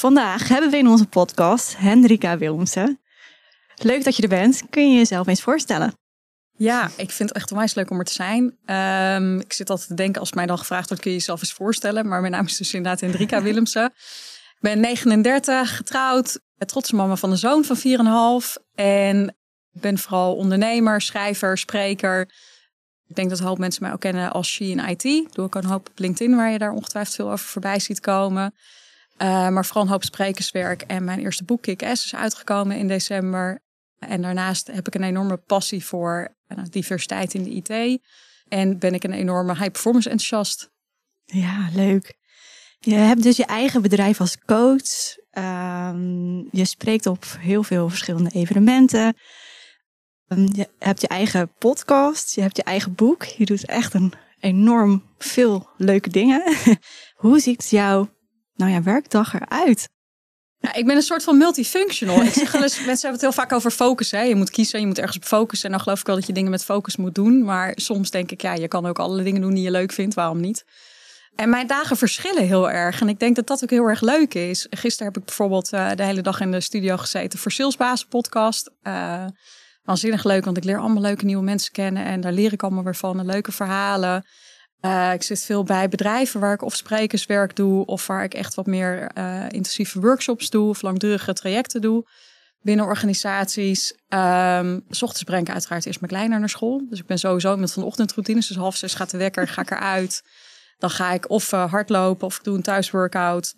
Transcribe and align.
Vandaag 0.00 0.48
hebben 0.48 0.70
we 0.70 0.76
in 0.76 0.88
onze 0.88 1.06
podcast 1.06 1.76
Hendrika 1.76 2.38
Wilmsen. 2.38 3.00
Leuk 3.74 4.04
dat 4.04 4.16
je 4.16 4.22
er 4.22 4.28
bent. 4.28 4.62
Kun 4.70 4.90
je 4.90 4.96
jezelf 4.96 5.26
eens 5.26 5.42
voorstellen? 5.42 5.94
Ja, 6.56 6.90
ik 6.96 7.10
vind 7.10 7.28
het 7.28 7.38
echt 7.38 7.50
onwijs 7.50 7.74
leuk 7.74 7.90
om 7.90 7.98
er 7.98 8.04
te 8.04 8.12
zijn. 8.12 8.58
Ehm, 8.64 9.38
ik 9.38 9.52
zit 9.52 9.70
altijd 9.70 9.88
te 9.88 9.94
denken 9.94 10.20
als 10.20 10.32
mij 10.32 10.46
dan 10.46 10.58
gevraagd 10.58 10.88
wordt, 10.88 11.02
kun 11.02 11.12
je 11.12 11.18
jezelf 11.18 11.40
eens 11.40 11.52
voorstellen? 11.52 12.08
Maar 12.08 12.20
mijn 12.20 12.32
naam 12.32 12.44
is 12.44 12.56
dus 12.56 12.74
inderdaad 12.74 13.00
Hendrika 13.00 13.42
Willemsen. 13.48 13.84
Ik 13.84 14.58
ben 14.60 14.80
39, 14.80 15.76
getrouwd, 15.76 16.40
trotse 16.58 16.94
mama 16.94 17.16
van 17.16 17.30
een 17.30 17.38
zoon 17.38 17.64
van 17.64 17.76
4,5. 18.46 18.56
En 18.74 19.36
ik 19.72 19.80
ben 19.80 19.98
vooral 19.98 20.36
ondernemer, 20.36 21.00
schrijver, 21.00 21.58
spreker. 21.58 22.20
Ik 23.06 23.14
denk 23.14 23.30
dat 23.30 23.38
een 23.38 23.46
hoop 23.46 23.58
mensen 23.58 23.82
mij 23.82 23.92
ook 23.92 24.00
kennen 24.00 24.32
als 24.32 24.48
She 24.48 24.64
in 24.64 24.78
IT. 24.78 25.34
Doe 25.34 25.46
ik 25.46 25.54
een 25.54 25.64
hoop 25.64 25.88
op 25.88 25.98
LinkedIn, 25.98 26.36
waar 26.36 26.50
je 26.50 26.58
daar 26.58 26.72
ongetwijfeld 26.72 27.14
veel 27.14 27.30
over 27.30 27.46
voorbij 27.46 27.78
ziet 27.78 28.00
komen. 28.00 28.54
Uh, 29.22 29.48
maar 29.48 29.64
vooral 29.64 29.82
een 29.82 29.88
hoop 29.88 30.04
sprekerswerk. 30.04 30.82
En 30.82 31.04
mijn 31.04 31.20
eerste 31.20 31.44
boek, 31.44 31.62
Kick-Ass, 31.62 32.04
is 32.04 32.14
uitgekomen 32.14 32.76
in 32.76 32.88
december. 32.88 33.62
En 33.98 34.22
daarnaast 34.22 34.66
heb 34.66 34.86
ik 34.86 34.94
een 34.94 35.02
enorme 35.02 35.36
passie 35.36 35.84
voor 35.84 36.36
uh, 36.48 36.64
diversiteit 36.70 37.34
in 37.34 37.42
de 37.42 37.50
IT. 37.50 38.00
En 38.48 38.78
ben 38.78 38.94
ik 38.94 39.04
een 39.04 39.12
enorme 39.12 39.52
high-performance 39.52 40.10
enthousiast. 40.10 40.70
Ja, 41.24 41.68
leuk. 41.74 42.14
Je 42.78 42.94
hebt 42.94 43.22
dus 43.22 43.36
je 43.36 43.44
eigen 43.44 43.82
bedrijf 43.82 44.20
als 44.20 44.38
coach. 44.38 45.16
Um, 45.32 46.48
je 46.52 46.64
spreekt 46.64 47.06
op 47.06 47.24
heel 47.38 47.62
veel 47.62 47.88
verschillende 47.88 48.30
evenementen. 48.30 49.16
Um, 50.28 50.48
je 50.52 50.68
hebt 50.78 51.00
je 51.00 51.08
eigen 51.08 51.52
podcast. 51.58 52.34
Je 52.34 52.40
hebt 52.40 52.56
je 52.56 52.62
eigen 52.62 52.94
boek. 52.94 53.24
Je 53.24 53.44
doet 53.44 53.66
echt 53.66 53.94
een 53.94 54.12
enorm 54.40 55.02
veel 55.18 55.68
leuke 55.76 56.10
dingen. 56.10 56.42
Hoe 57.14 57.40
ziet 57.40 57.70
jouw 57.70 58.08
nou 58.60 58.72
ja, 58.72 58.82
werkdag 58.82 59.34
eruit? 59.34 59.88
Ja, 60.58 60.74
ik 60.74 60.86
ben 60.86 60.96
een 60.96 61.02
soort 61.02 61.24
van 61.24 61.38
multifunctional. 61.38 62.16
Mensen 62.52 62.80
hebben 62.86 63.10
het 63.10 63.20
heel 63.20 63.32
vaak 63.32 63.52
over 63.52 63.70
focus. 63.70 64.10
Hè? 64.10 64.20
Je 64.20 64.34
moet 64.34 64.50
kiezen, 64.50 64.80
je 64.80 64.86
moet 64.86 64.98
ergens 64.98 65.16
op 65.16 65.24
focussen. 65.24 65.66
En 65.66 65.74
dan 65.74 65.84
geloof 65.84 66.00
ik 66.00 66.06
wel 66.06 66.16
dat 66.16 66.26
je 66.26 66.32
dingen 66.32 66.50
met 66.50 66.64
focus 66.64 66.96
moet 66.96 67.14
doen. 67.14 67.44
Maar 67.44 67.72
soms 67.74 68.10
denk 68.10 68.30
ik, 68.30 68.42
ja, 68.42 68.54
je 68.54 68.68
kan 68.68 68.86
ook 68.86 68.98
alle 68.98 69.22
dingen 69.22 69.40
doen 69.40 69.54
die 69.54 69.62
je 69.62 69.70
leuk 69.70 69.92
vindt. 69.92 70.14
Waarom 70.14 70.40
niet? 70.40 70.64
En 71.34 71.50
mijn 71.50 71.66
dagen 71.66 71.96
verschillen 71.96 72.46
heel 72.46 72.70
erg. 72.70 73.00
En 73.00 73.08
ik 73.08 73.18
denk 73.18 73.36
dat 73.36 73.46
dat 73.46 73.62
ook 73.62 73.70
heel 73.70 73.86
erg 73.86 74.00
leuk 74.00 74.34
is. 74.34 74.66
Gisteren 74.70 75.12
heb 75.12 75.16
ik 75.16 75.24
bijvoorbeeld 75.24 75.72
uh, 75.72 75.90
de 75.94 76.02
hele 76.02 76.20
dag 76.20 76.40
in 76.40 76.50
de 76.50 76.60
studio 76.60 76.96
gezeten 76.96 77.38
voor 77.38 77.52
Salesbaas 77.52 78.04
podcast. 78.04 78.70
Uh, 78.82 79.24
waanzinnig 79.82 80.24
leuk, 80.24 80.44
want 80.44 80.56
ik 80.56 80.64
leer 80.64 80.78
allemaal 80.78 81.02
leuke 81.02 81.24
nieuwe 81.24 81.42
mensen 81.42 81.72
kennen. 81.72 82.04
En 82.04 82.20
daar 82.20 82.32
leer 82.32 82.52
ik 82.52 82.62
allemaal 82.62 82.84
weer 82.84 82.96
van. 82.96 83.26
Leuke 83.26 83.52
verhalen. 83.52 84.24
Uh, 84.82 85.12
ik 85.12 85.22
zit 85.22 85.44
veel 85.44 85.64
bij 85.64 85.88
bedrijven 85.88 86.40
waar 86.40 86.54
ik 86.54 86.62
of 86.62 86.76
sprekerswerk 86.76 87.56
doe, 87.56 87.86
of 87.86 88.06
waar 88.06 88.24
ik 88.24 88.34
echt 88.34 88.54
wat 88.54 88.66
meer 88.66 89.10
uh, 89.18 89.44
intensieve 89.48 90.00
workshops 90.00 90.50
doe, 90.50 90.68
of 90.68 90.82
langdurige 90.82 91.32
trajecten 91.32 91.80
doe 91.80 92.06
binnen 92.62 92.84
organisaties. 92.86 93.92
Um, 94.08 94.84
s 94.88 95.02
ochtends 95.02 95.24
breng 95.24 95.46
ik 95.46 95.52
uiteraard 95.52 95.86
eerst 95.86 96.00
mijn 96.00 96.12
kleiner 96.12 96.38
naar 96.38 96.48
school. 96.48 96.86
Dus 96.88 96.98
ik 96.98 97.06
ben 97.06 97.18
sowieso 97.18 97.56
met 97.56 97.72
van 97.72 97.82
de 97.82 97.88
ochtendroutines. 97.88 98.46
Dus 98.46 98.56
half 98.56 98.76
zes 98.76 98.94
gaat 98.94 99.10
de 99.10 99.16
wekker, 99.18 99.48
ga 99.48 99.62
ik 99.62 99.70
eruit. 99.70 100.22
Dan 100.78 100.90
ga 100.90 101.12
ik 101.12 101.30
of 101.30 101.52
uh, 101.52 101.70
hardlopen 101.70 102.26
of 102.26 102.36
ik 102.36 102.44
doe 102.44 102.56
een 102.56 102.62
thuisworkout. 102.62 103.54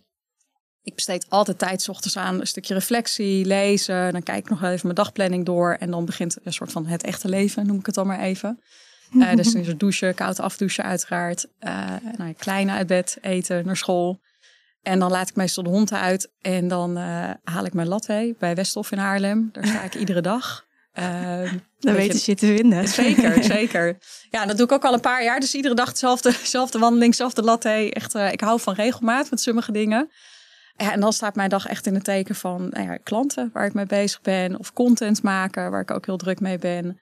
Ik 0.82 0.94
besteed 0.94 1.26
altijd 1.28 1.58
tijd 1.58 1.82
s 1.82 1.88
ochtends 1.88 2.16
aan 2.16 2.40
een 2.40 2.46
stukje 2.46 2.74
reflectie, 2.74 3.44
lezen. 3.44 4.12
Dan 4.12 4.22
kijk 4.22 4.38
ik 4.38 4.50
nog 4.50 4.62
even 4.62 4.80
mijn 4.82 4.94
dagplanning 4.94 5.44
door. 5.44 5.76
En 5.80 5.90
dan 5.90 6.04
begint 6.04 6.36
een 6.42 6.52
soort 6.52 6.72
van 6.72 6.86
het 6.86 7.02
echte 7.02 7.28
leven, 7.28 7.66
noem 7.66 7.78
ik 7.78 7.86
het 7.86 7.94
dan 7.94 8.06
maar 8.06 8.20
even. 8.20 8.62
Uh, 9.14 9.34
dus 9.34 9.54
is 9.54 9.68
er 9.68 9.78
douchen, 9.78 10.14
koud 10.14 10.40
afdouchen 10.40 10.84
uiteraard. 10.84 11.46
Uh, 11.60 11.86
nou, 12.16 12.32
kleine 12.32 12.72
uit 12.72 12.86
bed, 12.86 13.18
eten, 13.20 13.66
naar 13.66 13.76
school. 13.76 14.20
En 14.82 14.98
dan 14.98 15.10
laat 15.10 15.28
ik 15.28 15.36
meestal 15.36 15.62
de 15.62 15.70
hond 15.70 15.92
uit. 15.92 16.30
En 16.40 16.68
dan 16.68 16.98
uh, 16.98 17.30
haal 17.44 17.64
ik 17.64 17.72
mijn 17.72 17.88
latte 17.88 18.34
bij 18.38 18.54
Westhof 18.54 18.92
in 18.92 18.98
Haarlem. 18.98 19.48
Daar 19.52 19.66
sta 19.66 19.82
ik 19.82 19.94
iedere 19.94 20.20
dag. 20.20 20.66
dan 21.78 21.94
weten 21.94 22.18
ze 22.18 22.30
je 22.30 22.36
te 22.36 22.46
vinden. 22.46 22.88
Zeker, 22.88 23.44
zeker. 23.56 23.98
Ja, 24.30 24.46
dat 24.46 24.56
doe 24.56 24.66
ik 24.66 24.72
ook 24.72 24.84
al 24.84 24.92
een 24.94 25.00
paar 25.00 25.24
jaar. 25.24 25.40
Dus 25.40 25.54
iedere 25.54 25.74
dag 25.74 25.92
dezelfde, 25.92 26.30
dezelfde 26.40 26.78
wandeling, 26.78 27.10
dezelfde 27.10 27.42
latte. 27.42 27.90
Echt, 27.92 28.14
ik 28.14 28.40
hou 28.40 28.60
van 28.60 28.74
regelmaat 28.74 29.30
met 29.30 29.40
sommige 29.40 29.72
dingen. 29.72 30.10
Ja, 30.76 30.92
en 30.92 31.00
dan 31.00 31.12
staat 31.12 31.34
mijn 31.34 31.50
dag 31.50 31.66
echt 31.66 31.86
in 31.86 31.94
het 31.94 32.04
teken 32.04 32.34
van 32.34 32.68
nou 32.70 32.86
ja, 32.86 32.96
klanten 32.96 33.50
waar 33.52 33.66
ik 33.66 33.74
mee 33.74 33.86
bezig 33.86 34.20
ben. 34.20 34.58
Of 34.58 34.72
content 34.72 35.22
maken, 35.22 35.70
waar 35.70 35.80
ik 35.80 35.90
ook 35.90 36.06
heel 36.06 36.16
druk 36.16 36.40
mee 36.40 36.58
ben. 36.58 37.00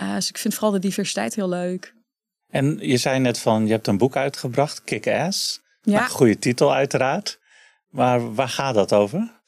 Uh, 0.00 0.14
dus 0.14 0.28
ik 0.28 0.38
vind 0.38 0.54
vooral 0.54 0.72
de 0.72 0.78
diversiteit 0.78 1.34
heel 1.34 1.48
leuk. 1.48 1.94
En 2.48 2.78
je 2.80 2.96
zei 2.96 3.18
net 3.18 3.38
van, 3.38 3.66
je 3.66 3.72
hebt 3.72 3.86
een 3.86 3.98
boek 3.98 4.16
uitgebracht, 4.16 4.84
Kick-Ass. 4.84 5.60
Ja. 5.82 6.02
Een 6.02 6.08
goede 6.08 6.38
titel 6.38 6.74
uiteraard. 6.74 7.38
Maar 7.88 8.34
waar 8.34 8.48
gaat 8.48 8.74
dat 8.74 8.92
over? 8.92 9.40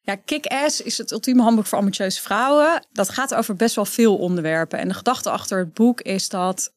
Ja, 0.00 0.16
Kick-Ass 0.16 0.80
is 0.80 0.98
het 0.98 1.10
ultieme 1.10 1.42
handboek 1.42 1.66
voor 1.66 1.78
ambitieuze 1.78 2.20
vrouwen. 2.20 2.86
Dat 2.92 3.08
gaat 3.08 3.34
over 3.34 3.56
best 3.56 3.74
wel 3.74 3.84
veel 3.84 4.18
onderwerpen. 4.18 4.78
En 4.78 4.88
de 4.88 4.94
gedachte 4.94 5.30
achter 5.30 5.58
het 5.58 5.74
boek 5.74 6.00
is 6.00 6.28
dat 6.28 6.74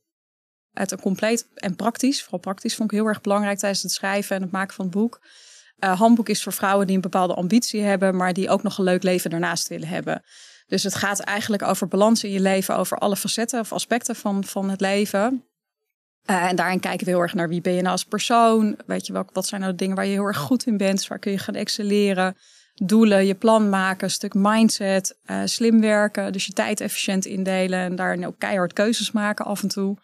het 0.74 0.92
een 0.92 1.00
compleet 1.00 1.48
en 1.56 1.75
praktisch, 1.75 2.22
vooral 2.22 2.40
praktisch 2.40 2.75
vond 2.75 2.92
ik 2.92 2.98
heel 2.98 3.08
erg 3.08 3.22
belangrijk 3.22 3.58
tijdens 3.58 3.84
het 3.84 3.92
schrijven 3.92 4.36
en 4.36 4.42
het 4.42 4.52
maken 4.52 4.75
van 4.75 4.86
het 4.86 4.94
boek. 4.94 5.22
Uh, 5.80 6.00
handboek 6.00 6.30
is 6.30 6.44
voor 6.44 6.54
vrouwen 6.54 6.88
die 6.88 6.96
een 6.96 7.02
bepaalde 7.02 7.34
ambitie 7.34 7.81
hebben, 7.81 8.16
maar 8.16 8.34
die 8.34 8.50
ook 8.50 8.64
nog 8.64 8.78
een 8.78 8.84
leuk 8.84 9.04
leven 9.04 9.30
daarnaast 9.30 9.68
willen 9.68 9.88
hebben. 9.88 10.24
Dus 10.68 10.84
het 10.84 10.96
gaat 10.96 11.20
eigenlijk 11.20 11.64
over 11.64 11.88
balans 11.88 12.24
in 12.24 12.31
je 12.31 12.40
leven, 12.40 12.78
over 12.78 12.98
alle 12.98 13.16
facetten 13.16 13.59
of 13.59 13.74
aspecten 13.74 14.16
van, 14.16 14.44
van 14.44 14.70
het 14.70 14.81
leven. 14.81 15.44
Uh, 16.30 16.44
en 16.44 16.56
daarin 16.56 16.80
kijken 16.80 17.06
we 17.06 17.12
heel 17.12 17.22
erg 17.22 17.34
naar 17.34 17.50
wie 17.50 17.62
ben 17.62 17.74
je 17.74 17.80
nou 17.80 17.92
als 17.92 18.06
persoon. 18.06 18.78
Weet 18.86 19.08
je 19.08 19.14
wel, 19.14 19.25
wat 19.34 19.48
zijn 19.48 19.62
nou 19.62 19.74
de 19.74 19.78
dingen 19.78 19.96
waar 19.96 20.06
je 20.06 20.12
heel 20.12 20.25
erg 20.25 20.38
goed 20.38 20.66
in 20.66 20.78
bent? 20.78 21.08
Waar 21.08 21.20
kun 21.20 21.31
je 21.31 21.38
gaan 21.38 21.56
excelleren? 21.56 22.38
Doelen, 22.74 23.25
je 23.25 23.36
plan 23.36 23.70
maken, 23.70 24.04
een 24.04 24.12
stuk 24.12 24.34
mindset, 24.34 25.18
uh, 25.25 25.42
slim 25.46 25.81
werken. 25.81 26.31
Dus 26.31 26.46
je 26.46 26.54
tijd 26.54 26.81
efficiënt 26.81 27.25
indelen 27.25 27.80
en 27.80 27.96
daarin 27.96 28.28
ook 28.28 28.40
keihard 28.40 28.74
keuzes 28.74 29.12
maken 29.12 29.46
af 29.46 29.62
en 29.62 29.68
toe. 29.68 29.98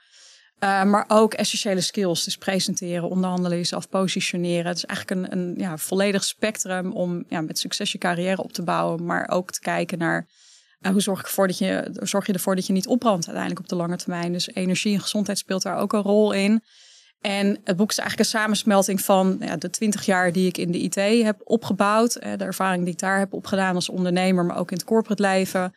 Uh, 0.59 0.83
maar 0.83 1.05
ook 1.07 1.33
essentiële 1.33 1.81
skills, 1.81 2.23
dus 2.23 2.37
presenteren, 2.37 3.09
onderhandelen, 3.09 3.57
jezelf 3.57 3.89
positioneren. 3.89 4.65
Het 4.65 4.77
is 4.77 4.85
eigenlijk 4.85 5.21
een, 5.21 5.39
een 5.39 5.53
ja, 5.57 5.77
volledig 5.77 6.23
spectrum 6.23 6.91
om 6.91 7.23
ja, 7.27 7.41
met 7.41 7.59
succes 7.59 7.91
je 7.91 7.97
carrière 7.97 8.43
op 8.43 8.53
te 8.53 8.63
bouwen. 8.63 9.05
Maar 9.05 9.29
ook 9.29 9.51
te 9.51 9.59
kijken 9.59 9.97
naar 9.97 10.27
uh, 10.81 10.91
hoe 10.91 11.01
zorg, 11.01 11.19
ik 11.19 11.25
ervoor 11.25 11.47
dat 11.47 11.57
je, 11.57 11.89
zorg 11.93 12.25
je 12.25 12.33
ervoor 12.33 12.55
dat 12.55 12.67
je 12.67 12.73
niet 12.73 12.87
opbrandt 12.87 13.25
uiteindelijk 13.25 13.59
op 13.59 13.69
de 13.69 13.75
lange 13.75 13.97
termijn. 13.97 14.31
Dus 14.31 14.53
energie 14.53 14.93
en 14.93 15.01
gezondheid 15.01 15.37
speelt 15.37 15.61
daar 15.61 15.77
ook 15.77 15.93
een 15.93 16.01
rol 16.01 16.31
in. 16.31 16.63
En 17.21 17.59
het 17.63 17.77
boek 17.77 17.89
is 17.89 17.97
eigenlijk 17.97 18.29
een 18.29 18.39
samensmelting 18.39 19.01
van 19.01 19.37
ja, 19.39 19.57
de 19.57 19.69
twintig 19.69 20.05
jaar 20.05 20.31
die 20.31 20.47
ik 20.47 20.57
in 20.57 20.71
de 20.71 20.79
IT 20.79 21.23
heb 21.23 21.41
opgebouwd. 21.43 22.13
De 22.13 22.43
ervaring 22.43 22.83
die 22.83 22.93
ik 22.93 22.99
daar 22.99 23.19
heb 23.19 23.33
opgedaan 23.33 23.75
als 23.75 23.89
ondernemer, 23.89 24.45
maar 24.45 24.57
ook 24.57 24.71
in 24.71 24.77
het 24.77 24.85
corporate 24.85 25.21
leven. 25.21 25.73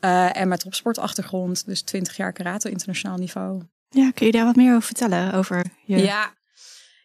Uh, 0.00 0.36
en 0.36 0.48
mijn 0.48 0.60
topsportachtergrond, 0.60 1.66
dus 1.66 1.82
twintig 1.82 2.16
jaar 2.16 2.32
karate 2.32 2.70
internationaal 2.70 3.16
niveau. 3.16 3.62
Ja, 3.88 4.10
kun 4.10 4.26
je 4.26 4.32
daar 4.32 4.44
wat 4.44 4.56
meer 4.56 4.70
over 4.70 4.86
vertellen? 4.86 5.32
Over 5.32 5.64
je... 5.84 5.98
Ja, 5.98 6.34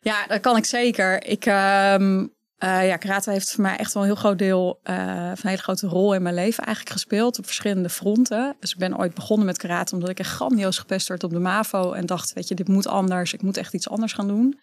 ja, 0.02 0.28
dat 0.28 0.40
kan 0.40 0.58
ik 0.58 0.66
zeker. 0.66 1.24
Ik, 1.24 1.46
um, 1.46 2.34
uh, 2.64 2.88
ja, 2.88 2.98
karate 2.98 3.32
heeft 3.32 3.52
voor 3.52 3.62
mij 3.62 3.76
echt 3.78 3.94
wel 3.94 4.04
een 4.04 4.10
heel 4.10 4.18
groot 4.18 4.38
deel, 4.38 4.80
uh, 4.84 4.96
een 5.28 5.50
hele 5.50 5.58
grote 5.58 5.88
rol 5.88 6.14
in 6.14 6.22
mijn 6.22 6.36
leven 6.36 6.64
eigenlijk 6.64 6.96
gespeeld 6.96 7.40
op 7.40 7.46
verschillende 7.46 7.90
fronten. 7.90 8.56
Dus 8.60 8.72
ik 8.72 8.78
ben 8.78 8.98
ooit 8.98 9.14
begonnen 9.14 9.46
met 9.46 9.58
karate 9.58 9.94
omdat 9.94 10.10
ik 10.10 10.20
echt 10.20 10.30
grandioos 10.32 10.78
gepest 10.78 11.08
werd 11.08 11.24
op 11.24 11.32
de 11.32 11.40
MAVO 11.40 11.92
en 11.92 12.06
dacht, 12.06 12.34
weet 12.34 12.48
je, 12.48 12.56
dit 12.56 12.68
moet 12.68 12.88
anders, 12.88 13.34
ik 13.34 13.42
moet 13.42 13.58
echt 13.58 13.74
iets 13.74 13.90
anders 13.90 14.14
gaan 14.14 14.28
doen. 14.28 14.60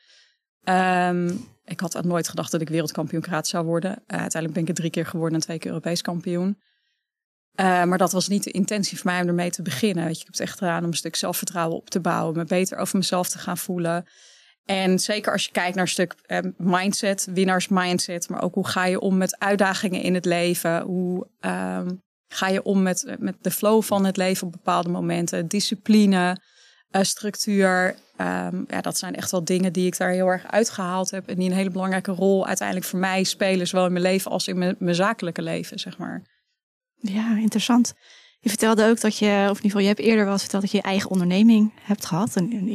Um, 0.65 1.49
ik 1.65 1.81
had 1.81 2.05
nooit 2.05 2.29
gedacht 2.29 2.51
dat 2.51 2.61
ik 2.61 2.69
wereldkampioen 2.69 3.21
karate 3.21 3.49
zou 3.49 3.65
worden. 3.65 3.91
Uh, 3.91 3.97
uiteindelijk 4.07 4.53
ben 4.53 4.63
ik 4.63 4.69
het 4.69 4.77
drie 4.77 4.91
keer 4.91 5.07
geworden 5.07 5.35
en 5.35 5.45
twee 5.45 5.59
keer 5.59 5.71
Europees 5.71 6.03
kampioen. 6.03 6.59
Maar 7.57 7.99
dat 7.99 8.13
was 8.13 8.29
niet 8.29 8.45
de 8.45 8.51
intentie 8.51 8.99
voor 8.99 9.11
mij 9.11 9.21
om 9.21 9.29
ermee 9.29 9.51
te 9.51 9.63
beginnen. 9.63 10.05
Weet 10.05 10.15
je, 10.15 10.21
ik 10.21 10.27
heb 10.27 10.37
het 10.37 10.49
echt 10.49 10.59
gedaan 10.59 10.83
om 10.83 10.89
een 10.89 10.97
stuk 10.97 11.17
zelfvertrouwen 11.17 11.77
op 11.77 11.91
te 11.91 12.01
bouwen, 12.01 12.37
me 12.37 12.45
beter 12.45 12.79
over 12.79 12.97
mezelf 12.97 13.29
te 13.29 13.39
gaan 13.39 13.59
voelen. 13.59 14.07
En 14.67 14.99
zeker 14.99 15.33
als 15.33 15.45
je 15.45 15.51
kijkt 15.51 15.75
naar 15.75 15.85
een 15.85 15.91
stuk 15.91 16.15
uh, 16.27 16.39
mindset, 16.57 17.29
winnaars 17.31 17.69
mindset, 17.69 18.29
maar 18.29 18.43
ook 18.43 18.55
hoe 18.55 18.67
ga 18.67 18.85
je 18.85 19.01
om 19.01 19.17
met 19.17 19.39
uitdagingen 19.39 20.03
in 20.03 20.15
het 20.15 20.25
leven? 20.25 20.83
Hoe 20.83 21.27
um, 21.41 22.03
ga 22.29 22.49
je 22.49 22.63
om 22.63 22.83
met, 22.83 23.17
met 23.19 23.37
de 23.41 23.51
flow 23.51 23.83
van 23.83 24.05
het 24.05 24.17
leven 24.17 24.47
op 24.47 24.53
bepaalde 24.53 24.89
momenten? 24.89 25.49
Discipline, 25.49 26.37
uh, 26.91 27.03
structuur. 27.03 27.97
Um, 28.21 28.65
ja, 28.69 28.81
dat 28.81 28.99
zijn 28.99 29.15
echt 29.15 29.31
wel 29.31 29.45
dingen 29.45 29.73
die 29.73 29.87
ik 29.87 29.97
daar 29.97 30.11
heel 30.11 30.27
erg 30.27 30.47
uitgehaald 30.47 31.11
heb. 31.11 31.29
En 31.29 31.37
die 31.37 31.51
een 31.51 31.57
hele 31.57 31.71
belangrijke 31.71 32.13
rol 32.13 32.47
uiteindelijk 32.47 32.87
voor 32.87 32.99
mij 32.99 33.25
spelen, 33.25 33.67
zowel 33.67 33.87
in 33.87 33.93
mijn 33.93 34.05
leven 34.05 34.31
als 34.31 34.49
in 34.49 34.59
mijn, 34.59 34.77
zakelijke 34.95 35.43
leven, 35.43 35.79
zeg 35.79 35.99
maar. 35.99 36.23
Ja, 36.95 37.37
interessant. 37.37 37.95
Je 38.39 38.49
vertelde 38.49 38.87
ook 38.87 39.01
dat 39.01 39.19
je, 39.19 39.27
of 39.27 39.57
in 39.59 39.65
ieder 39.65 39.71
geval, 39.71 39.81
je 39.81 39.87
hebt 39.87 40.01
eerder 40.01 40.25
wel 40.25 40.39
verteld 40.39 40.63
dat 40.63 40.71
je 40.71 40.77
je 40.77 40.83
eigen 40.83 41.11
onderneming 41.11 41.73
hebt 41.81 42.07
gehad, 42.07 42.37
een, 42.37 42.53
een 42.53 42.69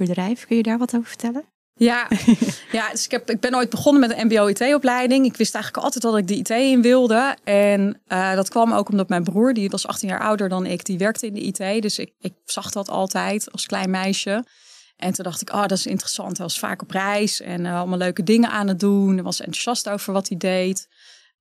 IT-bedrijf. 0.00 0.46
Kun 0.46 0.56
je 0.56 0.62
daar 0.62 0.78
wat 0.78 0.94
over 0.94 1.08
vertellen? 1.08 1.44
Ja, 1.78 2.08
ja 2.72 2.90
dus 2.90 3.04
ik, 3.04 3.10
heb, 3.10 3.30
ik 3.30 3.40
ben 3.40 3.54
ooit 3.54 3.70
begonnen 3.70 4.00
met 4.00 4.18
een 4.18 4.26
MBO-IT-opleiding. 4.26 5.24
Ik 5.24 5.36
wist 5.36 5.54
eigenlijk 5.54 5.84
altijd 5.84 6.04
dat 6.04 6.16
ik 6.16 6.26
de 6.26 6.34
IT 6.36 6.50
in 6.50 6.82
wilde. 6.82 7.36
En 7.44 8.00
uh, 8.08 8.34
dat 8.34 8.48
kwam 8.48 8.72
ook 8.72 8.88
omdat 8.88 9.08
mijn 9.08 9.24
broer, 9.24 9.54
die 9.54 9.70
was 9.70 9.86
18 9.86 10.08
jaar 10.08 10.20
ouder 10.20 10.48
dan 10.48 10.66
ik, 10.66 10.84
die 10.84 10.98
werkte 10.98 11.26
in 11.26 11.34
de 11.34 11.40
IT. 11.40 11.82
Dus 11.82 11.98
ik, 11.98 12.12
ik 12.18 12.34
zag 12.44 12.70
dat 12.70 12.88
altijd 12.88 13.52
als 13.52 13.66
klein 13.66 13.90
meisje. 13.90 14.44
En 14.96 15.12
toen 15.12 15.24
dacht 15.24 15.40
ik, 15.40 15.52
oh, 15.52 15.60
dat 15.60 15.78
is 15.78 15.86
interessant. 15.86 16.36
Hij 16.36 16.46
was 16.46 16.58
vaak 16.58 16.82
op 16.82 16.90
reis 16.90 17.40
en 17.40 17.64
uh, 17.64 17.78
allemaal 17.78 17.98
leuke 17.98 18.22
dingen 18.22 18.50
aan 18.50 18.68
het 18.68 18.80
doen. 18.80 19.14
Hij 19.14 19.22
was 19.22 19.40
enthousiast 19.40 19.88
over 19.88 20.12
wat 20.12 20.28
hij 20.28 20.36
deed. 20.36 20.88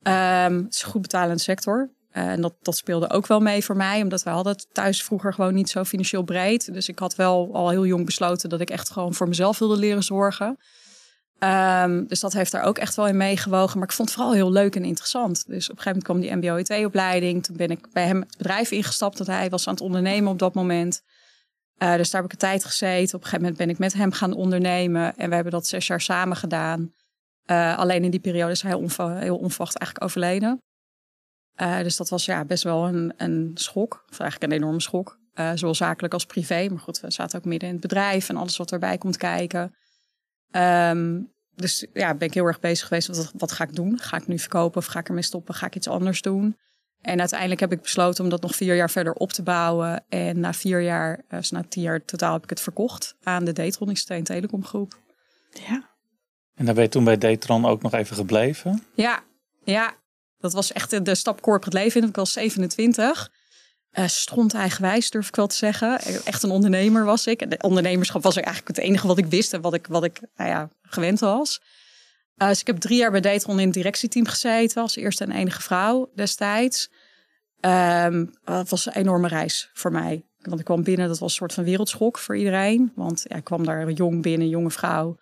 Um, 0.02 0.64
het 0.64 0.74
is 0.74 0.82
een 0.82 0.90
goed 0.90 1.02
betalende 1.02 1.42
sector. 1.42 1.95
Uh, 2.18 2.24
en 2.24 2.42
dat, 2.42 2.54
dat 2.62 2.78
speelde 2.78 3.10
ook 3.10 3.28
wel 3.28 3.40
mee 3.40 3.64
voor 3.64 3.76
mij, 3.76 4.02
omdat 4.02 4.24
wij 4.24 4.34
hadden 4.34 4.66
thuis 4.72 5.04
vroeger 5.04 5.34
gewoon 5.34 5.54
niet 5.54 5.70
zo 5.70 5.84
financieel 5.84 6.24
breed. 6.24 6.74
Dus 6.74 6.90
ik 6.90 7.00
had 7.00 7.16
wel 7.16 7.50
al 7.54 7.70
heel 7.70 7.86
jong 7.86 8.06
besloten 8.06 8.50
dat 8.50 8.62
ik 8.62 8.70
echt 8.70 8.90
gewoon 8.90 9.14
voor 9.14 9.28
mezelf 9.28 9.60
wilde 9.60 9.78
leren 9.78 10.04
zorgen. 10.04 10.58
Um, 11.40 12.08
dus 12.08 12.20
dat 12.20 12.34
heeft 12.34 12.52
daar 12.52 12.64
ook 12.64 12.78
echt 12.78 12.96
wel 12.96 13.08
in 13.08 13.18
meegewogen. 13.18 13.80
Maar 13.80 13.88
ik 13.88 13.94
vond 13.94 14.10
het 14.10 14.18
vooral 14.18 14.36
heel 14.36 14.52
leuk 14.52 14.76
en 14.76 14.86
interessant. 14.86 15.48
Dus 15.48 15.70
op 15.70 15.78
een 15.78 15.82
gegeven 15.82 16.04
moment 16.04 16.04
kwam 16.04 16.42
die 16.42 16.52
MBO-IT-opleiding. 16.52 17.44
Toen 17.44 17.56
ben 17.56 17.70
ik 17.70 17.88
bij 17.94 18.06
hem 18.06 18.20
het 18.20 18.38
bedrijf 18.38 18.72
ingestapt 18.72 19.18
dat 19.18 19.28
hij 19.28 19.50
was 19.50 19.68
aan 19.68 19.74
het 19.74 19.84
ondernemen 19.84 20.32
op 20.32 20.40
dat 20.40 20.54
moment. 20.54 21.02
Uh, 21.78 21.96
dus 21.96 22.10
daar 22.10 22.22
heb 22.22 22.32
ik 22.32 22.42
een 22.42 22.48
tijd 22.48 22.66
gezeten. 22.66 23.16
Op 23.16 23.24
een 23.24 23.30
gegeven 23.30 23.40
moment 23.40 23.58
ben 23.58 23.70
ik 23.70 23.78
met 23.78 23.94
hem 23.94 24.12
gaan 24.12 24.34
ondernemen. 24.34 25.16
En 25.18 25.30
we 25.30 25.36
hebben 25.36 25.54
dat 25.54 25.68
zes 25.68 25.88
jaar 25.88 26.02
samen 26.02 26.38
gedaan. 26.38 26.94
Uh, 27.46 27.78
alleen 27.78 28.04
in 28.04 28.12
die 28.12 28.20
periode 28.20 28.52
is 28.52 28.62
hij 28.62 28.72
heel 28.72 29.38
onverwacht 29.38 29.78
eigenlijk 29.78 30.04
overleden. 30.04 30.62
Uh, 31.62 31.80
dus 31.80 31.98
dat 31.98 32.10
was 32.10 32.26
ja, 32.26 32.46
best 32.46 32.64
wel 32.64 32.88
een, 32.88 33.14
een 33.18 33.52
schok. 33.54 34.06
Of 34.12 34.20
eigenlijk 34.20 34.52
een 34.52 34.58
enorme 34.58 34.82
schok. 34.82 35.20
zowel 35.34 35.76
zakelijk 35.76 36.14
als 36.14 36.26
privé. 36.26 36.68
Maar 36.70 36.80
goed, 36.80 37.00
we 37.00 37.12
zaten 37.12 37.40
ook 37.40 37.46
midden 37.46 37.68
in 37.68 37.76
het 37.76 37.84
bedrijf 37.84 38.30
en 38.30 38.38
alles 38.38 38.58
wat 38.58 38.72
erbij 38.72 38.98
komt 38.98 39.18
kijken. 39.18 39.76
Um, 40.52 41.34
dus 41.56 41.86
ja, 41.94 42.16
ben 42.16 42.28
ik 42.28 42.34
heel 42.34 42.46
erg 42.46 42.60
bezig 42.60 42.88
geweest. 42.88 43.08
Wat, 43.08 43.32
wat 43.38 43.52
ga 43.52 43.64
ik 43.64 43.76
doen? 43.76 44.00
Ga 44.00 44.18
ik 44.18 44.28
nu 44.28 44.40
verkopen 44.40 44.78
of 44.78 44.86
ga 44.86 45.00
ik 45.00 45.08
ermee 45.08 45.24
stoppen? 45.24 45.54
Ga 45.54 45.66
ik 45.66 45.76
iets 45.76 45.88
anders 45.88 46.22
doen? 46.22 46.58
En 47.02 47.20
uiteindelijk 47.20 47.60
heb 47.60 47.72
ik 47.72 47.82
besloten 47.82 48.24
om 48.24 48.30
dat 48.30 48.42
nog 48.42 48.56
vier 48.56 48.76
jaar 48.76 48.90
verder 48.90 49.14
op 49.14 49.32
te 49.32 49.44
bouwen. 49.44 50.04
En 50.10 50.40
na 50.40 50.54
vier 50.54 50.82
jaar, 50.82 51.22
dus 51.30 51.52
na 51.52 51.64
tien 51.70 51.82
jaar 51.82 52.06
totaal, 52.06 52.34
heb 52.34 52.44
ik 52.44 52.50
het 52.50 52.62
verkocht 52.62 53.16
aan 53.24 53.46
de 53.46 53.54
Datron 53.54 53.90
ICT 53.90 54.10
en 54.10 54.24
Telecomgroep. 54.24 54.98
Ja. 55.50 55.90
En 56.56 56.66
daar 56.66 56.74
ben 56.74 56.84
je 56.84 56.90
toen 56.90 57.04
bij 57.04 57.18
Datron 57.18 57.66
ook 57.66 57.82
nog 57.82 57.94
even 57.94 58.16
gebleven? 58.16 58.84
Ja, 58.94 59.24
ja. 59.64 59.94
Dat 60.38 60.54
was 60.54 60.72
echt 60.72 61.06
de 61.06 61.16
stap 61.16 61.42
corporate 61.42 61.78
leven 61.78 62.02
in. 62.02 62.08
Ik 62.08 62.16
was 62.16 62.32
27. 62.32 63.32
Uh, 63.92 64.08
stront 64.08 64.54
eigenwijs, 64.54 65.10
durf 65.10 65.28
ik 65.28 65.36
wel 65.36 65.48
te 65.48 65.56
zeggen. 65.56 66.00
Echt 66.26 66.44
een 66.44 66.50
ondernemer 66.50 67.06
was 67.06 67.28
ik. 67.28 67.50
De 67.50 67.58
ondernemerschap 67.62 68.24
was 68.24 68.36
eigenlijk 68.36 68.68
het 68.68 68.78
enige 68.78 69.08
wat 69.08 69.18
ik 69.18 69.26
wist 69.26 69.54
en 69.54 69.62
wat 69.62 69.74
ik, 69.74 69.88
wat 69.88 70.04
ik 70.04 70.20
nou 70.36 70.50
ja, 70.50 70.70
gewend 70.82 71.20
was. 71.20 71.62
Uh, 72.38 72.48
dus 72.48 72.60
ik 72.60 72.68
heb 72.68 72.78
drie 72.78 72.98
jaar 72.98 73.12
bij 73.12 73.22
Datron 73.22 73.60
in 73.60 73.66
het 73.66 73.74
directieteam 73.74 74.26
gezeten. 74.26 74.82
Als 74.82 74.96
eerste 74.96 75.24
en 75.24 75.32
enige 75.32 75.62
vrouw 75.62 76.12
destijds. 76.16 76.90
Um, 77.62 78.34
dat 78.44 78.70
was 78.70 78.86
een 78.86 78.94
enorme 78.94 79.28
reis 79.28 79.70
voor 79.74 79.92
mij. 79.92 80.26
Want 80.40 80.60
ik 80.60 80.66
kwam 80.66 80.84
binnen, 80.84 81.08
dat 81.08 81.20
was 81.20 81.30
een 81.30 81.36
soort 81.36 81.54
van 81.54 81.64
wereldschok 81.64 82.18
voor 82.18 82.38
iedereen. 82.38 82.92
Want 82.96 83.26
ja, 83.28 83.36
ik 83.36 83.44
kwam 83.44 83.66
daar 83.66 83.92
jong 83.92 84.22
binnen, 84.22 84.50
jonge 84.50 84.72
vrouw. 84.72 85.18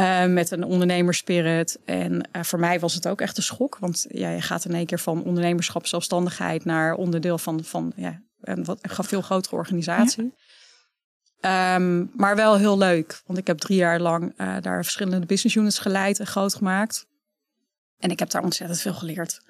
Uh, 0.00 0.26
met 0.26 0.50
een 0.50 0.64
ondernemerspirit. 0.64 1.78
En 1.84 2.28
uh, 2.32 2.42
voor 2.42 2.58
mij 2.58 2.80
was 2.80 2.94
het 2.94 3.08
ook 3.08 3.20
echt 3.20 3.36
een 3.36 3.42
schok. 3.42 3.76
Want 3.78 4.06
ja, 4.08 4.30
je 4.30 4.40
gaat 4.40 4.64
in 4.64 4.74
één 4.74 4.86
keer 4.86 5.00
van 5.00 5.24
ondernemerschap, 5.24 5.86
zelfstandigheid 5.86 6.64
naar 6.64 6.94
onderdeel 6.94 7.38
van, 7.38 7.64
van 7.64 7.92
ja, 7.96 8.22
een, 8.40 8.64
wat, 8.64 8.78
een 8.82 9.04
veel 9.04 9.22
grotere 9.22 9.56
organisatie. 9.56 10.34
Ja. 11.40 11.74
Um, 11.74 12.10
maar 12.14 12.36
wel 12.36 12.56
heel 12.56 12.78
leuk. 12.78 13.22
Want 13.26 13.38
ik 13.38 13.46
heb 13.46 13.58
drie 13.58 13.76
jaar 13.76 14.00
lang 14.00 14.34
uh, 14.36 14.56
daar 14.60 14.82
verschillende 14.82 15.26
business 15.26 15.56
units 15.56 15.78
geleid 15.78 16.20
en 16.20 16.26
groot 16.26 16.54
gemaakt. 16.54 17.06
En 17.98 18.10
ik 18.10 18.18
heb 18.18 18.30
daar 18.30 18.42
ontzettend 18.42 18.80
veel 18.80 18.94
geleerd. 18.94 19.40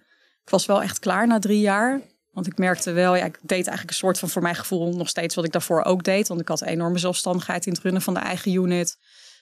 Ik 0.42 0.50
was 0.50 0.66
wel 0.66 0.82
echt 0.82 0.98
klaar 0.98 1.26
na 1.26 1.38
drie 1.38 1.60
jaar. 1.60 2.00
Want 2.30 2.46
ik 2.46 2.58
merkte 2.58 2.92
wel, 2.92 3.16
ja, 3.16 3.24
ik 3.24 3.38
deed 3.40 3.66
eigenlijk 3.66 3.88
een 3.88 3.94
soort 3.94 4.18
van 4.18 4.28
voor 4.28 4.42
mijn 4.42 4.54
gevoel 4.54 4.96
nog 4.96 5.08
steeds 5.08 5.34
wat 5.34 5.44
ik 5.44 5.52
daarvoor 5.52 5.82
ook 5.82 6.04
deed. 6.04 6.28
Want 6.28 6.40
ik 6.40 6.48
had 6.48 6.62
enorme 6.62 6.98
zelfstandigheid 6.98 7.66
in 7.66 7.72
het 7.72 7.82
runnen 7.82 8.02
van 8.02 8.14
de 8.14 8.20
eigen 8.20 8.52
unit. 8.52 8.98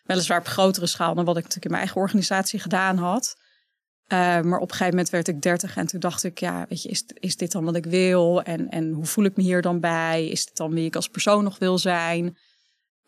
Weliswaar 0.07 0.39
op 0.39 0.47
grotere 0.47 0.87
schaal 0.87 1.15
dan 1.15 1.25
wat 1.25 1.37
ik 1.37 1.43
natuurlijk 1.43 1.65
in 1.65 1.71
mijn 1.71 1.83
eigen 1.83 2.01
organisatie 2.01 2.61
gedaan 2.61 2.97
had. 2.97 3.37
Uh, 4.13 4.19
maar 4.19 4.59
op 4.59 4.71
een 4.71 4.77
gegeven 4.77 4.91
moment 4.91 5.11
werd 5.11 5.29
ik 5.29 5.43
dertig 5.43 5.77
en 5.77 5.87
toen 5.87 6.01
dacht 6.01 6.25
ik, 6.25 6.39
ja, 6.39 6.67
weet 6.69 6.83
je, 6.83 6.89
is, 6.89 7.05
is 7.15 7.37
dit 7.37 7.53
dan 7.53 7.65
wat 7.65 7.77
ik 7.77 7.85
wil? 7.85 8.43
En, 8.43 8.69
en 8.69 8.93
hoe 8.93 9.05
voel 9.05 9.25
ik 9.25 9.37
me 9.37 9.43
hier 9.43 9.63
dan 9.63 9.81
bij? 9.81 10.27
Is 10.29 10.47
dit 10.47 10.57
dan 10.57 10.71
wie 10.71 10.85
ik 10.85 10.97
als 10.97 11.09
persoon 11.09 11.45
nog 11.45 11.59
wil 11.59 11.79
zijn? 11.79 12.37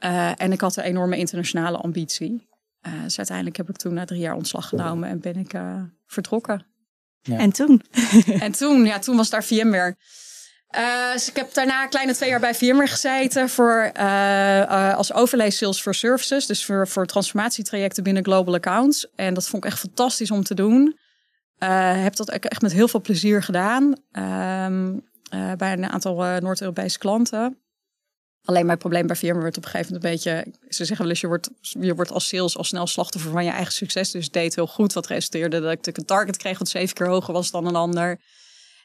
Uh, 0.04 0.40
en 0.40 0.52
ik 0.52 0.60
had 0.60 0.76
een 0.76 0.84
enorme 0.84 1.16
internationale 1.16 1.76
ambitie. 1.76 2.48
Uh, 2.86 3.02
dus 3.02 3.16
uiteindelijk 3.16 3.56
heb 3.56 3.68
ik 3.68 3.76
toen 3.76 3.94
na 3.94 4.04
drie 4.04 4.20
jaar 4.20 4.34
ontslag 4.34 4.68
genomen 4.68 5.08
en 5.08 5.20
ben 5.20 5.36
ik 5.36 5.54
vertrokken. 6.06 6.66
Ja. 7.22 7.38
En 7.38 7.52
toen? 7.52 7.82
en 8.46 8.52
toen, 8.52 8.84
ja, 8.84 8.98
toen 8.98 9.16
was 9.16 9.30
daar 9.30 9.44
VMware. 9.44 9.96
Uh, 10.76 11.12
dus 11.12 11.28
ik 11.28 11.36
heb 11.36 11.54
daarna 11.54 11.82
een 11.82 11.88
kleine 11.88 12.14
twee 12.14 12.28
jaar 12.28 12.40
bij 12.40 12.54
VMware 12.54 12.86
gezeten 12.86 13.48
voor, 13.48 13.90
uh, 13.96 14.02
uh, 14.02 14.96
als 14.96 15.12
overlay 15.12 15.50
sales 15.50 15.80
for 15.80 15.94
services. 15.94 16.46
Dus 16.46 16.64
voor, 16.64 16.88
voor 16.88 17.06
transformatietrajecten 17.06 18.02
binnen 18.02 18.24
global 18.24 18.54
accounts. 18.54 19.06
En 19.14 19.34
dat 19.34 19.48
vond 19.48 19.64
ik 19.64 19.70
echt 19.70 19.80
fantastisch 19.80 20.30
om 20.30 20.42
te 20.42 20.54
doen. 20.54 20.98
heb 21.58 22.16
dat 22.16 22.28
echt 22.28 22.62
met 22.62 22.72
heel 22.72 22.88
veel 22.88 23.00
plezier 23.00 23.42
gedaan. 23.42 23.94
Ehm, 24.12 24.96
bij 25.56 25.72
een 25.72 25.90
aantal 25.90 26.40
Noord-Europese 26.40 26.98
klanten. 26.98 27.58
Alleen 28.44 28.66
mijn 28.66 28.78
probleem 28.78 29.06
bij 29.06 29.16
VMware 29.16 29.42
werd 29.42 29.56
op 29.56 29.64
een 29.64 29.70
gegeven 29.70 29.92
moment 29.94 30.24
een 30.24 30.32
beetje... 30.32 30.52
Ze 30.68 30.84
zeggen 30.84 30.98
wel 30.98 31.08
eens, 31.08 31.20
je 31.20 31.26
wordt, 31.26 31.50
je 31.60 31.94
wordt 31.94 32.12
als 32.12 32.28
sales 32.28 32.56
al 32.56 32.64
snel 32.64 32.86
slachtoffer 32.86 33.30
van 33.30 33.44
je 33.44 33.50
eigen 33.50 33.72
succes. 33.72 34.10
Dus 34.10 34.30
deed 34.30 34.54
heel 34.54 34.66
goed. 34.66 34.92
Wat 34.92 35.06
resulteerde 35.06 35.60
dat 35.60 35.86
ik 35.86 35.96
een 35.96 36.04
target 36.04 36.36
kreeg 36.36 36.58
wat 36.58 36.68
zeven 36.68 36.94
keer 36.94 37.06
hoger 37.06 37.32
was 37.32 37.50
dan 37.50 37.66
een 37.66 37.76
ander. 37.76 38.18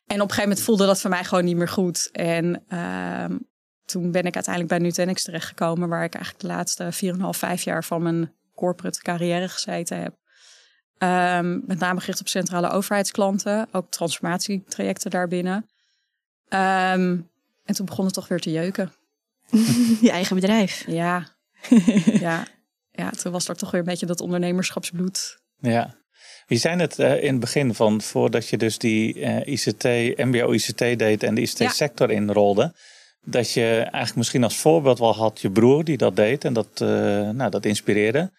En 0.06 0.16
op 0.16 0.28
een 0.30 0.34
gegeven 0.34 0.50
moment 0.50 0.62
voelde 0.62 0.86
dat 0.86 1.02
voor 1.02 1.10
mij 1.10 1.24
gewoon 1.24 1.46
niet 1.46 1.56
meer 1.56 1.70
goed. 1.70 2.10
En 2.12 2.64
uh, 2.70 3.38
toen 3.86 4.12
ben 4.12 4.24
ik 4.24 4.36
uiteindelijk 4.36 4.74
bij 4.74 4.84
Nutanix 4.84 5.24
terechtgekomen, 5.24 5.90
waar 5.90 6.04
ik 6.04 6.16
eigenlijk 6.16 6.46
de 6.46 6.52
laatste 6.52 7.14
4,5, 7.16 7.40
5 7.40 7.64
jaar 7.64 7.84
van 7.84 8.02
mijn 8.02 8.34
corporate 8.56 9.02
carrière 9.02 9.50
gezeten 9.50 10.02
heb. 10.02 10.16
Um, 10.98 11.64
met 11.66 11.80
name 11.80 12.00
gericht 12.00 12.20
op 12.20 12.28
centrale 12.28 12.70
overheidsklanten, 12.70 13.68
ook 13.72 13.92
transformatietrajecten 13.92 15.12
daarbinnen. 15.12 15.56
Um, 16.50 17.30
en 17.64 17.76
toen 17.76 17.86
begon 17.86 18.06
het 18.06 18.14
toch 18.14 18.28
weer 18.28 18.40
te 18.40 18.52
jeuken. 18.52 18.94
Je 20.02 20.12
eigen 20.12 20.36
bedrijf. 20.36 20.84
Ja. 20.88 21.28
ja. 22.06 22.48
ja, 22.92 23.10
toen 23.10 23.32
was 23.32 23.48
er 23.48 23.56
toch 23.56 23.72
weer 23.72 23.80
een 23.80 23.86
beetje 23.86 24.06
dat 24.06 24.22
ondernemerschapsbloed. 24.22 25.40
Ja. 25.60 25.96
Wie 26.48 26.58
zijn 26.58 26.80
het 26.80 27.00
uh, 27.00 27.24
in 27.24 27.32
het 27.32 27.40
begin 27.40 27.74
van, 27.74 28.02
voordat 28.02 28.48
je 28.48 28.58
dus 28.58 28.78
die 28.78 29.16
uh, 29.16 29.48
ICT, 29.48 29.84
MBO-ICT 30.18 30.78
deed 30.78 31.24
en 31.24 31.36
de 31.36 31.42
ICT-sector 31.42 32.10
ja. 32.10 32.16
inrolde, 32.16 32.74
dat 33.26 33.52
je 33.52 33.78
eigenlijk 33.78 34.16
misschien 34.16 34.44
als 34.44 34.58
voorbeeld 34.58 35.00
wel 35.00 35.16
had 35.16 35.42
je 35.42 35.52
broer 35.52 35.84
die 35.84 35.98
dat 35.98 36.16
deed 36.16 36.46
en 36.46 36.54
dat, 36.54 36.82
uh, 36.82 36.88
nou, 37.30 37.50
dat 37.50 37.66
inspireerde. 37.66 38.32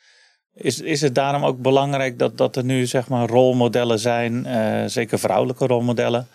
Is, 0.54 0.80
is 0.80 1.00
het 1.00 1.14
daarom 1.14 1.44
ook 1.44 1.60
belangrijk 1.60 2.18
dat, 2.18 2.38
dat 2.38 2.56
er 2.56 2.64
nu 2.64 2.86
zeg 2.86 3.08
maar 3.08 3.28
rolmodellen 3.28 3.98
zijn, 3.98 4.46
zeker 4.90 5.18
vrouwelijke 5.18 5.66
rolmodellen, 5.66 6.28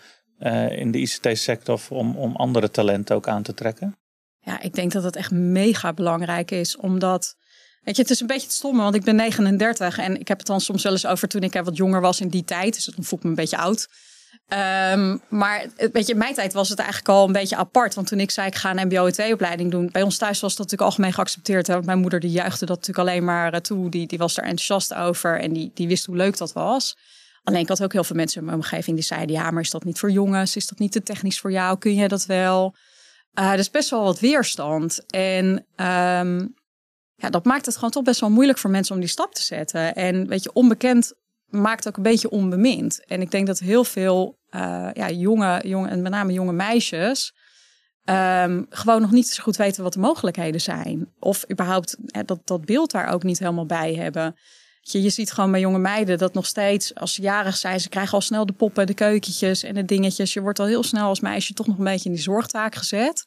in 0.70 0.90
de 0.90 0.98
ICT-sector 0.98 1.80
om, 1.88 2.16
om 2.16 2.36
andere 2.36 2.70
talenten 2.70 3.16
ook 3.16 3.28
aan 3.28 3.42
te 3.42 3.54
trekken? 3.54 3.98
Ja, 4.40 4.60
ik 4.60 4.74
denk 4.74 4.92
dat 4.92 5.02
het 5.02 5.16
echt 5.16 5.30
mega 5.30 5.92
belangrijk 5.92 6.50
is, 6.50 6.76
omdat 6.76 7.36
Weet 7.82 7.96
je, 7.96 8.02
het 8.02 8.10
is 8.10 8.20
een 8.20 8.26
beetje 8.26 8.46
het 8.46 8.56
stomme, 8.56 8.82
want 8.82 8.94
ik 8.94 9.04
ben 9.04 9.16
39 9.16 9.98
en 9.98 10.20
ik 10.20 10.28
heb 10.28 10.38
het 10.38 10.46
dan 10.46 10.60
soms 10.60 10.82
wel 10.82 10.92
eens 10.92 11.06
over 11.06 11.28
toen 11.28 11.42
ik 11.42 11.60
wat 11.64 11.76
jonger 11.76 12.00
was 12.00 12.20
in 12.20 12.28
die 12.28 12.44
tijd. 12.44 12.74
Dus 12.74 12.84
dan 12.84 13.04
voel 13.04 13.18
ik 13.18 13.24
me 13.24 13.30
een 13.30 13.36
beetje 13.36 13.56
oud. 13.56 13.88
Um, 14.48 15.20
maar 15.28 15.66
weet 15.92 16.06
je, 16.06 16.12
in 16.12 16.18
mijn 16.18 16.34
tijd 16.34 16.52
was 16.52 16.68
het 16.68 16.78
eigenlijk 16.78 17.08
al 17.08 17.26
een 17.26 17.32
beetje 17.32 17.56
apart. 17.56 17.94
Want 17.94 18.06
toen 18.06 18.20
ik 18.20 18.30
zei 18.30 18.46
ik 18.46 18.54
ga 18.54 18.76
een 18.76 18.86
MBO-IT-opleiding 18.86 19.70
doen. 19.70 19.88
Bij 19.92 20.02
ons 20.02 20.18
thuis 20.18 20.40
was 20.40 20.50
dat 20.50 20.58
natuurlijk 20.58 20.90
algemeen 20.90 21.12
geaccepteerd. 21.12 21.66
Hè? 21.66 21.82
Mijn 21.82 21.98
moeder 21.98 22.20
die 22.20 22.30
juichte 22.30 22.66
dat 22.66 22.76
natuurlijk 22.76 23.08
alleen 23.08 23.24
maar 23.24 23.52
eh, 23.52 23.60
toe. 23.60 23.88
Die, 23.88 24.06
die 24.06 24.18
was 24.18 24.36
er 24.36 24.42
enthousiast 24.42 24.94
over 24.94 25.40
en 25.40 25.52
die, 25.52 25.70
die 25.74 25.88
wist 25.88 26.06
hoe 26.06 26.16
leuk 26.16 26.36
dat 26.36 26.52
was. 26.52 26.96
Alleen 27.42 27.60
ik 27.60 27.68
had 27.68 27.82
ook 27.82 27.92
heel 27.92 28.04
veel 28.04 28.16
mensen 28.16 28.40
in 28.40 28.46
mijn 28.46 28.56
omgeving 28.58 28.96
die 28.96 29.04
zeiden... 29.04 29.36
ja, 29.36 29.50
maar 29.50 29.62
is 29.62 29.70
dat 29.70 29.84
niet 29.84 29.98
voor 29.98 30.10
jongens? 30.10 30.56
Is 30.56 30.66
dat 30.66 30.78
niet 30.78 30.92
te 30.92 31.02
technisch 31.02 31.40
voor 31.40 31.52
jou? 31.52 31.78
Kun 31.78 31.94
je 31.94 32.08
dat 32.08 32.26
wel? 32.26 32.74
Uh, 33.34 33.54
dus 33.54 33.70
best 33.70 33.90
wel 33.90 34.02
wat 34.02 34.20
weerstand. 34.20 35.04
En 35.06 35.66
um, 35.76 36.54
ja, 37.20 37.30
dat 37.30 37.44
maakt 37.44 37.66
het 37.66 37.74
gewoon 37.74 37.90
toch 37.90 38.02
best 38.02 38.20
wel 38.20 38.30
moeilijk 38.30 38.58
voor 38.58 38.70
mensen 38.70 38.94
om 38.94 39.00
die 39.00 39.10
stap 39.10 39.34
te 39.34 39.42
zetten. 39.42 39.94
En 39.94 40.26
weet 40.26 40.42
je, 40.42 40.52
onbekend 40.52 41.12
maakt 41.48 41.88
ook 41.88 41.96
een 41.96 42.02
beetje 42.02 42.30
onbemind. 42.30 43.04
En 43.06 43.20
ik 43.20 43.30
denk 43.30 43.46
dat 43.46 43.58
heel 43.58 43.84
veel 43.84 44.38
uh, 44.50 44.88
ja, 44.92 45.10
jonge, 45.10 45.60
jonge, 45.64 45.88
en 45.88 46.02
met 46.02 46.12
name 46.12 46.32
jonge 46.32 46.52
meisjes, 46.52 47.34
um, 48.04 48.66
gewoon 48.70 49.00
nog 49.00 49.10
niet 49.10 49.28
zo 49.28 49.42
goed 49.42 49.56
weten 49.56 49.82
wat 49.82 49.92
de 49.92 49.98
mogelijkheden 49.98 50.60
zijn. 50.60 51.08
Of 51.18 51.44
überhaupt 51.50 51.96
ja, 52.06 52.22
dat, 52.22 52.40
dat 52.44 52.64
beeld 52.64 52.90
daar 52.90 53.08
ook 53.08 53.22
niet 53.22 53.38
helemaal 53.38 53.66
bij 53.66 53.94
hebben. 53.94 54.36
Je, 54.80 55.02
je 55.02 55.10
ziet 55.10 55.32
gewoon 55.32 55.50
bij 55.50 55.60
jonge 55.60 55.78
meiden 55.78 56.18
dat 56.18 56.34
nog 56.34 56.46
steeds, 56.46 56.94
als 56.94 57.14
ze 57.14 57.22
jarig 57.22 57.56
zijn, 57.56 57.80
ze 57.80 57.88
krijgen 57.88 58.14
al 58.14 58.20
snel 58.20 58.46
de 58.46 58.52
poppen, 58.52 58.86
de 58.86 58.94
keukentjes 58.94 59.62
en 59.62 59.74
de 59.74 59.84
dingetjes. 59.84 60.32
Je 60.32 60.40
wordt 60.40 60.58
al 60.58 60.66
heel 60.66 60.82
snel 60.82 61.08
als 61.08 61.20
meisje 61.20 61.54
toch 61.54 61.66
nog 61.66 61.78
een 61.78 61.84
beetje 61.84 62.08
in 62.08 62.14
die 62.14 62.24
zorgtaak 62.24 62.74
gezet. 62.74 63.26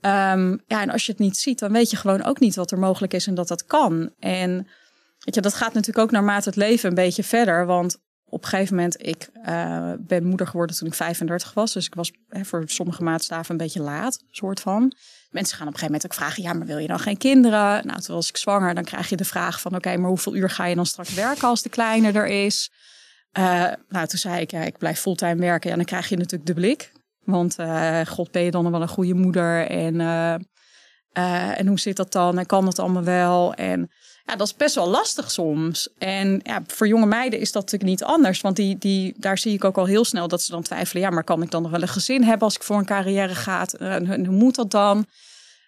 Um, 0.00 0.60
ja, 0.66 0.82
en 0.82 0.90
als 0.90 1.06
je 1.06 1.12
het 1.12 1.20
niet 1.20 1.36
ziet, 1.36 1.58
dan 1.58 1.72
weet 1.72 1.90
je 1.90 1.96
gewoon 1.96 2.22
ook 2.22 2.40
niet 2.40 2.54
wat 2.54 2.70
er 2.70 2.78
mogelijk 2.78 3.14
is 3.14 3.26
en 3.26 3.34
dat 3.34 3.48
dat 3.48 3.64
kan. 3.64 4.10
En 4.18 4.54
weet 5.18 5.34
je, 5.34 5.40
dat 5.40 5.54
gaat 5.54 5.72
natuurlijk 5.72 5.98
ook 5.98 6.10
naarmate 6.10 6.48
het 6.48 6.56
leven 6.56 6.88
een 6.88 6.94
beetje 6.94 7.24
verder. 7.24 7.66
Want 7.66 7.98
op 8.24 8.42
een 8.42 8.48
gegeven 8.48 8.74
moment, 8.74 9.06
ik 9.06 9.28
uh, 9.48 9.92
ben 9.98 10.24
moeder 10.24 10.46
geworden 10.46 10.76
toen 10.76 10.88
ik 10.88 10.94
35 10.94 11.54
was. 11.54 11.72
Dus 11.72 11.86
ik 11.86 11.94
was 11.94 12.12
voor 12.28 12.62
sommige 12.66 13.02
maatstaven 13.02 13.50
een 13.50 13.56
beetje 13.56 13.82
laat, 13.82 14.24
soort 14.30 14.60
van. 14.60 14.92
Mensen 15.30 15.56
gaan 15.56 15.66
op 15.66 15.72
een 15.72 15.78
gegeven 15.78 15.84
moment 15.84 16.04
ook 16.04 16.14
vragen, 16.14 16.42
ja, 16.42 16.52
maar 16.52 16.66
wil 16.66 16.78
je 16.78 16.86
dan 16.86 16.98
geen 16.98 17.16
kinderen? 17.16 17.86
Nou, 17.86 18.00
toen 18.00 18.14
was 18.14 18.28
ik 18.28 18.36
zwanger, 18.36 18.74
dan 18.74 18.84
krijg 18.84 19.08
je 19.08 19.16
de 19.16 19.24
vraag 19.24 19.60
van, 19.60 19.74
oké, 19.74 19.96
maar 19.96 20.08
hoeveel 20.08 20.34
uur 20.34 20.50
ga 20.50 20.66
je 20.66 20.74
dan 20.74 20.86
straks 20.86 21.14
werken 21.14 21.48
als 21.48 21.62
de 21.62 21.68
kleine 21.68 22.12
er 22.12 22.26
is? 22.26 22.70
Uh, 23.38 23.44
nou, 23.88 24.06
toen 24.06 24.18
zei 24.18 24.40
ik, 24.40 24.50
ja, 24.50 24.60
ik 24.60 24.78
blijf 24.78 25.00
fulltime 25.00 25.40
werken. 25.40 25.70
Ja, 25.70 25.76
dan 25.76 25.84
krijg 25.84 26.08
je 26.08 26.16
natuurlijk 26.16 26.46
de 26.46 26.54
blik. 26.54 26.92
Want 27.30 27.58
uh, 27.58 28.00
god, 28.06 28.30
ben 28.30 28.42
je 28.42 28.50
dan 28.50 28.70
wel 28.70 28.82
een 28.82 28.88
goede 28.88 29.14
moeder? 29.14 29.66
En, 29.66 30.00
en 31.56 31.66
hoe 31.66 31.78
zit 31.80 31.96
dat 31.96 32.12
dan? 32.12 32.38
En 32.38 32.46
kan 32.46 32.64
dat 32.64 32.78
allemaal 32.78 33.04
wel? 33.04 33.54
En 33.54 33.90
ja, 34.28 34.36
dat 34.36 34.46
is 34.46 34.56
best 34.56 34.74
wel 34.74 34.88
lastig 34.88 35.30
soms. 35.30 35.88
En 35.98 36.40
ja, 36.42 36.62
voor 36.66 36.88
jonge 36.88 37.06
meiden 37.06 37.40
is 37.40 37.52
dat 37.52 37.62
natuurlijk 37.62 37.90
niet 37.90 38.04
anders. 38.04 38.40
Want 38.40 38.56
die, 38.56 38.78
die, 38.78 39.14
daar 39.16 39.38
zie 39.38 39.52
ik 39.52 39.64
ook 39.64 39.78
al 39.78 39.84
heel 39.84 40.04
snel 40.04 40.28
dat 40.28 40.42
ze 40.42 40.50
dan 40.50 40.62
twijfelen. 40.62 41.02
Ja, 41.02 41.10
maar 41.10 41.24
kan 41.24 41.42
ik 41.42 41.50
dan 41.50 41.62
nog 41.62 41.70
wel 41.70 41.82
een 41.82 41.88
gezin 41.88 42.22
hebben 42.22 42.42
als 42.42 42.54
ik 42.54 42.62
voor 42.62 42.78
een 42.78 42.84
carrière 42.84 43.34
ga? 43.34 43.66
En 43.66 44.26
hoe 44.26 44.36
moet 44.36 44.54
dat 44.54 44.70
dan? 44.70 45.06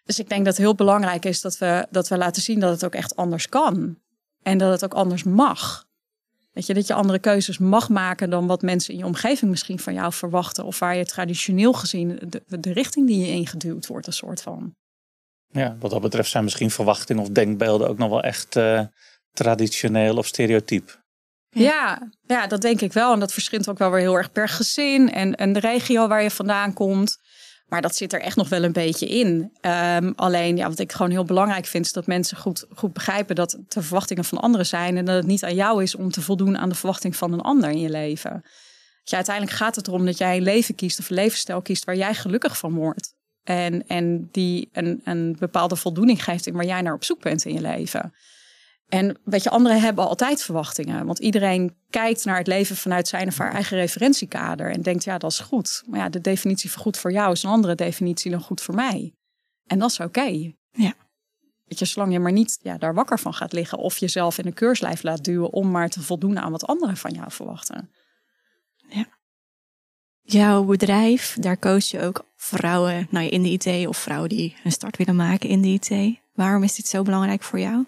Dus 0.04 0.18
ik 0.18 0.28
denk 0.28 0.44
dat 0.44 0.56
het 0.56 0.64
heel 0.64 0.74
belangrijk 0.74 1.24
is 1.24 1.40
dat 1.40 1.58
we, 1.58 1.86
dat 1.90 2.08
we 2.08 2.16
laten 2.16 2.42
zien 2.42 2.60
dat 2.60 2.70
het 2.70 2.84
ook 2.84 2.94
echt 2.94 3.16
anders 3.16 3.48
kan. 3.48 3.98
En 4.42 4.58
dat 4.58 4.70
het 4.70 4.84
ook 4.84 4.94
anders 4.94 5.22
mag. 5.22 5.84
Weet 6.52 6.66
je, 6.66 6.74
dat 6.74 6.86
je 6.86 6.94
andere 6.94 7.18
keuzes 7.18 7.58
mag 7.58 7.88
maken 7.88 8.30
dan 8.30 8.46
wat 8.46 8.62
mensen 8.62 8.92
in 8.92 8.98
je 8.98 9.06
omgeving 9.06 9.50
misschien 9.50 9.78
van 9.78 9.94
jou 9.94 10.12
verwachten. 10.12 10.64
Of 10.64 10.78
waar 10.78 10.96
je 10.96 11.04
traditioneel 11.04 11.72
gezien 11.72 12.18
de, 12.28 12.60
de 12.60 12.72
richting 12.72 13.06
die 13.06 13.26
je 13.26 13.32
ingeduwd 13.32 13.86
wordt, 13.86 14.06
een 14.06 14.12
soort 14.12 14.42
van. 14.42 14.74
Ja, 15.52 15.76
wat 15.78 15.90
dat 15.90 16.00
betreft 16.00 16.30
zijn 16.30 16.44
misschien 16.44 16.70
verwachtingen 16.70 17.22
of 17.22 17.28
denkbeelden 17.28 17.88
ook 17.88 17.98
nog 17.98 18.08
wel 18.08 18.22
echt 18.22 18.56
uh, 18.56 18.82
traditioneel 19.32 20.16
of 20.16 20.26
stereotyp. 20.26 21.00
Ja, 21.50 22.10
ja, 22.26 22.46
dat 22.46 22.60
denk 22.60 22.80
ik 22.80 22.92
wel. 22.92 23.12
En 23.12 23.20
dat 23.20 23.32
verschilt 23.32 23.68
ook 23.68 23.78
wel 23.78 23.90
weer 23.90 24.00
heel 24.00 24.16
erg 24.16 24.32
per 24.32 24.48
gezin 24.48 25.12
en, 25.12 25.34
en 25.34 25.52
de 25.52 25.60
regio 25.60 26.08
waar 26.08 26.22
je 26.22 26.30
vandaan 26.30 26.72
komt. 26.72 27.18
Maar 27.70 27.82
dat 27.82 27.96
zit 27.96 28.12
er 28.12 28.20
echt 28.20 28.36
nog 28.36 28.48
wel 28.48 28.64
een 28.64 28.72
beetje 28.72 29.06
in. 29.06 29.52
Um, 29.60 30.12
alleen, 30.16 30.56
ja, 30.56 30.68
wat 30.68 30.78
ik 30.78 30.92
gewoon 30.92 31.10
heel 31.10 31.24
belangrijk 31.24 31.66
vind, 31.66 31.84
is 31.84 31.92
dat 31.92 32.06
mensen 32.06 32.36
goed, 32.36 32.66
goed 32.74 32.92
begrijpen 32.92 33.34
dat 33.34 33.58
de 33.68 33.82
verwachtingen 33.82 34.24
van 34.24 34.38
anderen 34.38 34.66
zijn. 34.66 34.96
En 34.96 35.04
dat 35.04 35.16
het 35.16 35.26
niet 35.26 35.44
aan 35.44 35.54
jou 35.54 35.82
is 35.82 35.94
om 35.94 36.10
te 36.10 36.20
voldoen 36.20 36.58
aan 36.58 36.68
de 36.68 36.74
verwachting 36.74 37.16
van 37.16 37.32
een 37.32 37.40
ander 37.40 37.70
in 37.70 37.80
je 37.80 37.90
leven. 37.90 38.44
Ja, 39.04 39.16
uiteindelijk 39.16 39.56
gaat 39.56 39.76
het 39.76 39.86
erom 39.86 40.06
dat 40.06 40.18
jij 40.18 40.36
een 40.36 40.42
leven 40.42 40.74
kiest 40.74 40.98
of 40.98 41.10
een 41.10 41.16
levensstijl 41.16 41.62
kiest 41.62 41.84
waar 41.84 41.96
jij 41.96 42.14
gelukkig 42.14 42.58
van 42.58 42.74
wordt. 42.74 43.14
En, 43.42 43.86
en 43.86 44.28
die 44.30 44.68
een, 44.72 45.00
een 45.04 45.36
bepaalde 45.38 45.76
voldoening 45.76 46.24
geeft 46.24 46.46
in 46.46 46.54
waar 46.54 46.64
jij 46.64 46.82
naar 46.82 46.94
op 46.94 47.04
zoek 47.04 47.22
bent 47.22 47.44
in 47.44 47.54
je 47.54 47.60
leven. 47.60 48.14
En 48.90 49.18
weet 49.24 49.42
je, 49.42 49.50
anderen 49.50 49.80
hebben 49.80 50.08
altijd 50.08 50.42
verwachtingen. 50.42 51.06
Want 51.06 51.18
iedereen 51.18 51.76
kijkt 51.90 52.24
naar 52.24 52.38
het 52.38 52.46
leven 52.46 52.76
vanuit 52.76 53.08
zijn 53.08 53.28
of 53.28 53.38
haar 53.38 53.52
eigen 53.52 53.76
referentiekader. 53.76 54.70
En 54.70 54.82
denkt, 54.82 55.04
ja, 55.04 55.18
dat 55.18 55.30
is 55.30 55.38
goed. 55.38 55.82
Maar 55.86 56.00
ja, 56.00 56.08
de 56.08 56.20
definitie 56.20 56.70
van 56.70 56.82
goed 56.82 56.96
voor 56.96 57.12
jou 57.12 57.32
is 57.32 57.42
een 57.42 57.50
andere 57.50 57.74
definitie 57.74 58.30
dan 58.30 58.40
goed 58.40 58.60
voor 58.60 58.74
mij. 58.74 59.14
En 59.66 59.78
dat 59.78 59.90
is 59.90 60.00
oké. 60.00 60.52
Ja. 60.70 60.94
Weet 61.64 61.78
je, 61.78 61.84
zolang 61.84 62.12
je 62.12 62.18
maar 62.18 62.32
niet 62.32 62.58
ja, 62.62 62.78
daar 62.78 62.94
wakker 62.94 63.18
van 63.18 63.34
gaat 63.34 63.52
liggen. 63.52 63.78
Of 63.78 63.98
jezelf 63.98 64.38
in 64.38 64.46
een 64.46 64.54
keurslijf 64.54 65.02
laat 65.02 65.24
duwen 65.24 65.52
om 65.52 65.70
maar 65.70 65.88
te 65.88 66.02
voldoen 66.02 66.38
aan 66.38 66.50
wat 66.50 66.66
anderen 66.66 66.96
van 66.96 67.12
jou 67.12 67.30
verwachten. 67.30 67.90
Ja. 68.88 69.06
Jouw 70.20 70.64
bedrijf, 70.64 71.36
daar 71.40 71.58
coach 71.58 71.84
je 71.84 72.00
ook 72.00 72.24
vrouwen 72.36 73.06
nou, 73.10 73.26
in 73.26 73.42
de 73.42 73.48
IT 73.48 73.86
of 73.86 73.96
vrouwen 73.96 74.28
die 74.28 74.56
een 74.64 74.72
start 74.72 74.96
willen 74.96 75.16
maken 75.16 75.48
in 75.48 75.60
de 75.60 75.68
IT. 75.68 76.18
Waarom 76.34 76.62
is 76.62 76.74
dit 76.74 76.86
zo 76.86 77.02
belangrijk 77.02 77.42
voor 77.42 77.58
jou? 77.58 77.86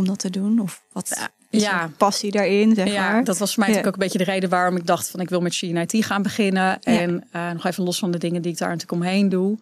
Om 0.00 0.06
dat 0.06 0.18
te 0.18 0.30
doen? 0.30 0.60
Of 0.60 0.82
wat 0.92 1.28
is 1.50 1.62
ja. 1.62 1.90
passie 1.96 2.30
daarin? 2.30 2.74
Zeg 2.74 2.92
ja, 2.92 3.12
maar? 3.12 3.24
dat 3.24 3.38
was 3.38 3.54
voor 3.54 3.64
mij 3.64 3.68
natuurlijk 3.68 3.96
ook 3.96 4.02
een 4.02 4.08
beetje 4.08 4.24
de 4.24 4.32
reden 4.32 4.48
waarom 4.48 4.76
ik 4.76 4.86
dacht 4.86 5.08
van 5.08 5.20
ik 5.20 5.28
wil 5.28 5.40
met 5.40 5.54
She 5.54 5.66
IT 5.66 6.04
gaan 6.04 6.22
beginnen. 6.22 6.82
En 6.82 7.28
uh, 7.32 7.50
nog 7.50 7.64
even 7.64 7.84
los 7.84 7.98
van 7.98 8.10
de 8.10 8.18
dingen 8.18 8.42
die 8.42 8.52
ik 8.52 8.58
daar 8.58 8.68
natuurlijk 8.68 9.02
omheen 9.02 9.28
doe. 9.28 9.58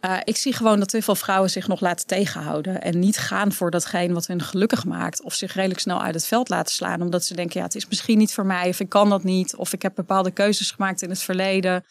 Uh, 0.00 0.16
ik 0.24 0.36
zie 0.36 0.52
gewoon 0.52 0.78
dat 0.78 0.88
te 0.88 1.02
veel 1.02 1.14
vrouwen 1.14 1.50
zich 1.50 1.68
nog 1.68 1.80
laten 1.80 2.06
tegenhouden. 2.06 2.82
En 2.82 2.98
niet 2.98 3.18
gaan 3.18 3.52
voor 3.52 3.70
datgene 3.70 4.14
wat 4.14 4.26
hun 4.26 4.42
gelukkig 4.42 4.84
maakt. 4.84 5.22
Of 5.22 5.34
zich 5.34 5.54
redelijk 5.54 5.80
snel 5.80 6.02
uit 6.02 6.14
het 6.14 6.26
veld 6.26 6.48
laten 6.48 6.74
slaan. 6.74 7.02
Omdat 7.02 7.24
ze 7.24 7.34
denken, 7.34 7.60
ja, 7.60 7.66
het 7.66 7.74
is 7.74 7.86
misschien 7.88 8.18
niet 8.18 8.34
voor 8.34 8.46
mij. 8.46 8.68
Of 8.68 8.80
ik 8.80 8.88
kan 8.88 9.08
dat 9.08 9.24
niet. 9.24 9.56
Of 9.56 9.72
ik 9.72 9.82
heb 9.82 9.94
bepaalde 9.94 10.30
keuzes 10.30 10.70
gemaakt 10.70 11.02
in 11.02 11.10
het 11.10 11.22
verleden. 11.22 11.84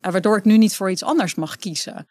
Uh, 0.00 0.12
waardoor 0.12 0.36
ik 0.36 0.44
nu 0.44 0.58
niet 0.58 0.76
voor 0.76 0.90
iets 0.90 1.04
anders 1.04 1.34
mag 1.34 1.56
kiezen. 1.56 2.08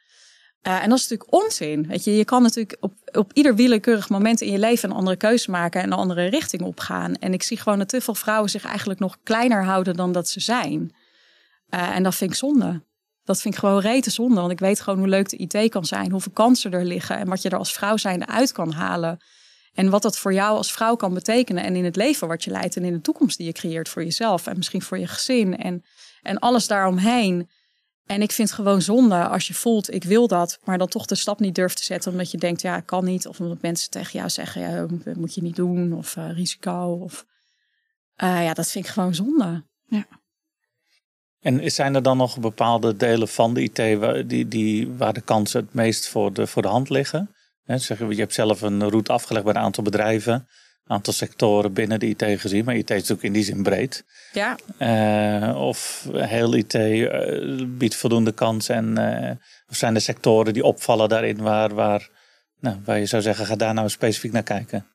Uh, 0.62 0.84
en 0.84 0.90
dat 0.90 0.98
is 0.98 1.08
natuurlijk 1.08 1.44
onzin. 1.44 1.90
Je, 2.04 2.16
je 2.16 2.26
kan 2.26 2.42
natuurlijk 2.42 2.78
op, 2.80 2.94
op 3.12 3.34
ieder 3.34 3.56
willekeurig 3.56 4.10
moment 4.10 4.42
in 4.42 4.52
je 4.52 4.60
leven 4.60 4.90
een 4.90 4.96
andere 4.96 5.16
keuze 5.16 5.52
maken 5.52 5.82
en 5.82 5.92
een 5.92 5.98
andere 5.98 6.26
richting 6.26 6.62
opgaan. 6.62 7.16
En 7.16 7.34
ik 7.34 7.44
zie 7.44 7.58
gewoon 7.58 7.78
dat 7.78 7.90
te 7.90 8.02
veel 8.02 8.16
vrouwen 8.16 8.50
zich 8.50 8.66
eigenlijk 8.66 9.00
nog 9.00 9.18
kleiner 9.24 9.64
houden 9.64 9.96
dan 9.96 10.12
dat 10.12 10.30
ze 10.30 10.40
zijn. 10.40 10.96
en 11.70 12.04
dat 12.04 12.16
vind 12.16 12.32
ik 12.32 12.38
zonde. 12.38 12.86
Dat 13.28 13.42
vind 13.42 13.54
ik 13.54 13.60
gewoon 13.60 13.80
rete 13.80 14.10
zonde. 14.10 14.40
Want 14.40 14.52
ik 14.52 14.60
weet 14.60 14.82
gewoon 14.82 15.00
hoe 15.00 15.08
leuk 15.08 15.30
de 15.30 15.38
IT 15.38 15.70
kan 15.70 15.86
zijn. 15.86 16.12
Hoeveel 16.12 16.32
kansen 16.32 16.72
er 16.72 16.86
liggen. 16.86 17.18
En 17.18 17.28
wat 17.28 17.42
je 17.42 17.50
er 17.50 17.58
als 17.58 17.74
vrouw 17.74 17.98
zijnde 17.98 18.28
uit 18.28 18.52
kan 18.52 18.72
halen. 18.72 19.20
En 19.74 19.90
wat 19.90 20.02
dat 20.02 20.18
voor 20.18 20.34
jou 20.34 20.58
als 20.58 20.72
vrouw 20.72 20.96
kan 20.96 21.14
betekenen. 21.14 21.64
En 21.64 21.76
in 21.76 21.86
het 21.86 21.96
leven 21.96 22.28
wat 22.28 22.44
je 22.44 22.52
leidt. 22.52 22.76
En 22.76 22.84
in 22.84 22.94
de 22.94 23.02
toekomst 23.02 23.38
die 23.38 23.46
je 23.46 23.52
creëert 23.52 23.90
voor 23.90 24.04
jezelf. 24.04 24.48
En 24.48 24.58
misschien 24.58 24.82
voor 24.82 24.98
je 24.98 25.08
gezin. 25.08 25.58
En, 25.58 25.84
en 26.22 26.40
alles 26.40 26.68
daaromheen. 26.68 27.50
En 28.08 28.22
ik 28.22 28.32
vind 28.32 28.50
het 28.50 28.58
gewoon 28.58 28.82
zonde 28.82 29.28
als 29.28 29.48
je 29.48 29.54
voelt, 29.54 29.94
ik 29.94 30.04
wil 30.04 30.28
dat, 30.28 30.60
maar 30.64 30.78
dan 30.78 30.88
toch 30.88 31.06
de 31.06 31.16
stap 31.16 31.40
niet 31.40 31.56
durft 31.56 31.78
te 31.78 31.84
zetten. 31.84 32.12
Omdat 32.12 32.32
je 32.32 32.38
denkt, 32.38 32.62
ja, 32.62 32.78
ik 32.78 32.86
kan 32.86 33.06
niet. 33.06 33.28
Of 33.28 33.40
omdat 33.40 33.62
mensen 33.62 33.90
tegen 33.90 34.20
jou 34.20 34.30
zeggen, 34.30 34.62
ja, 34.62 34.86
dat 35.04 35.16
moet 35.16 35.34
je 35.34 35.42
niet 35.42 35.56
doen. 35.56 35.94
Of 35.94 36.16
uh, 36.16 36.32
risico. 36.32 37.00
Of, 37.04 37.26
uh, 38.24 38.44
ja, 38.44 38.54
dat 38.54 38.70
vind 38.70 38.86
ik 38.86 38.92
gewoon 38.92 39.16
zonde. 39.16 39.64
Ja. 39.86 40.06
En 41.40 41.72
zijn 41.72 41.96
er 41.96 42.04
dan 42.04 42.18
nog 42.18 42.40
bepaalde 42.40 42.96
delen 42.96 43.28
van 43.28 43.54
de 43.54 43.62
IT 43.62 44.00
waar, 44.00 44.28
die, 44.28 44.48
die, 44.48 44.92
waar 44.92 45.14
de 45.14 45.22
kansen 45.22 45.62
het 45.62 45.74
meest 45.74 46.08
voor 46.08 46.34
de, 46.34 46.48
voor 46.48 46.62
de 46.62 46.68
hand 46.68 46.90
liggen? 46.90 47.36
He, 47.64 47.78
zeg, 47.78 48.00
je 48.00 48.16
hebt 48.16 48.34
zelf 48.34 48.62
een 48.62 48.90
route 48.90 49.12
afgelegd 49.12 49.46
bij 49.46 49.54
een 49.54 49.62
aantal 49.62 49.84
bedrijven, 49.84 50.48
aantal 50.88 51.14
sectoren 51.14 51.74
binnen 51.74 52.00
de 52.00 52.08
IT 52.08 52.24
gezien, 52.40 52.66
maar 52.66 52.76
IT 52.76 52.90
is 52.90 52.96
natuurlijk 52.96 53.24
in 53.24 53.34
die 53.34 53.44
zin 53.44 53.64
breed. 53.64 54.04
Ja. 54.34 54.58
Uh, 54.80 55.62
of 55.62 56.08
heel 56.14 56.56
IT 56.56 56.74
uh, 56.74 57.04
eh, 57.04 57.68
biedt 57.68 57.96
voldoende 57.96 58.32
kansen 58.32 58.76
en 58.76 59.24
uh, 59.24 59.32
of 59.70 59.76
zijn 59.76 59.96
er 59.96 60.02
sectoren 60.02 60.54
die 60.54 60.64
opvallen 60.64 61.10
daarin 61.10 61.42
waar, 61.42 61.74
waar, 61.74 62.10
nou, 62.60 62.78
waar 62.86 63.00
je 63.00 63.06
zou 63.06 63.22
zeggen, 63.22 63.46
ga 63.46 63.56
daar 63.56 63.74
nou 63.74 63.90
specifiek 63.90 64.32
naar 64.32 64.44
kijken? 64.44 64.86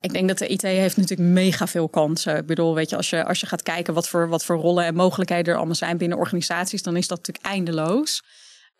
Ik 0.00 0.12
denk 0.12 0.28
dat 0.28 0.38
de 0.38 0.46
IT 0.46 0.62
heeft 0.62 0.96
natuurlijk 0.96 1.28
mega 1.28 1.66
veel 1.66 1.88
kansen. 1.88 2.36
Ik 2.36 2.46
bedoel, 2.46 2.74
weet 2.74 2.90
je, 2.90 2.96
als 2.96 3.10
je, 3.10 3.24
als 3.24 3.40
je 3.40 3.46
gaat 3.46 3.62
kijken 3.62 3.94
wat 3.94 4.08
voor, 4.08 4.28
wat 4.28 4.44
voor 4.44 4.56
rollen 4.56 4.84
en 4.84 4.94
mogelijkheden 4.94 5.52
er 5.52 5.56
allemaal 5.56 5.74
zijn 5.74 5.96
binnen 5.96 6.18
organisaties, 6.18 6.82
dan 6.82 6.96
is 6.96 7.08
dat 7.08 7.18
natuurlijk 7.18 7.46
eindeloos. 7.46 8.22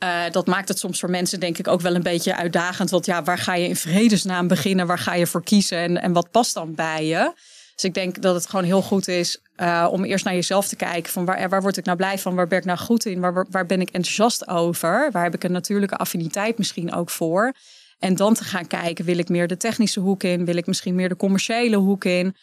Uh, 0.02 0.30
dat 0.30 0.46
maakt 0.46 0.68
het 0.68 0.78
soms 0.78 1.00
voor 1.00 1.10
mensen, 1.10 1.40
denk 1.40 1.58
ik, 1.58 1.68
ook 1.68 1.80
wel 1.80 1.94
een 1.94 2.02
beetje 2.02 2.36
uitdagend. 2.36 2.90
Want 2.90 3.06
ja, 3.06 3.22
waar 3.22 3.38
ga 3.38 3.54
je 3.54 3.68
in 3.68 3.76
vredesnaam 3.76 4.48
beginnen? 4.48 4.86
Waar 4.86 4.98
ga 4.98 5.14
je 5.14 5.26
voor 5.26 5.44
kiezen? 5.44 5.78
En, 5.78 6.02
en 6.02 6.12
wat 6.12 6.30
past 6.30 6.54
dan 6.54 6.74
bij 6.74 7.06
je? 7.06 7.32
Dus 7.74 7.84
ik 7.84 7.94
denk 7.94 8.22
dat 8.22 8.34
het 8.34 8.46
gewoon 8.46 8.64
heel 8.64 8.82
goed 8.82 9.08
is 9.08 9.40
uh, 9.56 9.88
om 9.90 10.04
eerst 10.04 10.24
naar 10.24 10.34
jezelf 10.34 10.68
te 10.68 10.76
kijken. 10.76 11.12
Van 11.12 11.24
waar, 11.24 11.48
waar 11.48 11.62
word 11.62 11.76
ik 11.76 11.84
nou 11.84 11.96
blij 11.96 12.18
van? 12.18 12.34
Waar 12.34 12.46
ben 12.46 12.58
ik 12.58 12.64
nou 12.64 12.78
goed 12.78 13.06
in? 13.06 13.20
Waar, 13.20 13.46
waar 13.50 13.66
ben 13.66 13.80
ik 13.80 13.90
enthousiast 13.90 14.48
over? 14.48 15.10
Waar 15.12 15.24
heb 15.24 15.34
ik 15.34 15.44
een 15.44 15.52
natuurlijke 15.52 15.96
affiniteit 15.96 16.58
misschien 16.58 16.92
ook 16.92 17.10
voor? 17.10 17.54
En 17.98 18.14
dan 18.14 18.34
te 18.34 18.44
gaan 18.44 18.66
kijken, 18.66 19.04
wil 19.04 19.18
ik 19.18 19.28
meer 19.28 19.46
de 19.46 19.56
technische 19.56 20.00
hoek 20.00 20.22
in? 20.22 20.44
Wil 20.44 20.56
ik 20.56 20.66
misschien 20.66 20.94
meer 20.94 21.08
de 21.08 21.16
commerciële 21.16 21.76
hoek 21.76 22.04
in? 22.04 22.36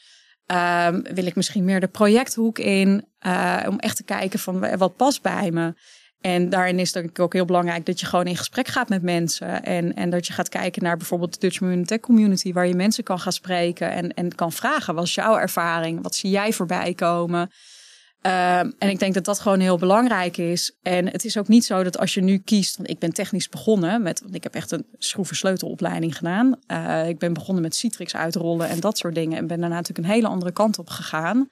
Um, 0.45 1.03
wil 1.13 1.25
ik 1.25 1.35
misschien 1.35 1.63
meer 1.65 1.79
de 1.79 1.87
projecthoek 1.87 2.59
in? 2.59 3.05
Om 3.67 3.79
echt 3.79 3.95
te 3.95 4.03
kijken 4.03 4.39
van 4.39 4.77
wat 4.77 4.95
past 4.95 5.21
bij 5.21 5.51
me. 5.51 5.73
En 6.21 6.49
daarin 6.49 6.79
is 6.79 6.93
het 6.93 7.19
ook 7.19 7.33
heel 7.33 7.45
belangrijk 7.45 7.85
dat 7.85 7.99
je 7.99 8.05
gewoon 8.05 8.25
in 8.25 8.37
gesprek 8.37 8.67
gaat 8.67 8.89
met 8.89 9.01
mensen. 9.01 9.63
En, 9.63 9.93
en 9.93 10.09
dat 10.09 10.27
je 10.27 10.33
gaat 10.33 10.49
kijken 10.49 10.83
naar 10.83 10.97
bijvoorbeeld 10.97 11.33
de 11.33 11.39
Dutch 11.39 11.59
Women 11.59 11.85
Tech 11.85 11.99
Community, 11.99 12.53
waar 12.53 12.67
je 12.67 12.75
mensen 12.75 13.03
kan 13.03 13.19
gaan 13.19 13.31
spreken 13.31 13.91
en, 13.91 14.13
en 14.13 14.35
kan 14.35 14.51
vragen: 14.51 14.95
wat 14.95 15.03
is 15.03 15.15
jouw 15.15 15.37
ervaring? 15.37 16.01
Wat 16.01 16.15
zie 16.15 16.29
jij 16.29 16.53
voorbij 16.53 16.93
komen? 16.93 17.51
Ehm, 18.21 18.71
en 18.77 18.89
ik 18.89 18.99
denk 18.99 19.13
dat 19.13 19.25
dat 19.25 19.39
gewoon 19.39 19.59
heel 19.59 19.77
belangrijk 19.77 20.37
is. 20.37 20.77
En 20.81 21.07
het 21.07 21.25
is 21.25 21.37
ook 21.37 21.47
niet 21.47 21.65
zo 21.65 21.83
dat 21.83 21.97
als 21.97 22.13
je 22.13 22.21
nu 22.21 22.37
kiest, 22.37 22.77
want 22.77 22.89
ik 22.89 22.99
ben 22.99 23.13
technisch 23.13 23.49
begonnen 23.49 24.01
met, 24.01 24.21
want 24.21 24.35
ik 24.35 24.43
heb 24.43 24.55
echt 24.55 24.71
een 24.71 24.85
schroevensleutelopleiding 24.97 26.17
gedaan. 26.17 26.55
Uh, 26.67 27.07
ik 27.07 27.19
ben 27.19 27.33
begonnen 27.33 27.63
met 27.63 27.75
Citrix 27.75 28.15
uitrollen 28.15 28.69
en 28.69 28.79
dat 28.79 28.97
soort 28.97 29.15
dingen. 29.15 29.37
En 29.37 29.47
ben 29.47 29.59
daarna 29.59 29.75
natuurlijk 29.75 30.07
een 30.07 30.13
hele 30.13 30.27
andere 30.27 30.51
kant 30.51 30.79
op 30.79 30.89
gegaan. 30.89 31.49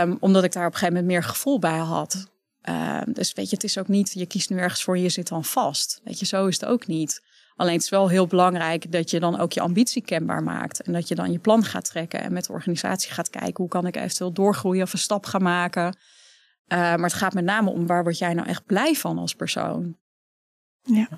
Um, 0.00 0.16
omdat 0.20 0.44
ik 0.44 0.52
daar 0.52 0.66
op 0.66 0.72
een 0.72 0.78
gegeven 0.78 0.94
moment 0.94 1.12
meer 1.12 1.22
gevoel 1.22 1.58
bij 1.58 1.78
had. 1.78 2.26
Um, 2.68 3.12
dus 3.12 3.32
weet 3.32 3.48
je, 3.48 3.54
het 3.54 3.64
is 3.64 3.78
ook 3.78 3.88
niet, 3.88 4.12
je 4.12 4.26
kiest 4.26 4.50
nu 4.50 4.58
ergens 4.58 4.82
voor 4.82 4.98
je 4.98 5.08
zit 5.08 5.28
dan 5.28 5.44
vast. 5.44 6.00
Weet 6.04 6.18
je, 6.18 6.26
zo 6.26 6.46
is 6.46 6.60
het 6.60 6.68
ook 6.68 6.86
niet. 6.86 7.22
Alleen 7.56 7.74
het 7.74 7.82
is 7.82 7.88
wel 7.88 8.08
heel 8.08 8.26
belangrijk 8.26 8.92
dat 8.92 9.10
je 9.10 9.20
dan 9.20 9.38
ook 9.38 9.52
je 9.52 9.60
ambitie 9.60 10.02
kenbaar 10.02 10.42
maakt. 10.42 10.82
En 10.82 10.92
dat 10.92 11.08
je 11.08 11.14
dan 11.14 11.32
je 11.32 11.38
plan 11.38 11.64
gaat 11.64 11.84
trekken 11.84 12.20
en 12.20 12.32
met 12.32 12.44
de 12.44 12.52
organisatie 12.52 13.12
gaat 13.12 13.30
kijken 13.30 13.54
hoe 13.56 13.68
kan 13.68 13.86
ik 13.86 13.96
eventueel 13.96 14.32
doorgroeien 14.32 14.82
of 14.82 14.92
een 14.92 14.98
stap 14.98 15.26
gaan 15.26 15.42
maken. 15.42 15.84
Uh, 15.84 16.78
maar 16.78 16.98
het 16.98 17.12
gaat 17.12 17.34
met 17.34 17.44
name 17.44 17.70
om 17.70 17.86
waar 17.86 18.02
word 18.02 18.18
jij 18.18 18.34
nou 18.34 18.48
echt 18.48 18.64
blij 18.64 18.94
van 18.94 19.18
als 19.18 19.34
persoon. 19.34 19.96
Ja. 20.82 21.08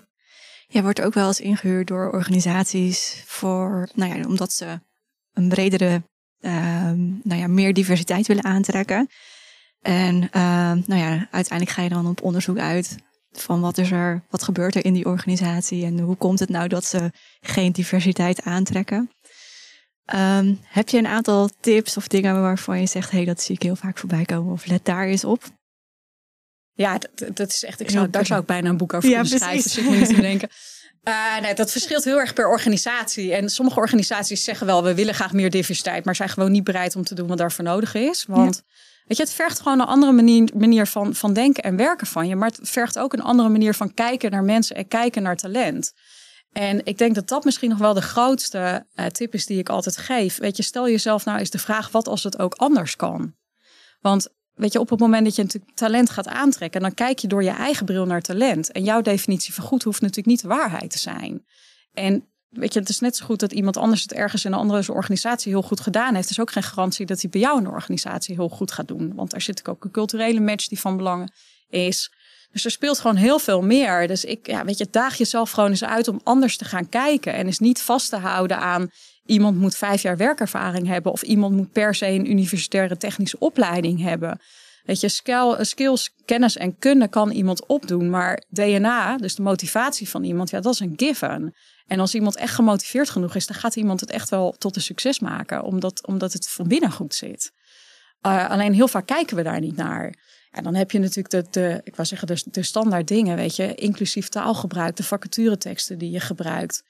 Jij 0.67 0.83
wordt 0.83 1.01
ook 1.01 1.15
wel 1.15 1.27
eens 1.27 1.41
ingehuurd 1.41 1.87
door 1.87 2.13
organisaties 2.13 3.23
voor, 3.27 3.89
nou 3.95 4.19
ja, 4.19 4.27
omdat 4.29 4.53
ze 4.53 4.81
een 5.33 5.49
bredere 5.49 6.03
ehm, 6.41 7.07
nou 7.23 7.41
ja, 7.41 7.47
meer 7.47 7.75
diversiteit 7.75 8.27
willen 8.27 8.45
aantrekken. 8.45 9.09
En 9.81 10.31
ehm, 10.31 10.81
nou 10.87 11.01
ja, 11.01 11.29
uiteindelijk 11.31 11.71
ga 11.71 11.83
je 11.83 11.89
dan 11.89 12.07
op 12.07 12.23
onderzoek 12.23 12.59
uit 12.59 12.97
van 13.33 13.61
wat 13.61 13.79
is 13.79 13.91
er, 13.91 14.25
wat 14.31 14.43
gebeurt 14.43 14.75
er 14.75 14.85
in 14.85 14.93
die 14.93 15.07
organisatie 15.07 15.85
en 15.85 15.99
hoe 15.99 16.17
komt 16.17 16.39
het 16.39 16.49
nou 16.49 16.69
dat 16.69 16.85
ze 16.85 17.11
geen 17.41 17.73
diversiteit 17.73 18.43
aantrekken. 18.43 19.11
Ehm, 20.05 20.55
heb 20.63 20.89
je 20.89 20.99
een 20.99 21.07
aantal 21.07 21.51
tips 21.61 21.97
of 21.97 22.09
dingen 22.09 22.41
waarvan 22.41 22.81
je 22.81 22.87
zegt, 22.87 23.11
hé, 23.11 23.17
hey, 23.17 23.27
dat 23.27 23.43
zie 23.43 23.55
ik 23.55 23.63
heel 23.63 23.77
vaak 23.77 23.99
voorbij 23.99 24.25
komen 24.25 24.53
of 24.53 24.67
let 24.67 24.85
daar 24.85 25.07
eens 25.07 25.25
op? 25.25 25.45
Ja, 26.73 26.99
dat, 26.99 27.37
dat 27.37 27.51
is 27.51 27.65
echt, 27.65 27.81
ik 27.81 27.91
zou, 27.91 28.11
daar 28.11 28.27
zou 28.27 28.41
ik 28.41 28.47
bijna 28.47 28.69
een 28.69 28.77
boek 28.77 28.95
over 28.95 29.09
kunnen 29.09 29.27
schrijven, 29.27 29.63
dus 29.63 29.79
ik 29.79 29.85
moet 29.85 30.21
denken. 30.21 30.49
Uh, 31.09 31.39
nee, 31.43 31.55
dat 31.55 31.71
verschilt 31.71 32.05
heel 32.05 32.19
erg 32.19 32.33
per 32.33 32.49
organisatie. 32.49 33.35
En 33.35 33.49
sommige 33.49 33.81
organisaties 33.81 34.45
zeggen 34.45 34.67
wel, 34.67 34.83
we 34.83 34.95
willen 34.95 35.15
graag 35.15 35.33
meer 35.33 35.51
diversiteit, 35.51 36.05
maar 36.05 36.17
zijn 36.17 36.29
gewoon 36.29 36.53
niet 36.53 36.65
bereid 36.65 36.97
om 36.97 37.03
te 37.03 37.15
doen 37.15 37.27
wat 37.27 37.39
daarvoor 37.39 37.65
nodig 37.65 37.95
is. 37.95 38.25
Want 38.25 38.63
weet 39.07 39.17
je, 39.17 39.23
het 39.23 39.33
vergt 39.33 39.61
gewoon 39.61 39.81
een 39.81 39.87
andere 39.87 40.13
manier, 40.13 40.51
manier 40.57 40.87
van, 40.87 41.15
van 41.15 41.33
denken 41.33 41.63
en 41.63 41.77
werken 41.77 42.07
van 42.07 42.29
je. 42.29 42.37
Maar 42.37 42.49
het 42.49 42.71
vergt 42.71 42.99
ook 42.99 43.13
een 43.13 43.23
andere 43.23 43.49
manier 43.49 43.75
van 43.75 43.95
kijken 43.95 44.31
naar 44.31 44.45
mensen 44.45 44.77
en 44.77 44.89
kijken 44.89 45.23
naar 45.23 45.37
talent. 45.37 45.93
En 46.53 46.85
ik 46.85 46.99
denk 46.99 47.15
dat 47.15 47.29
dat 47.29 47.45
misschien 47.45 47.69
nog 47.71 47.79
wel 47.79 47.95
de 47.95 48.03
grootste 48.03 48.87
uh, 48.95 49.07
tip 49.07 49.35
is 49.35 49.47
die 49.47 49.59
ik 49.59 49.69
altijd 49.69 49.97
geef. 49.97 50.39
Weet 50.39 50.57
je, 50.57 50.63
stel 50.63 50.89
jezelf 50.89 51.25
nou 51.25 51.39
eens 51.39 51.51
de 51.51 51.59
vraag: 51.59 51.91
wat 51.91 52.09
als 52.09 52.23
het 52.23 52.39
ook 52.39 52.55
anders 52.55 52.97
kan? 52.97 53.35
Want 54.01 54.29
weet 54.55 54.73
je, 54.73 54.81
op 54.81 54.91
het 54.91 55.01
moment 55.01 55.25
dat 55.25 55.37
je 55.37 55.43
een 55.43 55.75
talent 55.75 56.11
gaat 56.11 56.29
aantrekken, 56.29 56.81
dan 56.81 56.95
kijk 56.95 57.19
je 57.19 57.29
door 57.29 57.43
je 57.43 57.51
eigen 57.51 57.87
bril 57.87 58.07
naar 58.07 58.23
talent. 58.23 58.73
En 58.73 58.85
jouw 58.85 59.01
definitie 59.01 59.55
van 59.55 59.65
goed 59.65 59.83
hoeft 59.83 60.01
natuurlijk 60.01 60.27
niet 60.27 60.41
de 60.41 60.49
waarheid 60.49 60.91
te 60.91 60.99
zijn. 60.99 61.47
En 61.93 62.29
weet 62.57 62.73
je, 62.73 62.81
het 62.81 62.89
is 62.89 63.01
net 63.01 63.17
zo 63.17 63.25
goed 63.25 63.41
dat 63.41 63.53
iemand 63.53 63.77
anders 63.77 64.03
het 64.03 64.13
ergens 64.13 64.45
in 64.45 64.53
een 64.53 64.59
andere 64.59 64.93
organisatie 64.93 65.53
heel 65.53 65.63
goed 65.63 65.81
gedaan 65.81 66.15
heeft. 66.15 66.31
is 66.31 66.41
ook 66.41 66.53
geen 66.53 66.63
garantie 66.63 67.07
dat 67.07 67.21
hij 67.21 67.31
bij 67.31 67.41
jou 67.41 67.59
in 67.59 67.65
de 67.65 67.71
organisatie 67.71 68.35
heel 68.35 68.49
goed 68.49 68.73
gaat 68.73 68.89
doen. 68.89 69.15
Want 69.15 69.31
daar 69.31 69.41
zit 69.41 69.69
ook 69.69 69.85
een 69.85 69.91
culturele 69.91 70.41
match 70.41 70.69
die 70.69 70.81
van 70.81 70.97
belang 70.97 71.33
is. 71.69 72.11
Dus 72.53 72.65
er 72.65 72.71
speelt 72.71 72.99
gewoon 72.99 73.17
heel 73.17 73.39
veel 73.39 73.63
meer. 73.63 74.09
Dus 74.09 74.25
ik, 74.25 74.47
ja, 74.47 74.65
weet 74.65 74.79
je, 74.79 74.89
daag 74.91 75.17
jezelf 75.17 75.51
gewoon 75.51 75.71
eens 75.71 75.85
uit 75.85 76.09
om 76.09 76.21
anders 76.25 76.57
te 76.57 76.65
gaan 76.65 76.89
kijken. 76.89 77.35
En 77.35 77.47
is 77.47 77.59
niet 77.59 77.83
vast 77.83 78.11
te 78.11 78.17
houden 78.17 78.59
aan 78.59 78.91
iemand 79.27 79.59
moet 79.59 79.77
vijf 79.77 80.03
jaar 80.03 80.17
werkervaring 80.17 80.87
hebben. 80.87 81.13
Of 81.13 81.23
iemand 81.23 81.57
moet 81.57 81.73
per 81.73 81.95
se 81.95 82.07
een 82.07 82.31
universitaire 82.31 82.97
technische 82.97 83.39
opleiding 83.39 84.01
hebben. 84.01 84.41
Weet 84.85 85.01
je, 85.01 85.09
skills, 85.61 86.11
kennis 86.25 86.57
en 86.57 86.79
kunde 86.79 87.09
kan 87.09 87.31
iemand 87.31 87.67
opdoen. 87.67 88.11
Maar 88.11 88.43
DNA, 88.49 89.17
dus 89.17 89.35
de 89.35 89.43
motivatie 89.43 90.09
van 90.09 90.25
iemand, 90.25 90.51
ja, 90.51 90.61
dat 90.61 90.73
is 90.73 90.81
een 90.81 90.93
given. 90.97 91.55
En 91.87 92.01
als 92.01 92.15
iemand 92.15 92.37
echt 92.37 92.55
gemotiveerd 92.55 93.11
genoeg 93.11 93.35
is, 93.35 93.47
dan 93.47 93.57
gaat 93.57 93.77
iemand 93.77 94.01
het 94.01 94.11
echt 94.11 94.29
wel 94.29 94.55
tot 94.59 94.77
een 94.77 94.83
succes 94.83 95.19
maken. 95.19 95.63
Omdat, 95.63 96.07
omdat 96.07 96.33
het 96.33 96.49
van 96.49 96.69
binnen 96.69 96.93
goed 96.93 97.15
zit. 97.15 97.53
Uh, 98.27 98.51
alleen 98.51 98.75
heel 98.75 98.89
vaak 98.89 99.07
kijken 99.07 99.37
we 99.37 99.43
daar 99.43 99.61
niet 99.61 99.77
naar. 99.77 100.15
En 100.51 100.63
dan 100.63 100.75
heb 100.75 100.91
je 100.91 100.99
natuurlijk 100.99 101.53
de, 101.53 101.81
ik 101.85 101.97
wou 101.97 102.09
zeggen, 102.09 102.27
de, 102.27 102.43
de 102.45 102.63
standaard 102.63 103.09
dingen, 103.09 103.37
weet 103.37 103.57
je, 103.57 103.75
inclusief 103.75 104.29
taalgebruik, 104.29 104.97
de 104.97 105.03
vacatureteksten 105.03 105.99
die 105.99 106.11
je 106.11 106.21
gebruikt. 106.21 106.83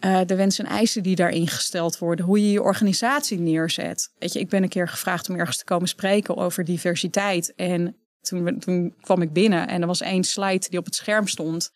Uh, 0.00 0.20
de 0.26 0.34
wensen 0.34 0.64
en 0.64 0.70
eisen 0.70 1.02
die 1.02 1.16
daarin 1.16 1.48
gesteld 1.48 1.98
worden, 1.98 2.24
hoe 2.24 2.40
je 2.40 2.50
je 2.50 2.62
organisatie 2.62 3.38
neerzet. 3.38 4.12
Weet 4.18 4.32
je, 4.32 4.38
ik 4.38 4.48
ben 4.48 4.62
een 4.62 4.68
keer 4.68 4.88
gevraagd 4.88 5.28
om 5.28 5.36
ergens 5.36 5.56
te 5.56 5.64
komen 5.64 5.88
spreken 5.88 6.36
over 6.36 6.64
diversiteit. 6.64 7.54
En 7.54 7.96
toen, 8.20 8.58
toen 8.58 8.94
kwam 9.00 9.22
ik 9.22 9.32
binnen 9.32 9.68
en 9.68 9.80
er 9.80 9.86
was 9.86 10.00
één 10.00 10.24
slide 10.24 10.68
die 10.68 10.78
op 10.78 10.84
het 10.84 10.94
scherm 10.94 11.28
stond. 11.28 11.70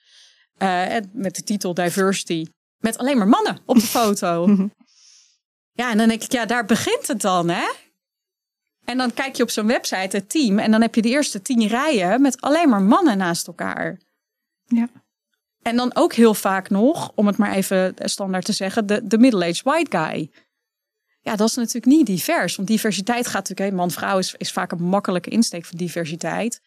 Uh, 0.58 0.96
met 1.12 1.36
de 1.36 1.42
titel 1.42 1.74
Diversity. 1.74 2.46
Met 2.78 2.98
alleen 2.98 3.18
maar 3.18 3.28
mannen 3.28 3.58
op 3.64 3.76
de 3.76 3.86
foto. 3.98 4.46
ja, 5.72 5.90
en 5.90 5.98
dan 5.98 6.08
denk 6.08 6.22
ik, 6.22 6.32
ja, 6.32 6.46
daar 6.46 6.64
begint 6.64 7.06
het 7.06 7.20
dan, 7.20 7.48
hè? 7.48 7.68
En 8.84 8.98
dan 8.98 9.14
kijk 9.14 9.36
je 9.36 9.42
op 9.42 9.50
zo'n 9.50 9.66
website, 9.66 10.16
het 10.16 10.30
team, 10.30 10.58
en 10.58 10.70
dan 10.70 10.80
heb 10.80 10.94
je 10.94 11.02
de 11.02 11.08
eerste 11.08 11.42
tien 11.42 11.66
rijen 11.66 12.20
met 12.20 12.40
alleen 12.40 12.68
maar 12.68 12.82
mannen 12.82 13.18
naast 13.18 13.46
elkaar. 13.46 13.98
Ja. 14.64 14.88
En 15.62 15.76
dan 15.76 15.94
ook 15.94 16.12
heel 16.12 16.34
vaak 16.34 16.70
nog, 16.70 17.12
om 17.14 17.26
het 17.26 17.36
maar 17.36 17.52
even 17.52 17.94
standaard 17.98 18.44
te 18.44 18.52
zeggen, 18.52 18.86
de, 18.86 19.06
de 19.06 19.18
middle-aged 19.18 19.62
white 19.62 19.98
guy. 19.98 20.30
Ja, 21.20 21.36
dat 21.36 21.48
is 21.48 21.54
natuurlijk 21.54 21.86
niet 21.86 22.06
divers. 22.06 22.56
Want 22.56 22.68
diversiteit 22.68 23.26
gaat 23.26 23.48
natuurlijk, 23.48 23.76
man-vrouw 23.76 24.18
is, 24.18 24.34
is 24.38 24.52
vaak 24.52 24.72
een 24.72 24.82
makkelijke 24.82 25.30
insteek 25.30 25.64
van 25.64 25.78
diversiteit. 25.78 26.60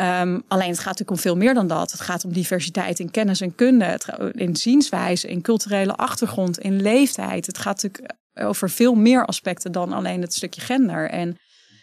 Um, 0.00 0.42
alleen 0.48 0.68
het 0.68 0.78
gaat 0.78 0.98
natuurlijk 0.98 1.10
om 1.10 1.18
veel 1.18 1.36
meer 1.36 1.54
dan 1.54 1.66
dat. 1.66 1.90
Het 1.90 2.00
gaat 2.00 2.24
om 2.24 2.32
diversiteit 2.32 2.98
in 2.98 3.10
kennis 3.10 3.40
en 3.40 3.54
kunde, 3.54 4.00
in 4.32 4.56
zienswijze, 4.56 5.28
in 5.28 5.42
culturele 5.42 5.94
achtergrond, 5.94 6.58
in 6.58 6.82
leeftijd. 6.82 7.46
Het 7.46 7.58
gaat 7.58 7.82
natuurlijk 7.82 8.14
over 8.34 8.70
veel 8.70 8.94
meer 8.94 9.26
aspecten 9.26 9.72
dan 9.72 9.92
alleen 9.92 10.20
het 10.20 10.34
stukje 10.34 10.60
gender. 10.60 11.10
En 11.10 11.36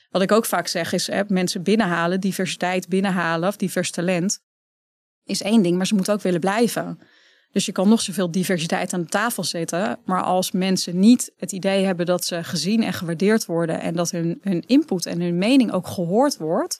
wat 0.09 0.21
ik 0.21 0.31
ook 0.31 0.45
vaak 0.45 0.67
zeg 0.67 0.93
is 0.93 1.07
hè, 1.07 1.21
mensen 1.27 1.63
binnenhalen, 1.63 2.19
diversiteit 2.19 2.87
binnenhalen 2.87 3.49
of 3.49 3.55
divers 3.55 3.91
talent 3.91 4.39
is 5.23 5.41
één 5.41 5.61
ding, 5.61 5.77
maar 5.77 5.87
ze 5.87 5.95
moeten 5.95 6.13
ook 6.13 6.21
willen 6.21 6.39
blijven. 6.39 6.99
Dus 7.51 7.65
je 7.65 7.71
kan 7.71 7.89
nog 7.89 8.01
zoveel 8.01 8.31
diversiteit 8.31 8.93
aan 8.93 9.01
de 9.01 9.07
tafel 9.07 9.43
zetten, 9.43 9.99
maar 10.05 10.23
als 10.23 10.51
mensen 10.51 10.99
niet 10.99 11.31
het 11.37 11.51
idee 11.51 11.85
hebben 11.85 12.05
dat 12.05 12.25
ze 12.25 12.43
gezien 12.43 12.83
en 12.83 12.93
gewaardeerd 12.93 13.45
worden 13.45 13.81
en 13.81 13.95
dat 13.95 14.11
hun, 14.11 14.39
hun 14.41 14.63
input 14.67 15.05
en 15.05 15.21
hun 15.21 15.37
mening 15.37 15.71
ook 15.71 15.87
gehoord 15.87 16.37
wordt, 16.37 16.79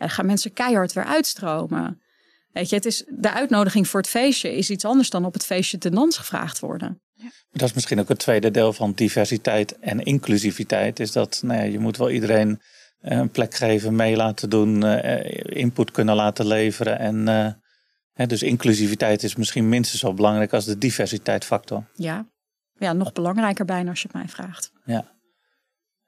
ja, 0.00 0.06
dan 0.06 0.10
gaan 0.10 0.26
mensen 0.26 0.52
keihard 0.52 0.92
weer 0.92 1.04
uitstromen. 1.04 2.00
Weet 2.52 2.68
je, 2.68 2.76
het 2.76 2.84
is, 2.84 3.04
de 3.08 3.32
uitnodiging 3.32 3.88
voor 3.88 4.00
het 4.00 4.08
feestje 4.08 4.56
is 4.56 4.70
iets 4.70 4.84
anders 4.84 5.10
dan 5.10 5.24
op 5.24 5.32
het 5.32 5.44
feestje 5.44 5.78
ten 5.78 5.92
dans 5.92 6.18
gevraagd 6.18 6.60
worden. 6.60 7.02
Ja. 7.12 7.30
Dat 7.50 7.68
is 7.68 7.74
misschien 7.74 8.00
ook 8.00 8.08
het 8.08 8.18
tweede 8.18 8.50
deel 8.50 8.72
van 8.72 8.92
diversiteit 8.92 9.78
en 9.78 10.02
inclusiviteit. 10.02 11.00
Is 11.00 11.12
dat 11.12 11.40
nou 11.44 11.58
ja, 11.58 11.64
je 11.64 11.78
moet 11.78 11.96
wel 11.96 12.10
iedereen 12.10 12.60
eh, 13.00 13.18
een 13.18 13.30
plek 13.30 13.54
geven, 13.54 13.96
mee 13.96 14.16
laten 14.16 14.50
doen, 14.50 14.84
uh, 14.84 15.56
input 15.56 15.90
kunnen 15.90 16.14
laten 16.14 16.46
leveren. 16.46 16.98
En 16.98 17.28
uh, 17.28 17.52
hè, 18.12 18.26
dus 18.26 18.42
inclusiviteit 18.42 19.22
is 19.22 19.36
misschien 19.36 19.68
minstens 19.68 20.00
zo 20.00 20.14
belangrijk 20.14 20.52
als 20.52 20.64
de 20.64 20.78
diversiteitsfactor. 20.78 21.84
Ja. 21.94 22.26
ja, 22.78 22.92
nog 22.92 23.12
belangrijker 23.12 23.64
bijna 23.64 23.90
als 23.90 24.02
je 24.02 24.08
het 24.12 24.16
mij 24.16 24.28
vraagt. 24.28 24.72
Ja, 24.84 25.04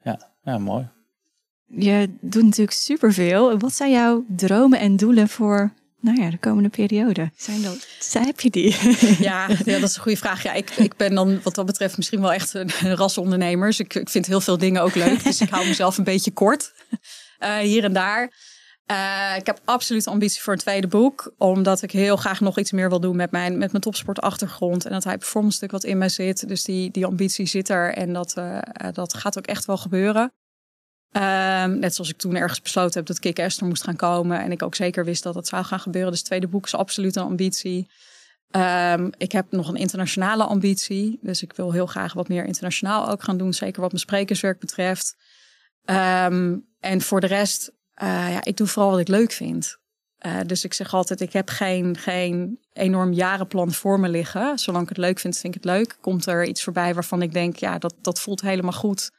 ja. 0.02 0.32
ja 0.42 0.58
mooi. 0.58 0.88
Je 1.76 2.08
doet 2.20 2.42
natuurlijk 2.42 2.76
superveel. 2.76 3.58
Wat 3.58 3.74
zijn 3.74 3.90
jouw 3.90 4.24
dromen 4.28 4.78
en 4.78 4.96
doelen 4.96 5.28
voor 5.28 5.72
nou 6.02 6.20
ja, 6.20 6.30
de 6.30 6.38
komende 6.38 6.68
periode. 6.68 7.30
Zijn 7.36 7.62
dat, 7.62 7.86
heb 8.12 8.40
je 8.40 8.50
die? 8.50 8.76
Ja, 9.18 9.48
ja, 9.48 9.78
dat 9.78 9.88
is 9.88 9.96
een 9.96 10.02
goede 10.02 10.18
vraag. 10.18 10.42
Ja, 10.42 10.52
ik, 10.52 10.70
ik 10.70 10.96
ben 10.96 11.14
dan 11.14 11.40
wat 11.42 11.54
dat 11.54 11.66
betreft 11.66 11.96
misschien 11.96 12.20
wel 12.20 12.32
echt 12.32 12.54
een, 12.54 12.70
rasondernemer. 12.96 13.68
Dus 13.68 13.80
ik, 13.80 13.94
ik 13.94 14.08
vind 14.08 14.26
heel 14.26 14.40
veel 14.40 14.58
dingen 14.58 14.82
ook 14.82 14.94
leuk. 14.94 15.24
Dus 15.24 15.40
ik 15.40 15.48
hou 15.48 15.66
mezelf 15.66 15.98
een 15.98 16.04
beetje 16.04 16.30
kort. 16.30 16.72
Uh, 17.40 17.56
hier 17.56 17.84
en 17.84 17.92
daar. 17.92 18.32
Uh, 18.90 19.36
ik 19.36 19.46
heb 19.46 19.60
absoluut 19.64 20.06
ambitie 20.06 20.42
voor 20.42 20.52
een 20.52 20.58
tweede 20.58 20.86
boek. 20.86 21.34
Omdat 21.38 21.82
ik 21.82 21.90
heel 21.90 22.16
graag 22.16 22.40
nog 22.40 22.58
iets 22.58 22.72
meer 22.72 22.88
wil 22.88 23.00
doen 23.00 23.16
met 23.16 23.30
mijn, 23.30 23.58
met 23.58 23.70
mijn 23.70 23.82
topsportachtergrond. 23.82 24.84
En 24.84 24.92
dat 24.92 25.04
high 25.04 25.18
performance 25.18 25.56
stuk 25.56 25.70
wat 25.70 25.84
in 25.84 25.98
mij 25.98 26.08
zit. 26.08 26.48
Dus 26.48 26.64
die, 26.64 26.90
die 26.90 27.06
ambitie 27.06 27.46
zit 27.46 27.68
er. 27.68 27.94
En 27.94 28.12
dat, 28.12 28.34
uh, 28.38 28.58
dat 28.92 29.14
gaat 29.14 29.38
ook 29.38 29.46
echt 29.46 29.64
wel 29.64 29.76
gebeuren. 29.76 30.32
Um, 31.16 31.78
net 31.78 31.94
zoals 31.94 32.10
ik 32.10 32.16
toen 32.16 32.34
ergens 32.34 32.62
besloten 32.62 32.98
heb 32.98 33.06
dat 33.06 33.18
Kick 33.18 33.38
Esther 33.38 33.66
moest 33.66 33.84
gaan 33.84 33.96
komen. 33.96 34.40
En 34.40 34.52
ik 34.52 34.62
ook 34.62 34.74
zeker 34.74 35.04
wist 35.04 35.22
dat 35.22 35.34
dat 35.34 35.48
zou 35.48 35.64
gaan 35.64 35.80
gebeuren. 35.80 36.10
Dus 36.10 36.18
het 36.18 36.28
tweede 36.28 36.48
boek 36.48 36.64
is 36.64 36.74
absoluut 36.74 37.16
een 37.16 37.22
ambitie. 37.22 37.90
Um, 38.50 39.10
ik 39.16 39.32
heb 39.32 39.46
nog 39.50 39.68
een 39.68 39.76
internationale 39.76 40.44
ambitie. 40.44 41.18
Dus 41.22 41.42
ik 41.42 41.52
wil 41.52 41.72
heel 41.72 41.86
graag 41.86 42.12
wat 42.12 42.28
meer 42.28 42.44
internationaal 42.44 43.08
ook 43.08 43.22
gaan 43.22 43.36
doen. 43.36 43.52
Zeker 43.52 43.80
wat 43.80 43.90
mijn 43.90 44.02
sprekerswerk 44.02 44.58
betreft. 44.58 45.16
Um, 45.84 46.66
en 46.80 47.00
voor 47.00 47.20
de 47.20 47.26
rest, 47.26 47.72
uh, 48.02 48.08
ja, 48.08 48.44
ik 48.44 48.56
doe 48.56 48.66
vooral 48.66 48.90
wat 48.90 49.00
ik 49.00 49.08
leuk 49.08 49.32
vind. 49.32 49.76
Uh, 50.26 50.36
dus 50.46 50.64
ik 50.64 50.74
zeg 50.74 50.94
altijd, 50.94 51.20
ik 51.20 51.32
heb 51.32 51.50
geen, 51.50 51.96
geen 51.96 52.60
enorm 52.72 53.12
jarenplan 53.12 53.72
voor 53.72 54.00
me 54.00 54.08
liggen. 54.08 54.58
Zolang 54.58 54.82
ik 54.82 54.88
het 54.88 54.98
leuk 54.98 55.18
vind, 55.18 55.38
vind 55.38 55.54
ik 55.54 55.62
het 55.62 55.72
leuk. 55.72 55.96
Komt 56.00 56.26
er 56.26 56.44
iets 56.44 56.62
voorbij 56.62 56.94
waarvan 56.94 57.22
ik 57.22 57.32
denk, 57.32 57.56
ja, 57.56 57.78
dat, 57.78 57.94
dat 58.00 58.20
voelt 58.20 58.40
helemaal 58.40 58.72
goed. 58.72 59.10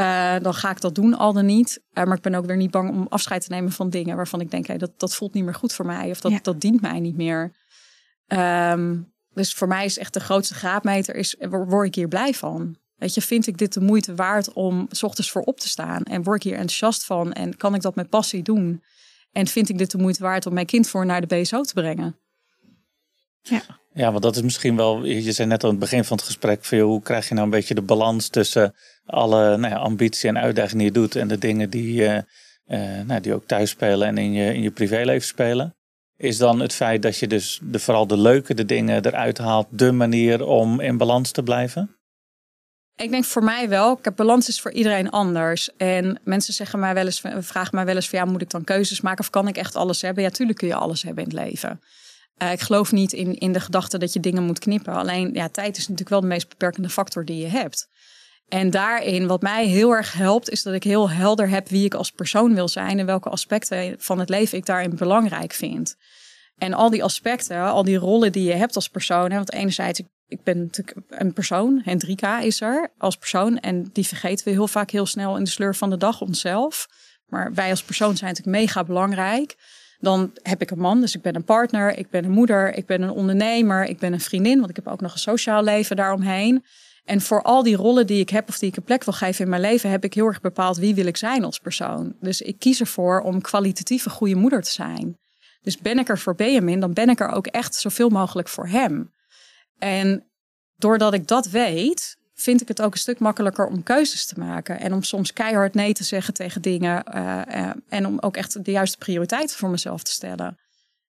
Uh, 0.00 0.36
dan 0.42 0.54
ga 0.54 0.70
ik 0.70 0.80
dat 0.80 0.94
doen, 0.94 1.14
al 1.14 1.32
dan 1.32 1.46
niet. 1.46 1.82
Uh, 1.92 2.04
maar 2.04 2.16
ik 2.16 2.22
ben 2.22 2.34
ook 2.34 2.46
weer 2.46 2.56
niet 2.56 2.70
bang 2.70 2.90
om 2.90 3.06
afscheid 3.08 3.42
te 3.44 3.52
nemen 3.52 3.72
van 3.72 3.90
dingen 3.90 4.16
waarvan 4.16 4.40
ik 4.40 4.50
denk, 4.50 4.66
hey, 4.66 4.78
dat, 4.78 4.90
dat 4.96 5.14
voelt 5.14 5.34
niet 5.34 5.44
meer 5.44 5.54
goed 5.54 5.72
voor 5.72 5.86
mij. 5.86 6.10
Of 6.10 6.20
dat, 6.20 6.32
dat 6.42 6.60
dient 6.60 6.80
mij 6.80 7.00
niet 7.00 7.16
meer. 7.16 7.52
Um, 8.26 9.14
dus 9.32 9.54
voor 9.54 9.68
mij 9.68 9.84
is 9.84 9.98
echt 9.98 10.14
de 10.14 10.20
grootste 10.20 10.54
graadmeter, 10.54 11.14
is, 11.14 11.36
word 11.48 11.86
ik 11.86 11.94
hier 11.94 12.08
blij 12.08 12.34
van? 12.34 12.76
Weet 12.96 13.14
je, 13.14 13.22
vind 13.22 13.46
ik 13.46 13.58
dit 13.58 13.72
de 13.72 13.80
moeite 13.80 14.14
waard 14.14 14.52
om 14.52 14.86
s 14.90 15.02
ochtends 15.02 15.30
voor 15.30 15.42
op 15.42 15.60
te 15.60 15.68
staan? 15.68 16.02
En 16.02 16.22
word 16.22 16.36
ik 16.36 16.42
hier 16.42 16.58
enthousiast 16.58 17.04
van? 17.04 17.32
En 17.32 17.56
kan 17.56 17.74
ik 17.74 17.82
dat 17.82 17.94
met 17.94 18.08
passie 18.08 18.42
doen? 18.42 18.82
En 19.32 19.46
vind 19.46 19.68
ik 19.68 19.78
dit 19.78 19.90
de 19.90 19.98
moeite 19.98 20.22
waard 20.22 20.46
om 20.46 20.54
mijn 20.54 20.66
kind 20.66 20.88
voor 20.88 21.06
naar 21.06 21.26
de 21.26 21.40
BSO 21.40 21.62
te 21.62 21.74
brengen? 21.74 22.18
Ja. 23.42 23.62
Ja, 23.96 24.10
want 24.10 24.22
dat 24.22 24.36
is 24.36 24.42
misschien 24.42 24.76
wel, 24.76 25.04
je 25.04 25.32
zei 25.32 25.48
net 25.48 25.64
aan 25.64 25.70
het 25.70 25.78
begin 25.78 26.04
van 26.04 26.16
het 26.16 26.26
gesprek, 26.26 26.64
veel, 26.64 26.88
hoe 26.88 27.02
krijg 27.02 27.28
je 27.28 27.34
nou 27.34 27.46
een 27.46 27.52
beetje 27.52 27.74
de 27.74 27.82
balans 27.82 28.28
tussen 28.28 28.74
alle 29.06 29.56
nou 29.56 29.74
ja, 29.74 29.78
ambitie 29.78 30.28
en 30.28 30.38
uitdagingen 30.38 30.78
die 30.78 30.86
je 30.86 30.92
doet 30.92 31.16
en 31.16 31.28
de 31.28 31.38
dingen 31.38 31.70
die, 31.70 32.02
uh, 32.02 32.14
uh, 32.66 33.00
nou, 33.06 33.20
die 33.20 33.34
ook 33.34 33.46
thuis 33.46 33.70
spelen 33.70 34.08
en 34.08 34.18
in 34.18 34.32
je, 34.32 34.54
in 34.54 34.62
je 34.62 34.70
privéleven 34.70 35.26
spelen? 35.26 35.76
Is 36.16 36.38
dan 36.38 36.60
het 36.60 36.72
feit 36.72 37.02
dat 37.02 37.18
je 37.18 37.26
dus 37.26 37.60
de, 37.62 37.78
vooral 37.78 38.06
de 38.06 38.18
leuke 38.18 38.54
de 38.54 38.64
dingen 38.64 39.06
eruit 39.06 39.38
haalt, 39.38 39.66
de 39.70 39.92
manier 39.92 40.46
om 40.46 40.80
in 40.80 40.96
balans 40.96 41.30
te 41.30 41.42
blijven? 41.42 41.96
Ik 42.96 43.10
denk 43.10 43.24
voor 43.24 43.44
mij 43.44 43.68
wel. 43.68 43.96
Ik 43.98 44.04
heb 44.04 44.16
balans 44.16 44.48
is 44.48 44.60
voor 44.60 44.72
iedereen 44.72 45.10
anders. 45.10 45.76
En 45.76 46.20
mensen 46.24 46.54
zeggen 46.54 46.78
mij 46.78 46.94
wel 46.94 47.04
eens, 47.04 47.22
vragen 47.38 47.74
mij 47.74 47.84
wel 47.84 47.94
eens 47.94 48.08
van 48.08 48.18
ja, 48.18 48.24
moet 48.24 48.42
ik 48.42 48.50
dan 48.50 48.64
keuzes 48.64 49.00
maken 49.00 49.20
of 49.20 49.30
kan 49.30 49.48
ik 49.48 49.56
echt 49.56 49.76
alles 49.76 50.02
hebben? 50.02 50.22
Ja, 50.22 50.30
tuurlijk 50.30 50.58
kun 50.58 50.68
je 50.68 50.74
alles 50.74 51.02
hebben 51.02 51.24
in 51.24 51.30
het 51.30 51.46
leven. 51.46 51.80
Uh, 52.42 52.52
ik 52.52 52.60
geloof 52.60 52.92
niet 52.92 53.12
in, 53.12 53.38
in 53.38 53.52
de 53.52 53.60
gedachte 53.60 53.98
dat 53.98 54.12
je 54.12 54.20
dingen 54.20 54.42
moet 54.42 54.58
knippen. 54.58 54.94
Alleen 54.94 55.34
ja, 55.34 55.48
tijd 55.48 55.76
is 55.76 55.82
natuurlijk 55.82 56.08
wel 56.08 56.20
de 56.20 56.26
meest 56.26 56.48
beperkende 56.48 56.88
factor 56.88 57.24
die 57.24 57.38
je 57.38 57.46
hebt. 57.46 57.88
En 58.48 58.70
daarin, 58.70 59.26
wat 59.26 59.42
mij 59.42 59.66
heel 59.66 59.90
erg 59.90 60.12
helpt, 60.12 60.50
is 60.50 60.62
dat 60.62 60.74
ik 60.74 60.82
heel 60.82 61.10
helder 61.10 61.48
heb 61.48 61.68
wie 61.68 61.84
ik 61.84 61.94
als 61.94 62.10
persoon 62.10 62.54
wil 62.54 62.68
zijn 62.68 62.98
en 62.98 63.06
welke 63.06 63.28
aspecten 63.28 63.94
van 63.98 64.18
het 64.18 64.28
leven 64.28 64.58
ik 64.58 64.66
daarin 64.66 64.96
belangrijk 64.96 65.52
vind. 65.52 65.96
En 66.58 66.74
al 66.74 66.90
die 66.90 67.04
aspecten, 67.04 67.62
al 67.62 67.84
die 67.84 67.96
rollen 67.96 68.32
die 68.32 68.44
je 68.44 68.52
hebt 68.52 68.74
als 68.74 68.88
persoon. 68.88 69.30
Hè, 69.30 69.36
want 69.36 69.52
enerzijds, 69.52 69.98
ik, 69.98 70.06
ik 70.28 70.42
ben 70.42 70.58
natuurlijk 70.58 70.98
een 71.08 71.32
persoon, 71.32 71.80
Hendrika 71.84 72.40
is 72.40 72.60
er 72.60 72.92
als 72.98 73.16
persoon. 73.16 73.58
En 73.58 73.90
die 73.92 74.06
vergeten 74.06 74.44
we 74.44 74.50
heel 74.50 74.68
vaak 74.68 74.90
heel 74.90 75.06
snel 75.06 75.36
in 75.36 75.44
de 75.44 75.50
sleur 75.50 75.74
van 75.74 75.90
de 75.90 75.96
dag 75.96 76.20
onszelf. 76.20 76.88
Maar 77.26 77.54
wij 77.54 77.70
als 77.70 77.82
persoon 77.82 78.16
zijn 78.16 78.30
natuurlijk 78.30 78.56
mega 78.56 78.84
belangrijk. 78.84 79.56
Dan 79.98 80.32
heb 80.42 80.62
ik 80.62 80.70
een 80.70 80.78
man, 80.78 81.00
dus 81.00 81.14
ik 81.14 81.22
ben 81.22 81.34
een 81.34 81.44
partner, 81.44 81.98
ik 81.98 82.10
ben 82.10 82.24
een 82.24 82.30
moeder, 82.30 82.74
ik 82.74 82.86
ben 82.86 83.02
een 83.02 83.10
ondernemer, 83.10 83.84
ik 83.84 83.98
ben 83.98 84.12
een 84.12 84.20
vriendin, 84.20 84.58
want 84.58 84.70
ik 84.70 84.76
heb 84.76 84.88
ook 84.88 85.00
nog 85.00 85.12
een 85.12 85.18
sociaal 85.18 85.62
leven 85.62 85.96
daaromheen. 85.96 86.64
En 87.04 87.20
voor 87.20 87.42
al 87.42 87.62
die 87.62 87.76
rollen 87.76 88.06
die 88.06 88.20
ik 88.20 88.30
heb 88.30 88.48
of 88.48 88.58
die 88.58 88.68
ik 88.68 88.76
een 88.76 88.82
plek 88.82 89.04
wil 89.04 89.14
geven 89.14 89.44
in 89.44 89.50
mijn 89.50 89.62
leven, 89.62 89.90
heb 89.90 90.04
ik 90.04 90.14
heel 90.14 90.26
erg 90.26 90.40
bepaald 90.40 90.76
wie 90.76 90.94
wil 90.94 91.06
ik 91.06 91.16
zijn 91.16 91.44
als 91.44 91.58
persoon. 91.58 92.16
Dus 92.20 92.40
ik 92.40 92.58
kies 92.58 92.80
ervoor 92.80 93.20
om 93.20 93.40
kwalitatief 93.40 94.04
een 94.04 94.10
goede 94.10 94.34
moeder 94.34 94.62
te 94.62 94.70
zijn. 94.70 95.18
Dus 95.62 95.78
ben 95.78 95.98
ik 95.98 96.08
er 96.08 96.18
voor 96.18 96.34
Benjamin, 96.34 96.80
dan 96.80 96.92
ben 96.92 97.08
ik 97.08 97.20
er 97.20 97.28
ook 97.28 97.46
echt 97.46 97.74
zoveel 97.74 98.08
mogelijk 98.08 98.48
voor 98.48 98.66
hem. 98.66 99.12
En 99.78 100.26
doordat 100.76 101.14
ik 101.14 101.26
dat 101.26 101.46
weet, 101.46 102.16
vind 102.38 102.60
ik 102.60 102.68
het 102.68 102.82
ook 102.82 102.92
een 102.92 102.98
stuk 102.98 103.18
makkelijker 103.18 103.66
om 103.66 103.82
keuzes 103.82 104.26
te 104.26 104.38
maken. 104.38 104.80
En 104.80 104.92
om 104.92 105.02
soms 105.02 105.32
keihard 105.32 105.74
nee 105.74 105.92
te 105.92 106.04
zeggen 106.04 106.34
tegen 106.34 106.62
dingen. 106.62 107.04
Uh, 107.14 107.70
en 107.88 108.06
om 108.06 108.18
ook 108.20 108.36
echt 108.36 108.64
de 108.64 108.70
juiste 108.70 108.98
prioriteiten 108.98 109.56
voor 109.56 109.68
mezelf 109.68 110.02
te 110.02 110.10
stellen. 110.10 110.58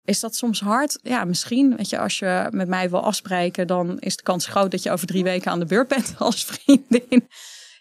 Is 0.04 0.20
dat 0.20 0.36
soms 0.36 0.60
hard? 0.60 1.00
Ja, 1.02 1.24
misschien. 1.24 1.76
Weet 1.76 1.90
je, 1.90 2.00
als 2.00 2.20
je 2.20 2.48
met 2.52 2.68
mij 2.68 2.90
wil 2.90 3.04
afspreken, 3.04 3.68
dan 3.68 4.00
is 4.00 4.16
de 4.16 4.24
kans 4.24 4.46
groot 4.46 4.72
dat 4.72 4.84
je 4.84 4.92
over 4.92 5.08
drie 5.08 5.24
weken 5.24 5.52
aan 5.52 5.60
de 5.60 5.66
beurt 5.66 5.88
bent 5.88 6.16
als 6.20 6.46
vriendin. 6.46 7.28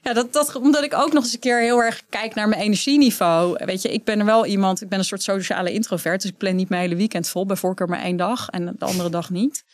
Ja, 0.00 0.12
dat, 0.12 0.32
dat, 0.32 0.54
omdat 0.54 0.84
ik 0.84 0.94
ook 0.94 1.12
nog 1.12 1.24
eens 1.24 1.32
een 1.32 1.38
keer 1.38 1.60
heel 1.60 1.82
erg 1.82 2.02
kijk 2.08 2.34
naar 2.34 2.48
mijn 2.48 2.60
energieniveau. 2.60 3.64
Weet 3.64 3.82
je, 3.82 3.92
ik 3.92 4.04
ben 4.04 4.18
er 4.18 4.24
wel 4.24 4.46
iemand, 4.46 4.82
ik 4.82 4.88
ben 4.88 4.98
een 4.98 5.04
soort 5.04 5.22
sociale 5.22 5.72
introvert. 5.72 6.22
Dus 6.22 6.30
ik 6.30 6.36
plan 6.36 6.56
niet 6.56 6.68
mijn 6.68 6.82
hele 6.82 6.96
weekend 6.96 7.28
vol. 7.28 7.46
Bij 7.46 7.56
voorkeur 7.56 7.88
maar 7.88 8.02
één 8.02 8.16
dag 8.16 8.48
en 8.48 8.76
de 8.78 8.84
andere 8.84 9.10
dag 9.10 9.30
niet. 9.30 9.64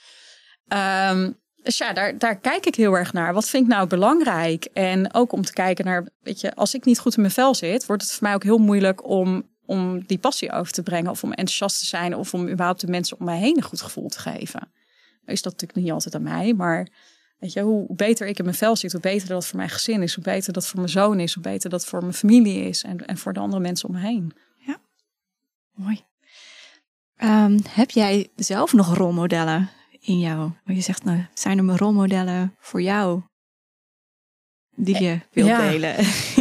Um, 1.12 1.39
dus 1.62 1.78
ja, 1.78 1.92
daar, 1.92 2.18
daar 2.18 2.36
kijk 2.36 2.66
ik 2.66 2.74
heel 2.74 2.96
erg 2.96 3.12
naar. 3.12 3.34
Wat 3.34 3.48
vind 3.48 3.64
ik 3.64 3.70
nou 3.70 3.86
belangrijk? 3.86 4.64
En 4.64 5.14
ook 5.14 5.32
om 5.32 5.42
te 5.42 5.52
kijken 5.52 5.84
naar, 5.84 6.08
weet 6.22 6.40
je, 6.40 6.54
als 6.54 6.74
ik 6.74 6.84
niet 6.84 6.98
goed 6.98 7.14
in 7.14 7.20
mijn 7.20 7.32
vel 7.32 7.54
zit, 7.54 7.86
wordt 7.86 8.02
het 8.02 8.12
voor 8.12 8.22
mij 8.22 8.34
ook 8.34 8.42
heel 8.42 8.58
moeilijk 8.58 9.08
om, 9.08 9.48
om 9.64 10.06
die 10.06 10.18
passie 10.18 10.52
over 10.52 10.72
te 10.72 10.82
brengen. 10.82 11.10
Of 11.10 11.22
om 11.22 11.30
enthousiast 11.30 11.78
te 11.78 11.86
zijn. 11.86 12.16
Of 12.16 12.34
om 12.34 12.48
überhaupt 12.48 12.80
de 12.80 12.86
mensen 12.86 13.18
om 13.18 13.24
mij 13.24 13.38
heen 13.38 13.56
een 13.56 13.62
goed 13.62 13.82
gevoel 13.82 14.08
te 14.08 14.18
geven. 14.18 14.72
Is 15.24 15.42
dat 15.42 15.52
natuurlijk 15.52 15.80
niet 15.80 15.92
altijd 15.92 16.14
aan 16.14 16.22
mij, 16.22 16.54
maar 16.54 16.88
weet 17.38 17.52
je, 17.52 17.60
hoe 17.60 17.94
beter 17.94 18.26
ik 18.26 18.38
in 18.38 18.44
mijn 18.44 18.56
vel 18.56 18.76
zit, 18.76 18.92
hoe 18.92 19.00
beter 19.00 19.28
dat 19.28 19.46
voor 19.46 19.56
mijn 19.56 19.68
gezin 19.68 20.02
is, 20.02 20.14
hoe 20.14 20.24
beter 20.24 20.52
dat 20.52 20.66
voor 20.66 20.78
mijn 20.78 20.90
zoon 20.90 21.20
is, 21.20 21.34
hoe 21.34 21.42
beter 21.42 21.70
dat 21.70 21.86
voor 21.86 22.00
mijn 22.00 22.14
familie 22.14 22.64
is 22.64 22.82
en, 22.82 23.06
en 23.06 23.18
voor 23.18 23.32
de 23.32 23.40
andere 23.40 23.62
mensen 23.62 23.88
om 23.88 23.94
me 23.94 24.00
heen. 24.00 24.32
Ja, 24.58 24.80
mooi. 25.74 26.04
Um, 27.22 27.60
heb 27.68 27.90
jij 27.90 28.30
zelf 28.36 28.72
nog 28.72 28.96
rolmodellen 28.96 29.70
in 30.10 30.18
jou? 30.18 30.38
Want 30.38 30.78
je 30.78 30.80
zegt, 30.80 31.04
nou, 31.04 31.26
zijn 31.34 31.58
er 31.58 31.64
mijn 31.64 31.78
rolmodellen 31.78 32.54
voor 32.58 32.82
jou? 32.82 33.22
Die 34.76 35.02
je 35.02 35.20
wilt 35.32 35.48
ja. 35.48 35.68
delen. 35.70 35.94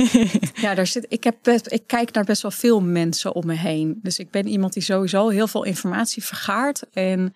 ja, 0.66 0.76
daar 0.76 0.88
zit, 0.88 1.06
ik, 1.10 1.24
heb 1.24 1.38
best, 1.42 1.72
ik 1.72 1.88
kijk 1.88 2.12
naar 2.12 2.24
best 2.24 2.42
wel 2.42 2.52
veel 2.52 2.82
mensen 2.82 3.34
om 3.34 3.46
me 3.46 3.54
heen. 3.54 4.00
Dus 4.02 4.20
ik 4.20 4.32
ben 4.32 4.48
iemand 4.48 4.74
die 4.74 4.84
sowieso 4.84 5.30
heel 5.30 5.48
veel 5.48 5.64
informatie 5.64 6.24
vergaart. 6.24 6.90
En 6.90 7.36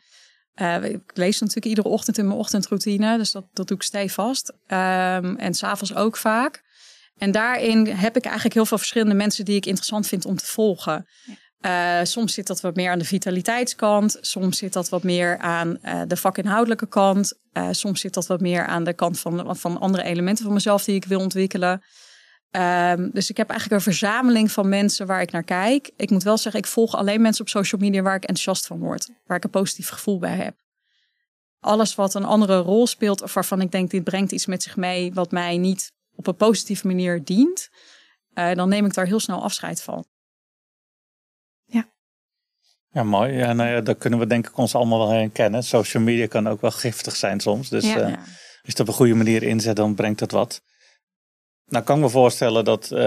uh, 0.62 0.84
ik 0.84 1.02
lees 1.14 1.40
natuurlijk 1.40 1.68
iedere 1.68 1.88
ochtend 1.88 2.18
in 2.18 2.28
mijn 2.28 2.40
ochtendroutine. 2.40 3.18
Dus 3.18 3.32
dat, 3.32 3.46
dat 3.54 3.68
doe 3.68 3.78
ik 3.78 3.84
stevast. 3.84 4.50
Um, 4.50 5.36
en 5.38 5.54
s'avonds 5.54 5.96
ook 5.96 6.18
vaak. 6.18 6.64
En 7.18 7.32
daarin 7.32 7.88
heb 7.88 8.18
ik 8.18 8.24
eigenlijk 8.24 8.54
heel 8.54 8.66
veel 8.66 8.78
verschillende 8.78 9.16
mensen 9.16 9.46
die 9.46 9.56
ik 9.56 9.66
interessant 9.66 10.08
vind 10.08 10.26
om 10.26 10.36
te 10.36 10.46
volgen. 10.46 11.08
Ja. 11.26 11.34
Uh, 11.66 12.00
soms 12.04 12.34
zit 12.34 12.48
dat 12.48 12.62
wat 12.62 12.76
meer 12.76 12.92
aan 12.92 13.00
de 13.00 13.06
vitaliteitskant. 13.06 14.18
Soms 14.22 14.58
zit 14.58 14.74
dat 14.74 14.90
wat 14.90 15.04
meer 15.04 15.38
aan 15.38 15.78
uh, 15.84 16.02
de 16.08 16.18
vakinhoudelijke 16.18 16.88
kant. 16.88 17.34
Uh, 17.54 17.68
soms 17.72 18.02
zit 18.02 18.14
dat 18.14 18.28
wat 18.28 18.42
meer 18.42 18.66
aan 18.66 18.84
de 18.84 18.94
kant 18.94 19.20
van, 19.20 19.56
van 19.58 19.80
andere 19.80 20.04
elementen 20.04 20.44
van 20.44 20.54
mezelf 20.54 20.84
die 20.84 20.96
ik 20.96 21.06
wil 21.06 21.20
ontwikkelen. 21.20 21.84
Um, 22.52 23.10
dus 23.14 23.30
ik 23.30 23.38
heb 23.38 23.50
eigenlijk 23.50 23.80
een 23.80 23.92
verzameling 23.92 24.52
van 24.52 24.70
mensen 24.70 25.08
waar 25.08 25.22
ik 25.22 25.32
naar 25.32 25.44
kijk. 25.44 25.92
Ik 25.96 26.10
moet 26.10 26.24
wel 26.24 26.38
zeggen, 26.38 26.62
ik 26.62 26.68
volg 26.68 26.96
alleen 26.96 27.22
mensen 27.22 27.42
op 27.42 27.50
social 27.50 27.82
media 27.82 28.02
waar 28.02 28.16
ik 28.16 28.24
enthousiast 28.24 28.68
van 28.68 28.80
word. 28.80 29.10
Waar 29.26 29.38
ik 29.38 29.44
een 29.44 29.50
positief 29.50 29.90
gevoel 29.90 30.20
bij 30.20 30.36
heb. 30.36 30.56
Alles 31.60 31.96
wat 31.96 32.14
een 32.14 32.26
andere 32.26 32.58
rol 32.58 32.88
speelt 32.88 33.22
of 33.22 33.34
waarvan 33.34 33.62
ik 33.62 33.72
denk 33.72 33.90
dit 33.90 34.04
brengt 34.04 34.32
iets 34.32 34.46
met 34.46 34.64
zich 34.64 34.76
mee 34.76 35.14
wat 35.14 35.32
mij 35.32 35.58
niet 35.58 35.92
op 36.16 36.28
een 36.28 36.36
positieve 36.36 36.88
manier 36.88 37.24
dient. 37.24 37.70
dan 38.34 38.70
neem 38.70 38.86
ik 38.86 38.94
daar 38.94 39.06
heel 39.06 39.20
snel 39.20 39.44
afscheid 39.44 39.82
van. 39.82 40.06
Ja, 42.94 43.04
mooi. 43.04 43.34
Ja, 43.34 43.54
nou 43.54 43.70
ja, 43.70 43.82
daar 43.82 43.96
kunnen 43.96 44.20
we 44.20 44.28
denk 44.28 44.48
ik 44.48 44.58
ons 44.58 44.76
allemaal 44.76 45.00
wel 45.00 45.10
herkennen. 45.10 45.64
Social 45.64 46.04
media 46.04 46.28
kan 46.28 46.48
ook 46.48 46.62
wel 46.62 46.72
giftig 46.72 47.16
zijn 47.16 47.40
soms. 47.40 47.70
Dus 47.70 47.86
ja, 47.86 47.98
uh, 47.98 48.06
als 48.06 48.16
je 48.62 48.70
het 48.70 48.80
op 48.80 48.88
een 48.88 48.94
goede 48.94 49.14
manier 49.14 49.44
inzet, 49.44 49.76
dan 49.76 49.96
brengt 49.96 50.20
het 50.20 50.32
wat. 50.32 50.62
Nou 51.66 51.84
kan 51.84 51.96
ik 51.96 52.02
me 52.02 52.10
voorstellen 52.10 52.66
dat 52.66 52.84
uh, 52.84 53.00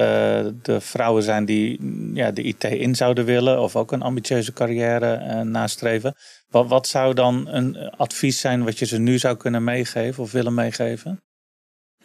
de 0.63 0.77
vrouwen 0.79 1.23
zijn 1.23 1.45
die 1.45 1.79
ja, 2.15 2.31
de 2.31 2.43
IT 2.43 2.65
in 2.65 2.95
zouden 2.95 3.25
willen 3.25 3.61
of 3.61 3.77
ook 3.77 3.93
een 3.93 4.03
ambitieuze 4.03 4.53
carrière 4.53 5.25
uh, 5.25 5.41
nastreven. 5.41 6.15
Wat, 6.49 6.69
wat 6.69 6.87
zou 6.87 7.15
dan 7.15 7.49
een 7.49 7.91
advies 7.91 8.41
zijn 8.41 8.65
wat 8.65 8.79
je 8.79 8.87
ze 8.87 8.99
nu 8.99 9.19
zou 9.19 9.37
kunnen 9.37 9.65
meegeven 9.65 10.23
of 10.23 10.33
willen 10.33 10.55
meegeven? 10.55 11.21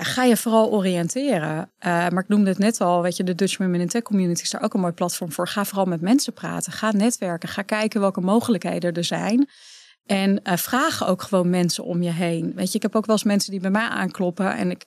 Ga 0.06 0.24
je 0.24 0.38
vooral 0.38 0.72
oriënteren. 0.72 1.58
Uh, 1.58 1.68
maar 1.80 2.24
ik 2.24 2.28
noemde 2.28 2.50
het 2.50 2.58
net 2.58 2.82
al, 2.82 3.02
weet 3.02 3.18
je, 3.18 3.24
de 3.24 3.36
Dutch 3.36 3.58
Women 3.58 3.82
in 3.82 3.88
Tech 3.88 4.02
Community 4.02 4.42
is 4.42 4.50
daar 4.50 4.64
ook 4.64 4.74
een 4.74 4.80
mooi 4.80 4.94
platform 4.94 5.32
voor. 5.32 5.48
Ga 5.48 5.66
vooral 5.66 5.86
met 5.86 6.02
mensen 6.02 6.34
praten. 6.34 6.72
Ga 6.72 6.92
netwerken. 6.92 7.50
Ga 7.50 7.62
kijken 7.62 8.00
welke 8.00 8.22
mogelijkheden 8.22 8.94
er 8.94 9.04
zijn. 9.04 9.50
En 10.06 10.40
uh, 10.44 10.58
vraag 10.58 11.08
ook 11.08 11.22
gewoon 11.22 11.50
mensen 11.50 11.84
om 11.84 12.04
je 12.04 12.12
heen. 12.12 12.52
Weet 12.56 12.72
je, 12.72 12.76
ik 12.76 12.82
heb 12.82 12.96
ook 12.96 13.06
wel 13.06 13.16
eens 13.16 13.26
mensen 13.26 13.52
die 13.52 13.60
bij 13.60 13.70
mij 13.70 13.88
aankloppen 13.88 14.56
en 14.56 14.72
ik. 14.72 14.86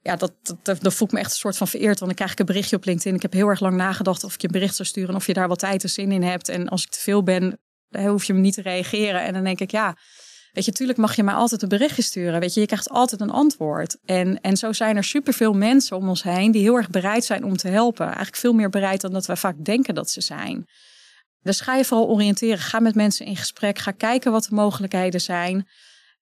Ja, 0.00 0.16
dat, 0.16 0.32
dat, 0.62 0.82
dat 0.82 1.10
me 1.10 1.18
echt 1.18 1.30
een 1.30 1.36
soort 1.36 1.56
van 1.56 1.68
vereerd. 1.68 1.98
Want 1.98 2.06
dan 2.06 2.14
krijg 2.14 2.32
ik 2.32 2.38
een 2.38 2.46
berichtje 2.46 2.76
op 2.76 2.84
LinkedIn. 2.84 3.14
Ik 3.14 3.22
heb 3.22 3.32
heel 3.32 3.48
erg 3.48 3.60
lang 3.60 3.76
nagedacht 3.76 4.24
of 4.24 4.34
ik 4.34 4.40
je 4.40 4.46
een 4.46 4.52
bericht 4.52 4.74
zou 4.74 4.88
sturen. 4.88 5.14
Of 5.14 5.26
je 5.26 5.32
daar 5.32 5.48
wat 5.48 5.58
tijd 5.58 5.82
en 5.82 5.88
zin 5.88 6.12
in 6.12 6.22
hebt. 6.22 6.48
En 6.48 6.68
als 6.68 6.82
ik 6.82 6.90
te 6.90 7.00
veel 7.00 7.22
ben, 7.22 7.58
hoef 7.88 8.24
je 8.24 8.34
me 8.34 8.40
niet 8.40 8.54
te 8.54 8.62
reageren. 8.62 9.22
En 9.22 9.32
dan 9.32 9.44
denk 9.44 9.60
ik, 9.60 9.70
ja, 9.70 9.96
Weet 10.54 10.64
je, 10.64 10.72
tuurlijk 10.72 10.98
mag 10.98 11.16
je 11.16 11.22
mij 11.22 11.34
altijd 11.34 11.62
een 11.62 11.68
berichtje 11.68 12.02
sturen. 12.02 12.40
Weet 12.40 12.54
je, 12.54 12.60
je 12.60 12.66
krijgt 12.66 12.90
altijd 12.90 13.20
een 13.20 13.30
antwoord. 13.30 13.96
En, 14.04 14.40
en 14.40 14.56
zo 14.56 14.72
zijn 14.72 14.96
er 14.96 15.04
superveel 15.04 15.52
mensen 15.52 15.96
om 15.96 16.08
ons 16.08 16.22
heen 16.22 16.50
die 16.50 16.62
heel 16.62 16.76
erg 16.76 16.90
bereid 16.90 17.24
zijn 17.24 17.44
om 17.44 17.56
te 17.56 17.68
helpen. 17.68 18.06
Eigenlijk 18.06 18.36
veel 18.36 18.52
meer 18.52 18.70
bereid 18.70 19.00
dan 19.00 19.12
dat 19.12 19.26
wij 19.26 19.36
vaak 19.36 19.64
denken 19.64 19.94
dat 19.94 20.10
ze 20.10 20.20
zijn. 20.20 20.66
Dus 21.42 21.60
ga 21.60 21.74
je 21.74 21.84
vooral 21.84 22.08
oriënteren. 22.08 22.58
Ga 22.58 22.80
met 22.80 22.94
mensen 22.94 23.26
in 23.26 23.36
gesprek. 23.36 23.78
Ga 23.78 23.90
kijken 23.90 24.32
wat 24.32 24.44
de 24.44 24.54
mogelijkheden 24.54 25.20
zijn. 25.20 25.56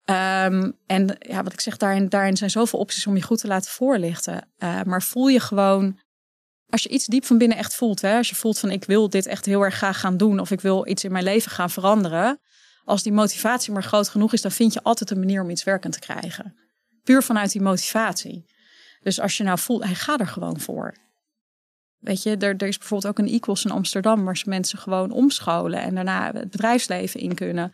Um, 0.05 0.79
en 0.87 1.17
ja, 1.19 1.43
wat 1.43 1.53
ik 1.53 1.61
zeg, 1.61 1.77
daarin, 1.77 2.09
daarin 2.09 2.37
zijn 2.37 2.51
zoveel 2.51 2.79
opties 2.79 3.07
om 3.07 3.17
je 3.17 3.23
goed 3.23 3.41
te 3.41 3.47
laten 3.47 3.71
voorlichten. 3.71 4.49
Uh, 4.59 4.83
maar 4.83 5.03
voel 5.03 5.29
je 5.29 5.41
gewoon, 5.41 5.99
als 6.69 6.83
je 6.83 6.89
iets 6.89 7.07
diep 7.07 7.25
van 7.25 7.39
binnen 7.39 7.59
echt 7.59 7.75
voelt, 7.75 8.01
hè, 8.01 8.17
als 8.17 8.29
je 8.29 8.35
voelt 8.35 8.59
van 8.59 8.71
ik 8.71 8.85
wil 8.85 9.09
dit 9.09 9.27
echt 9.27 9.45
heel 9.45 9.63
erg 9.63 9.75
graag 9.75 10.01
gaan 10.01 10.17
doen 10.17 10.41
of 10.41 10.51
ik 10.51 10.61
wil 10.61 10.89
iets 10.89 11.05
in 11.05 11.13
mijn 11.13 11.25
leven 11.25 11.51
gaan 11.51 11.71
veranderen, 11.71 12.41
als 12.85 13.03
die 13.03 13.13
motivatie 13.13 13.73
maar 13.73 13.83
groot 13.83 14.09
genoeg 14.09 14.33
is, 14.33 14.43
dan 14.43 14.51
vind 14.51 14.73
je 14.73 14.83
altijd 14.83 15.11
een 15.11 15.19
manier 15.19 15.43
om 15.43 15.51
iets 15.51 15.65
werkend 15.65 15.93
te 15.93 15.99
krijgen. 15.99 16.57
Puur 17.05 17.23
vanuit 17.23 17.53
die 17.53 17.63
motivatie. 17.63 18.45
Dus 19.03 19.21
als 19.21 19.37
je 19.37 19.45
nou 19.45 19.59
voelt, 19.59 19.85
hij 19.85 19.95
gaat 19.95 20.21
er 20.21 20.27
gewoon 20.27 20.61
voor. 20.61 20.95
Weet 21.99 22.23
je, 22.23 22.37
er, 22.37 22.57
er 22.57 22.67
is 22.67 22.79
bijvoorbeeld 22.79 23.19
ook 23.19 23.27
een 23.27 23.33
Equals 23.33 23.65
in 23.65 23.71
Amsterdam 23.71 24.25
waar 24.25 24.37
ze 24.37 24.49
mensen 24.49 24.79
gewoon 24.79 25.11
omscholen 25.11 25.81
en 25.81 25.95
daarna 25.95 26.33
het 26.33 26.51
bedrijfsleven 26.51 27.21
in 27.21 27.35
kunnen. 27.35 27.73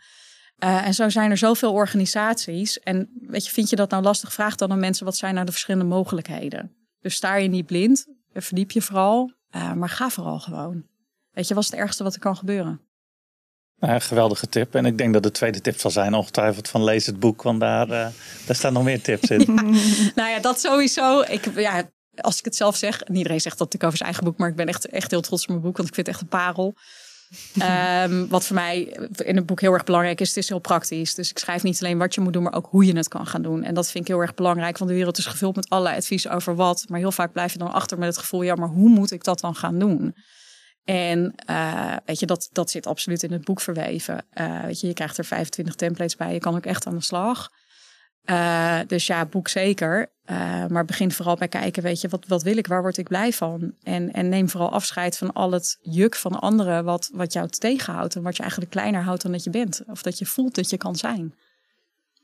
Uh, 0.63 0.87
en 0.87 0.93
zo 0.93 1.09
zijn 1.09 1.31
er 1.31 1.37
zoveel 1.37 1.73
organisaties. 1.73 2.79
En 2.79 3.09
weet 3.21 3.45
je, 3.45 3.51
vind 3.51 3.69
je 3.69 3.75
dat 3.75 3.89
nou 3.89 4.03
lastig? 4.03 4.33
Vraag 4.33 4.55
dan 4.55 4.71
aan 4.71 4.79
mensen 4.79 5.05
wat 5.05 5.17
zijn 5.17 5.33
nou 5.33 5.45
de 5.45 5.51
verschillende 5.51 5.85
mogelijkheden. 5.85 6.75
Dus 7.01 7.15
sta 7.15 7.35
je 7.35 7.47
niet 7.47 7.65
blind, 7.65 8.05
verdiep 8.33 8.71
je 8.71 8.81
vooral, 8.81 9.33
uh, 9.55 9.73
maar 9.73 9.89
ga 9.89 10.09
vooral 10.09 10.39
gewoon. 10.39 10.83
Weet 11.31 11.47
je, 11.47 11.53
wat 11.53 11.63
is 11.63 11.69
het 11.69 11.79
ergste 11.79 12.03
wat 12.03 12.13
er 12.13 12.19
kan 12.19 12.37
gebeuren? 12.37 12.81
Nou, 13.79 13.99
geweldige 13.99 14.47
tip. 14.47 14.75
En 14.75 14.85
ik 14.85 14.97
denk 14.97 15.13
dat 15.13 15.23
de 15.23 15.31
tweede 15.31 15.61
tip 15.61 15.79
zal 15.79 15.91
zijn 15.91 16.13
ongetwijfeld 16.13 16.67
van 16.67 16.83
lees 16.83 17.05
het 17.05 17.19
boek, 17.19 17.41
want 17.41 17.59
daar, 17.59 17.87
uh, 17.87 18.07
daar 18.45 18.55
staan 18.55 18.73
nog 18.73 18.83
meer 18.83 19.01
tips 19.01 19.29
in. 19.29 19.53
nou 20.15 20.29
ja, 20.29 20.39
dat 20.39 20.59
sowieso. 20.59 21.21
Ik, 21.21 21.59
ja, 21.59 21.89
als 22.15 22.37
ik 22.37 22.45
het 22.45 22.55
zelf 22.55 22.75
zeg, 22.75 23.01
en 23.01 23.15
iedereen 23.15 23.41
zegt 23.41 23.57
dat 23.57 23.73
ik 23.73 23.83
over 23.83 23.97
zijn 23.97 24.09
eigen 24.09 24.27
boek, 24.27 24.37
maar 24.37 24.49
ik 24.49 24.55
ben 24.55 24.67
echt, 24.67 24.89
echt 24.89 25.11
heel 25.11 25.21
trots 25.21 25.41
op 25.41 25.49
mijn 25.49 25.61
boek, 25.61 25.77
want 25.77 25.89
ik 25.89 25.95
vind 25.95 26.07
het 26.07 26.15
echt 26.15 26.23
een 26.23 26.39
parel. 26.39 26.75
Ehm, 27.59 28.27
wat 28.27 28.45
voor 28.45 28.55
mij 28.55 28.97
in 29.17 29.35
het 29.35 29.45
boek 29.45 29.61
heel 29.61 29.73
erg 29.73 29.83
belangrijk 29.83 30.21
is, 30.21 30.27
het 30.27 30.37
is 30.37 30.49
heel 30.49 30.59
praktisch. 30.59 31.15
Dus 31.15 31.29
ik 31.29 31.37
schrijf 31.37 31.63
niet 31.63 31.83
alleen 31.83 31.97
wat 31.97 32.15
je 32.15 32.21
moet 32.21 32.33
doen, 32.33 32.43
maar 32.43 32.53
ook 32.53 32.67
hoe 32.69 32.85
je 32.85 32.97
het 32.97 33.07
kan 33.07 33.27
gaan 33.27 33.41
doen. 33.41 33.63
En 33.63 33.73
dat 33.73 33.91
vind 33.91 34.03
ik 34.03 34.09
heel 34.09 34.21
erg 34.21 34.33
belangrijk, 34.33 34.77
want 34.77 34.89
de 34.89 34.95
wereld 34.95 35.17
is 35.17 35.25
gevuld 35.25 35.55
met 35.55 35.69
allerlei 35.69 35.97
advies 35.97 36.27
over 36.27 36.55
wat. 36.55 36.85
Maar 36.87 36.99
heel 36.99 37.11
vaak 37.11 37.31
blijf 37.31 37.51
je 37.51 37.59
dan 37.59 37.71
achter 37.71 37.97
met 37.97 38.07
het 38.07 38.17
gevoel, 38.17 38.41
ja, 38.41 38.55
maar 38.55 38.67
hoe 38.67 38.89
moet 38.89 39.11
ik 39.11 39.23
dat 39.23 39.39
dan 39.39 39.55
gaan 39.55 39.79
doen? 39.79 40.15
En 40.89 41.35
uh, 41.49 41.95
weet 42.05 42.19
je, 42.19 42.25
dat, 42.25 42.49
dat 42.51 42.69
zit 42.69 42.87
absoluut 42.87 43.23
in 43.23 43.31
het 43.31 43.43
boek 43.43 43.61
verweven. 43.61 44.25
Uh, 44.33 44.63
weet 44.63 44.79
je, 44.79 44.87
je 44.87 44.93
krijgt 44.93 45.17
er 45.17 45.25
25 45.25 45.75
templates 45.75 46.15
bij. 46.15 46.33
Je 46.33 46.39
kan 46.39 46.55
ook 46.55 46.65
echt 46.65 46.87
aan 46.87 46.95
de 46.95 47.03
slag. 47.03 47.51
Uh, 48.25 48.79
dus 48.87 49.07
ja, 49.07 49.25
boek 49.25 49.47
zeker. 49.47 50.11
maar 50.69 50.85
begin 50.85 51.11
vooral 51.11 51.35
bij 51.35 51.47
kijken, 51.47 51.83
weet 51.83 52.01
je, 52.01 52.07
wat, 52.07 52.27
wat 52.27 52.43
wil 52.43 52.57
ik? 52.57 52.67
Waar 52.67 52.81
word 52.81 52.97
ik 52.97 53.07
blij 53.07 53.33
van? 53.33 53.73
En, 53.83 54.13
en 54.13 54.29
neem 54.29 54.49
vooral 54.49 54.71
afscheid 54.71 55.17
van 55.17 55.33
al 55.33 55.51
het 55.51 55.77
juk 55.81 56.15
van 56.15 56.39
anderen 56.39 56.83
wat, 56.83 57.09
wat 57.13 57.33
jou 57.33 57.47
tegenhoudt. 57.47 58.15
En 58.15 58.21
wat 58.21 58.35
je 58.35 58.41
eigenlijk 58.41 58.71
kleiner 58.71 59.03
houdt 59.03 59.21
dan 59.21 59.31
dat 59.31 59.43
je 59.43 59.49
bent. 59.49 59.81
Of 59.87 60.01
dat 60.01 60.17
je 60.17 60.25
voelt 60.25 60.55
dat 60.55 60.69
je 60.69 60.77
kan 60.77 60.95
zijn. 60.95 61.35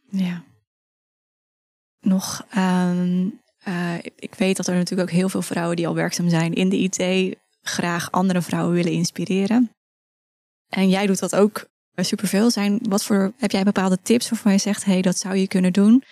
Ja. 0.09 0.43
Nog, 1.99 2.45
um, 2.57 3.41
ik 4.15 4.35
weet 4.35 4.57
dat 4.57 4.67
er 4.67 4.75
natuurlijk 4.75 5.09
ook 5.09 5.15
heel 5.15 5.29
veel 5.29 5.41
vrouwen 5.41 5.75
die 5.75 5.87
al 5.87 5.95
werkzaam 5.95 6.29
zijn 6.29 6.53
in 6.53 6.69
de 6.69 6.77
IT 6.77 7.35
graag 7.67 8.11
andere 8.11 8.41
vrouwen 8.41 8.73
willen 8.73 8.91
inspireren. 8.91 9.71
En 10.69 10.89
jij 10.89 11.05
doet 11.05 11.19
dat 11.19 11.35
ook 11.35 11.65
superveel. 11.95 12.51
Zijn, 12.51 12.79
wat 12.81 13.03
voor, 13.03 13.33
heb 13.37 13.51
jij 13.51 13.63
bepaalde 13.63 13.97
tips 14.01 14.29
waarvan 14.29 14.51
je 14.51 14.57
zegt, 14.57 14.85
hey, 14.85 15.01
dat 15.01 15.17
zou 15.17 15.35
je 15.35 15.47
kunnen 15.47 15.73
doen? 15.73 16.03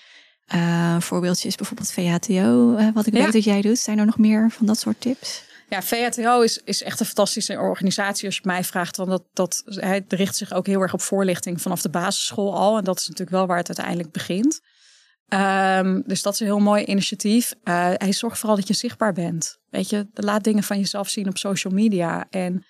Uh, 0.56 1.00
voorbeeldje 1.00 1.48
is 1.48 1.56
bijvoorbeeld 1.56 1.92
VHTO, 1.92 2.78
uh, 2.78 2.88
wat 2.94 3.06
ik 3.06 3.14
weet 3.14 3.34
dat 3.34 3.44
jij 3.44 3.62
doet. 3.62 3.80
Zijn 3.80 4.00
er 4.00 4.06
nog 4.06 4.18
meer 4.18 4.52
van 4.52 4.66
dat 4.66 4.80
soort 4.80 5.02
tips? 5.02 5.44
Ja, 5.70 5.82
VHTO 5.82 6.42
is, 6.42 6.62
is 6.64 6.84
echt 6.84 7.00
een 7.00 7.06
fantastische 7.06 7.60
organisatie 7.60 8.26
als 8.26 8.36
je 8.36 8.42
mij 8.44 8.64
vraagt. 8.64 8.98
Want 8.98 9.10
dat, 9.10 9.24
dat, 9.34 9.64
hij 9.66 10.06
richt 10.08 10.36
zich 10.36 10.54
ook 10.54 10.68
heel 10.68 10.82
erg 10.82 10.94
op 10.94 11.02
voorlichting 11.02 11.62
vanaf 11.62 11.82
de 11.82 11.90
basisschool 11.90 12.56
al. 12.56 12.78
En 12.78 12.84
dat 12.84 13.00
is 13.00 13.08
natuurlijk 13.08 13.38
wel 13.38 13.48
waar 13.48 13.58
het 13.58 13.68
uiteindelijk 13.68 14.12
begint. 14.12 14.62
Um, 15.34 16.04
dus 16.06 16.22
dat 16.22 16.34
is 16.34 16.40
een 16.40 16.46
heel 16.46 16.60
mooi 16.60 16.84
initiatief. 16.84 17.54
Uh, 17.64 17.90
hij 17.94 18.14
zorgt 18.14 18.40
vooral 18.40 18.58
dat 18.58 18.68
je 18.68 18.74
zichtbaar 18.74 19.14
bent. 19.14 19.58
Weet 19.70 19.90
je, 19.90 20.08
laat 20.14 20.44
dingen 20.44 20.64
van 20.64 20.78
jezelf 20.78 21.10
zien 21.10 21.28
op 21.28 21.38
social 21.38 21.74
media. 21.74 22.26
En 22.30 22.66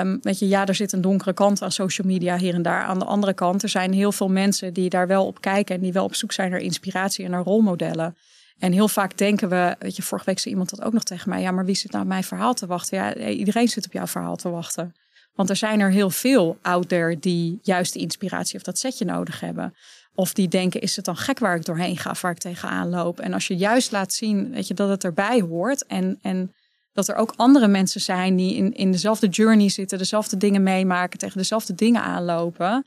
um, 0.00 0.18
weet 0.22 0.38
je, 0.38 0.48
ja, 0.48 0.66
er 0.66 0.74
zit 0.74 0.92
een 0.92 1.00
donkere 1.00 1.32
kant 1.32 1.62
aan 1.62 1.72
social 1.72 2.06
media 2.06 2.36
hier 2.36 2.54
en 2.54 2.62
daar. 2.62 2.82
Aan 2.82 2.98
de 2.98 3.04
andere 3.04 3.34
kant, 3.34 3.62
er 3.62 3.68
zijn 3.68 3.92
heel 3.92 4.12
veel 4.12 4.28
mensen 4.28 4.72
die 4.72 4.88
daar 4.88 5.06
wel 5.06 5.26
op 5.26 5.40
kijken 5.40 5.74
en 5.74 5.80
die 5.80 5.92
wel 5.92 6.04
op 6.04 6.14
zoek 6.14 6.32
zijn 6.32 6.50
naar 6.50 6.60
inspiratie 6.60 7.24
en 7.24 7.30
naar 7.30 7.42
rolmodellen. 7.42 8.16
En 8.58 8.72
heel 8.72 8.88
vaak 8.88 9.18
denken 9.18 9.48
we, 9.48 9.76
weet 9.78 9.96
je, 9.96 10.02
vorige 10.02 10.26
week 10.26 10.38
zei 10.38 10.50
iemand 10.50 10.70
dat 10.70 10.82
ook 10.82 10.92
nog 10.92 11.02
tegen 11.02 11.28
mij. 11.28 11.40
Ja, 11.40 11.50
maar 11.50 11.64
wie 11.64 11.74
zit 11.74 11.90
nou 11.90 12.02
op 12.02 12.08
mijn 12.08 12.24
verhaal 12.24 12.54
te 12.54 12.66
wachten? 12.66 12.98
Ja, 12.98 13.14
iedereen 13.28 13.68
zit 13.68 13.86
op 13.86 13.92
jouw 13.92 14.06
verhaal 14.06 14.36
te 14.36 14.48
wachten. 14.48 14.94
Want 15.34 15.50
er 15.50 15.56
zijn 15.56 15.80
er 15.80 15.90
heel 15.90 16.10
veel 16.10 16.58
out 16.62 16.88
there 16.88 17.18
die 17.18 17.58
juist 17.62 17.92
die 17.92 18.02
inspiratie 18.02 18.56
of 18.56 18.62
dat 18.62 18.78
setje 18.78 19.04
nodig 19.04 19.40
hebben. 19.40 19.74
Of 20.16 20.32
die 20.32 20.48
denken, 20.48 20.80
is 20.80 20.96
het 20.96 21.04
dan 21.04 21.16
gek 21.16 21.38
waar 21.38 21.56
ik 21.56 21.64
doorheen 21.64 21.96
ga, 21.96 22.14
waar 22.20 22.32
ik 22.32 22.38
tegenaan 22.38 22.88
loop? 22.88 23.20
En 23.20 23.32
als 23.32 23.46
je 23.46 23.56
juist 23.56 23.92
laat 23.92 24.12
zien 24.12 24.50
weet 24.50 24.66
je, 24.66 24.74
dat 24.74 24.88
het 24.88 25.04
erbij 25.04 25.40
hoort 25.40 25.86
en, 25.86 26.18
en 26.22 26.54
dat 26.92 27.08
er 27.08 27.14
ook 27.14 27.32
andere 27.36 27.68
mensen 27.68 28.00
zijn 28.00 28.36
die 28.36 28.54
in, 28.54 28.74
in 28.74 28.92
dezelfde 28.92 29.28
journey 29.28 29.68
zitten, 29.68 29.98
dezelfde 29.98 30.36
dingen 30.36 30.62
meemaken, 30.62 31.18
tegen 31.18 31.38
dezelfde 31.38 31.74
dingen 31.74 32.02
aanlopen. 32.02 32.86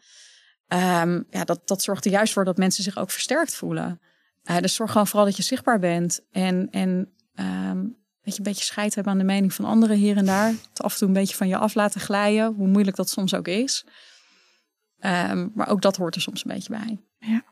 Um, 0.67 1.25
ja, 1.29 1.43
dat, 1.43 1.61
dat 1.65 1.81
zorgt 1.81 2.05
er 2.05 2.11
juist 2.11 2.33
voor 2.33 2.45
dat 2.45 2.57
mensen 2.57 2.83
zich 2.83 2.97
ook 2.97 3.11
versterkt 3.11 3.55
voelen. 3.55 4.01
Uh, 4.43 4.57
dus 4.57 4.75
zorg 4.75 4.91
gewoon 4.91 5.07
vooral 5.07 5.25
dat 5.25 5.37
je 5.37 5.43
zichtbaar 5.43 5.79
bent 5.79 6.21
en, 6.31 6.67
en 6.71 6.89
um, 7.35 7.97
dat 8.21 8.33
je 8.33 8.37
een 8.37 8.43
beetje 8.43 8.63
scheid 8.63 8.95
hebben 8.95 9.13
aan 9.13 9.19
de 9.19 9.25
mening 9.25 9.53
van 9.53 9.65
anderen 9.65 9.97
hier 9.97 10.17
en 10.17 10.25
daar. 10.25 10.49
Het 10.49 10.81
af 10.81 10.91
en 10.91 10.97
toe 10.97 11.07
een 11.07 11.13
beetje 11.13 11.35
van 11.35 11.47
je 11.47 11.57
af 11.57 11.73
laten 11.73 12.01
glijden, 12.01 12.53
hoe 12.53 12.67
moeilijk 12.67 12.97
dat 12.97 13.09
soms 13.09 13.33
ook 13.33 13.47
is. 13.47 13.85
Um, 14.99 15.51
maar 15.55 15.67
ook 15.67 15.81
dat 15.81 15.95
hoort 15.95 16.15
er 16.15 16.21
soms 16.21 16.45
een 16.45 16.51
beetje 16.51 16.69
bij. 16.69 16.99
Ja. 17.19 17.43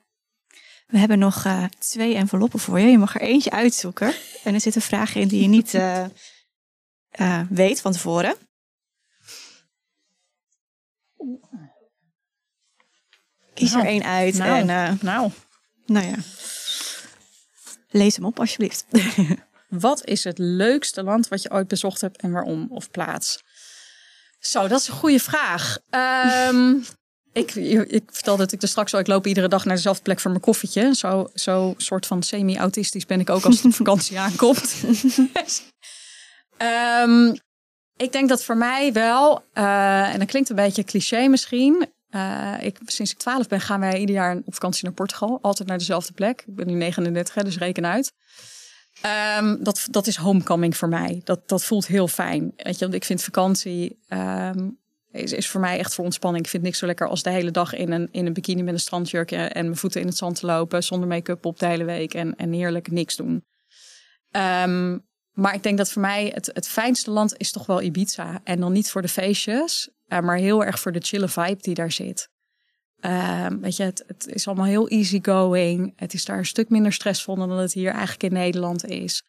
We 0.87 0.97
hebben 0.97 1.19
nog 1.19 1.45
uh, 1.45 1.63
twee 1.79 2.15
enveloppen 2.15 2.59
voor 2.59 2.79
je. 2.79 2.87
Je 2.87 2.97
mag 2.97 3.15
er 3.15 3.21
eentje 3.21 3.51
uitzoeken. 3.51 4.13
En 4.43 4.53
er 4.53 4.61
zitten 4.61 4.81
vragen 4.81 5.21
in 5.21 5.27
die 5.27 5.41
je 5.41 5.47
niet 5.47 5.73
uh, 5.73 6.05
uh, 7.19 7.41
weet 7.49 7.81
van 7.81 7.91
tevoren. 7.91 8.35
Kies 13.53 13.71
nou, 13.71 13.83
er 13.83 13.89
één 13.89 14.03
uit. 14.03 14.37
Nou, 14.37 14.69
en, 14.69 14.97
nou. 15.01 15.31
nou 15.85 16.05
ja. 16.05 16.15
Lees 17.89 18.15
hem 18.15 18.25
op 18.25 18.39
alsjeblieft. 18.39 18.85
wat 19.69 20.05
is 20.05 20.23
het 20.23 20.37
leukste 20.37 21.03
land 21.03 21.27
wat 21.27 21.41
je 21.41 21.51
ooit 21.51 21.67
bezocht 21.67 22.01
hebt 22.01 22.21
en 22.21 22.31
waarom 22.31 22.67
of 22.69 22.91
plaats? 22.91 23.43
Zo, 24.39 24.67
dat 24.67 24.81
is 24.81 24.87
een 24.87 24.93
goede 24.93 25.19
vraag. 25.19 25.77
Um, 26.49 26.85
ik, 27.37 27.55
ik 27.91 28.03
vertelde 28.11 28.43
het 28.43 28.51
ik 28.51 28.61
er 28.61 28.67
straks 28.67 28.93
al. 28.93 28.99
Ik 28.99 29.07
loop 29.07 29.27
iedere 29.27 29.47
dag 29.47 29.65
naar 29.65 29.75
dezelfde 29.75 30.03
plek 30.03 30.19
voor 30.19 30.31
mijn 30.31 30.43
koffietje. 30.43 30.95
Zo, 30.95 31.29
zo 31.33 31.73
soort 31.77 32.05
van 32.05 32.23
semi-autistisch 32.23 33.05
ben 33.05 33.19
ik 33.19 33.29
ook 33.29 33.45
als 33.45 33.61
de 33.61 33.71
vakantie 33.71 34.19
aankomt. 34.27 34.75
um, 37.03 37.35
ik 37.97 38.11
denk 38.11 38.29
dat 38.29 38.43
voor 38.43 38.57
mij 38.57 38.93
wel, 38.93 39.43
uh, 39.53 40.13
en 40.13 40.19
dat 40.19 40.27
klinkt 40.27 40.49
een 40.49 40.55
beetje 40.55 40.83
cliché 40.83 41.27
misschien. 41.27 41.87
Uh, 42.11 42.53
ik, 42.61 42.79
sinds 42.85 43.11
ik 43.11 43.17
12 43.17 43.47
ben, 43.47 43.61
gaan 43.61 43.79
wij 43.79 43.99
ieder 43.99 44.15
jaar 44.15 44.35
op 44.45 44.53
vakantie 44.53 44.83
naar 44.83 44.93
Portugal. 44.93 45.39
Altijd 45.41 45.67
naar 45.67 45.77
dezelfde 45.77 46.13
plek. 46.13 46.43
Ik 46.47 46.55
ben 46.55 46.67
nu 46.67 46.73
39, 46.73 47.43
dus 47.43 47.57
reken 47.57 47.85
uit. 47.85 48.13
Um, 49.39 49.63
dat, 49.63 49.87
dat 49.91 50.07
is 50.07 50.15
homecoming 50.15 50.77
voor 50.77 50.89
mij. 50.89 51.21
Dat, 51.23 51.49
dat 51.49 51.63
voelt 51.63 51.87
heel 51.87 52.07
fijn. 52.07 52.53
Weet 52.55 52.73
je, 52.79 52.83
want 52.83 52.93
ik 52.93 53.03
vind 53.03 53.23
vakantie. 53.23 53.99
Um, 54.09 54.77
is, 55.17 55.33
is 55.33 55.49
voor 55.49 55.61
mij 55.61 55.77
echt 55.77 55.93
voor 55.93 56.05
ontspanning. 56.05 56.43
Ik 56.43 56.49
vind 56.49 56.63
niks 56.63 56.77
zo 56.77 56.85
lekker 56.85 57.07
als 57.07 57.23
de 57.23 57.29
hele 57.29 57.51
dag 57.51 57.73
in 57.73 57.91
een, 57.91 58.07
in 58.11 58.25
een 58.25 58.33
bikini 58.33 58.63
met 58.63 58.73
een 58.73 58.79
strandjurk 58.79 59.31
en, 59.31 59.65
mijn 59.65 59.75
voeten 59.77 60.01
in 60.01 60.07
het 60.07 60.17
zand 60.17 60.39
te 60.39 60.45
lopen. 60.45 60.83
Zonder 60.83 61.07
make-up 61.07 61.45
op 61.45 61.59
de 61.59 61.65
hele 61.65 61.83
week 61.83 62.13
en, 62.13 62.35
en 62.35 62.51
heerlijk 62.51 62.91
niks 62.91 63.15
doen. 63.15 63.45
Um, 64.31 65.05
maar 65.31 65.53
ik 65.53 65.63
denk 65.63 65.77
dat 65.77 65.91
voor 65.91 66.01
mij 66.01 66.31
het, 66.33 66.49
het 66.53 66.67
fijnste 66.67 67.11
land 67.11 67.37
is 67.37 67.51
toch 67.51 67.65
wel 67.65 67.81
Ibiza. 67.81 68.41
En 68.43 68.59
dan 68.59 68.71
niet 68.71 68.91
voor 68.91 69.01
de 69.01 69.07
feestjes, 69.07 69.89
uh, 70.07 70.19
maar 70.19 70.37
heel 70.37 70.65
erg 70.65 70.79
voor 70.79 70.91
de 70.91 71.01
chille 71.01 71.27
vibe 71.27 71.61
die 71.61 71.73
daar 71.73 71.91
zit. 71.91 72.29
Um, 72.99 73.61
weet 73.61 73.75
je, 73.75 73.83
het, 73.83 74.03
het 74.07 74.27
is 74.27 74.47
allemaal 74.47 74.65
heel 74.65 74.87
easygoing. 74.87 75.93
Het 75.95 76.13
is 76.13 76.25
daar 76.25 76.37
een 76.37 76.45
stuk 76.45 76.69
minder 76.69 76.93
stressvol 76.93 77.35
dan 77.35 77.49
het 77.49 77.73
hier 77.73 77.91
eigenlijk 77.91 78.23
in 78.23 78.33
Nederland 78.33 78.85
is. 78.85 79.23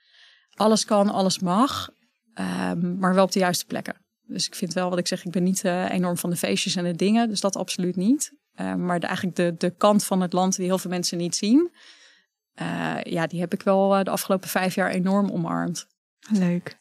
Alles 0.55 0.85
kan, 0.85 1.11
alles 1.11 1.38
mag, 1.38 1.88
um, 2.35 2.98
maar 2.98 3.14
wel 3.14 3.24
op 3.24 3.33
de 3.33 3.38
juiste 3.38 3.64
plekken. 3.64 4.08
Dus 4.29 4.47
ik 4.47 4.55
vind 4.55 4.73
wel 4.73 4.91
wat 4.91 4.99
ik 4.99 5.07
zeg, 5.07 5.25
ik 5.25 5.31
ben 5.31 5.43
niet 5.43 5.64
uh, 5.64 5.91
enorm 5.91 6.17
van 6.17 6.31
de 6.31 6.37
feestjes 6.37 6.77
en 6.77 6.85
de 6.85 6.97
dingen. 6.97 7.29
Dus 7.29 7.41
dat 7.41 7.57
absoluut 7.57 7.97
niet. 7.97 8.33
Uh, 8.61 8.75
maar 8.75 9.01
de, 9.01 9.07
eigenlijk 9.07 9.37
de, 9.37 9.55
de 9.59 9.71
kant 9.71 10.05
van 10.05 10.21
het 10.21 10.33
land 10.33 10.57
die 10.57 10.64
heel 10.64 10.79
veel 10.79 10.91
mensen 10.91 11.19
niet 11.19 11.37
zien. 11.37 11.71
Uh, 12.62 12.97
ja, 13.03 13.27
die 13.27 13.41
heb 13.41 13.53
ik 13.53 13.62
wel 13.62 14.05
de 14.05 14.11
afgelopen 14.11 14.49
vijf 14.49 14.75
jaar 14.75 14.91
enorm 14.91 15.31
omarmd. 15.31 15.87
Leuk. 16.33 16.77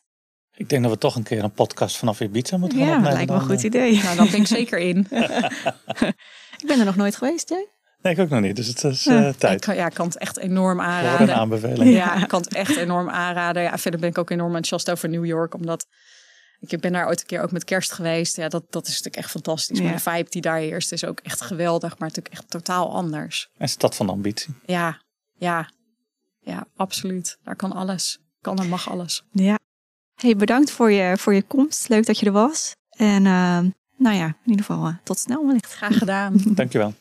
Ik 0.55 0.69
denk 0.69 0.83
dat 0.83 0.91
we 0.91 0.97
toch 0.97 1.15
een 1.15 1.23
keer 1.23 1.43
een 1.43 1.51
podcast 1.51 1.97
vanaf 1.97 2.19
Ibiza 2.19 2.57
moeten 2.57 2.77
gaan 2.77 2.87
ja, 2.87 2.93
opnemen. 2.93 3.11
Ja, 3.11 3.25
lijkt 3.25 3.31
me 3.31 3.37
een 3.37 3.55
goed 3.55 3.63
idee. 3.63 4.03
Nou, 4.03 4.15
dan 4.15 4.29
ben 4.29 4.39
ik 4.39 4.47
zeker 4.47 4.79
in. 4.79 4.97
ik 6.61 6.63
ben 6.67 6.79
er 6.79 6.85
nog 6.85 6.95
nooit 6.95 7.15
geweest, 7.15 7.49
jij? 7.49 7.67
Nee, 8.01 8.13
ik 8.13 8.19
ook 8.19 8.29
nog 8.29 8.41
niet. 8.41 8.55
Dus 8.55 8.67
het 8.67 8.83
is 8.83 9.07
uh, 9.07 9.29
tijd. 9.29 9.53
Ik 9.53 9.61
kan, 9.61 9.75
ja, 9.75 9.85
ik 9.85 9.93
kan 9.93 10.05
het 10.05 10.17
echt 10.17 10.37
enorm 10.37 10.81
aanraden. 10.81 11.29
een 11.29 11.35
aanbeveling. 11.35 11.93
Ja, 11.93 12.21
ik 12.21 12.27
kan 12.27 12.41
het 12.41 12.53
echt 12.53 12.75
enorm 12.75 13.09
aanraden. 13.09 13.63
Ja, 13.63 13.77
verder 13.77 13.99
ben 13.99 14.09
ik 14.09 14.17
ook 14.17 14.29
enorm 14.29 14.55
enthousiast 14.55 14.91
over 14.91 15.09
New 15.09 15.25
York. 15.25 15.53
Omdat 15.53 15.87
ik 16.59 16.79
ben 16.79 16.91
daar 16.91 17.07
ooit 17.07 17.19
een 17.19 17.25
keer 17.25 17.41
ook 17.41 17.51
met 17.51 17.63
kerst 17.63 17.91
geweest. 17.91 18.35
Ja, 18.35 18.47
dat, 18.47 18.63
dat 18.69 18.83
is 18.83 18.89
natuurlijk 18.89 19.15
echt 19.15 19.31
fantastisch. 19.31 19.77
Ja. 19.77 19.83
Maar 19.83 19.93
de 19.93 19.99
vibe 19.99 20.29
die 20.29 20.41
daar 20.41 20.57
heerst 20.57 20.91
is 20.91 21.05
ook 21.05 21.19
echt 21.19 21.41
geweldig. 21.41 21.89
Maar 21.89 22.07
natuurlijk 22.07 22.35
echt 22.35 22.49
totaal 22.49 22.93
anders. 22.93 23.49
En 23.57 23.69
stad 23.69 23.95
van 23.95 24.09
ambitie. 24.09 24.55
Ja, 24.65 25.01
ja. 25.33 25.69
Ja, 26.39 26.65
absoluut. 26.75 27.37
Daar 27.43 27.55
kan 27.55 27.71
alles. 27.71 28.19
Kan 28.41 28.57
en 28.59 28.69
mag 28.69 28.89
alles. 28.89 29.23
Ja. 29.31 29.59
Hey, 30.15 30.35
bedankt 30.35 30.71
voor 30.71 30.91
je, 30.91 31.17
voor 31.17 31.33
je 31.33 31.41
komst. 31.41 31.89
Leuk 31.89 32.05
dat 32.05 32.19
je 32.19 32.25
er 32.25 32.31
was. 32.31 32.75
En 32.89 33.25
uh, 33.25 33.59
nou 33.97 34.15
ja, 34.15 34.25
in 34.25 34.49
ieder 34.49 34.65
geval 34.65 34.87
uh, 34.87 34.95
tot 35.03 35.19
snel 35.19 35.45
wellicht. 35.45 35.73
Graag 35.73 35.97
gedaan. 35.97 36.41
Dankjewel. 36.45 36.93